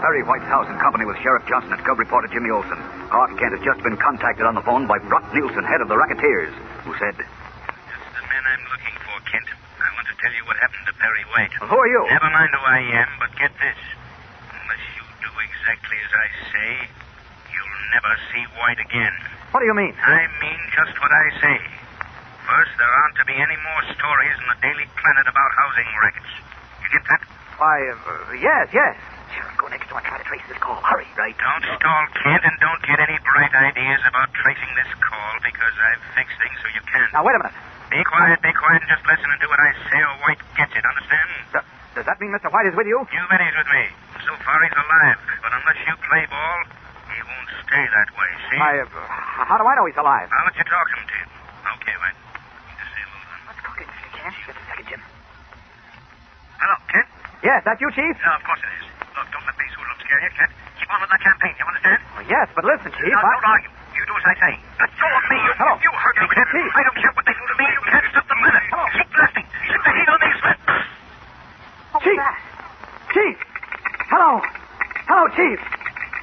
[0.09, 2.81] Perry White's house in company with Sheriff Johnson and Cub reporter Jimmy Olsen.
[3.13, 6.01] Clark Kent has just been contacted on the phone by Brock Nielsen, head of the
[6.01, 6.49] racketeers,
[6.89, 9.45] who said, It's the man I'm looking for, Kent.
[9.53, 11.53] I want to tell you what happened to Perry White.
[11.61, 12.09] Well, who are you?
[12.09, 13.77] Never mind who I am, but get this.
[14.49, 16.71] Unless you do exactly as I say,
[17.53, 19.13] you'll never see White again.
[19.53, 19.93] What do you mean?
[19.93, 21.57] I mean just what I say.
[22.49, 26.33] First, there aren't to be any more stories in the Daily Planet about housing rackets.
[26.81, 27.21] You get that?
[27.61, 28.97] Why, uh, yes, yes.
[29.35, 30.81] Sheriff, go next door and try to trace this call.
[30.85, 31.07] Hurry.
[31.17, 31.37] Right.
[31.37, 36.03] Don't stall, Kent, and don't get any bright ideas about tracing this call because I've
[36.17, 37.11] fixed things so you can't.
[37.13, 37.57] Now, wait a minute.
[37.93, 40.73] Be quiet, be quiet, and just listen and do what I say, or White gets
[40.77, 40.85] it.
[40.85, 41.29] Understand?
[41.57, 42.53] Th- does that mean Mr.
[42.53, 43.01] White is with you?
[43.01, 43.85] You bet he's with me.
[44.29, 45.19] So far, he's alive.
[45.41, 46.59] But unless you play ball,
[47.09, 48.31] he won't stay that way.
[48.53, 48.61] See?
[48.61, 48.89] I, uh,
[49.49, 50.29] how do I know he's alive?
[50.29, 51.27] I'll let you talk to him, Tim.
[51.81, 52.19] Okay, White.
[52.77, 53.41] Just say hello, then.
[53.49, 54.09] Let's go get Mr.
[54.21, 54.35] Kent.
[54.45, 55.01] Just a second, Jim.
[56.61, 57.09] Hello, Kent?
[57.41, 58.15] Yes, that you, Chief?
[58.21, 58.87] Yeah, of course it is.
[59.19, 60.53] Look, don't let these hoodlums scare you, Kent.
[60.79, 61.99] Keep on with that campaign, you understand?
[62.15, 63.11] Well, yes, but listen, Chief.
[63.11, 63.35] Now, I...
[63.35, 63.73] don't argue.
[63.99, 64.53] You do as I say.
[64.79, 65.39] Let go of me.
[65.43, 65.75] You, Hello.
[65.83, 66.49] you heard me, Kent.
[66.55, 66.71] Chief.
[66.71, 67.67] I don't care what they do to me.
[67.67, 68.67] You can't stop the minute.
[68.95, 69.47] Keep blasting.
[69.51, 70.59] Keep the heat on these men.
[71.99, 72.19] Chief.
[72.23, 72.37] that?
[73.11, 73.37] Chief!
[74.07, 74.39] Hello!
[75.11, 75.59] Hello, Chief!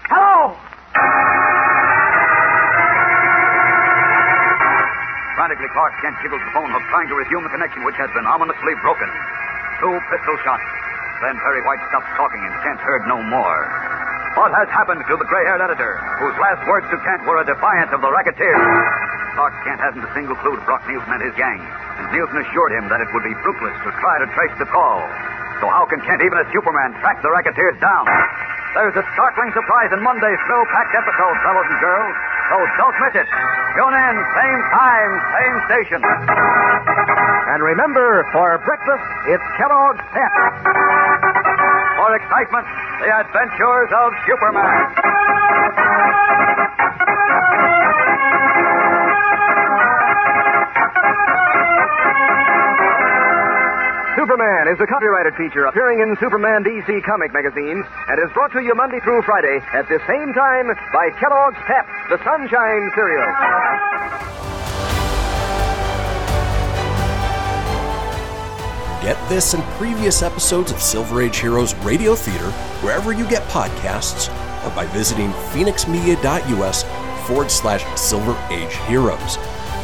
[0.07, 0.55] Hello!
[5.35, 8.23] Frantically, Clark Kent jiggled the phone hook, trying to resume the connection which had been
[8.23, 9.11] ominously broken.
[9.83, 10.63] Two pistol shots.
[11.23, 13.61] Then Perry White stopped talking, and Kent heard no more.
[14.35, 17.95] What has happened to the gray-haired editor, whose last words to Kent were a defiance
[17.95, 18.59] of the racketeers?
[19.39, 22.75] Clark Kent hasn't a single clue to Brock Nielsen and his gang, and Nielsen assured
[22.75, 24.99] him that it would be fruitless to try to trace the call.
[25.63, 28.03] So how can Kent, even as Superman, track the racketeers down?
[28.75, 32.15] There's a startling surprise in Monday's thrill-packed episode, fellows and girls.
[32.49, 33.27] So don't miss it.
[33.75, 36.01] Tune in, same time, same station.
[37.49, 40.31] And remember, for breakfast, it's Kellogg's Pep.
[41.97, 42.65] For excitement,
[43.01, 44.85] the adventures of Superman.
[54.15, 58.61] Superman is a copyrighted feature appearing in Superman DC comic magazines and is brought to
[58.61, 63.27] you Monday through Friday at the same time by Kellogg's Pep, the Sunshine Cereal.
[69.03, 72.51] Get this and previous episodes of Silver Age Heroes Radio Theater
[72.81, 74.29] wherever you get podcasts
[74.65, 76.83] or by visiting fenixmedia.us
[77.27, 79.37] forward slash Silver Age Heroes.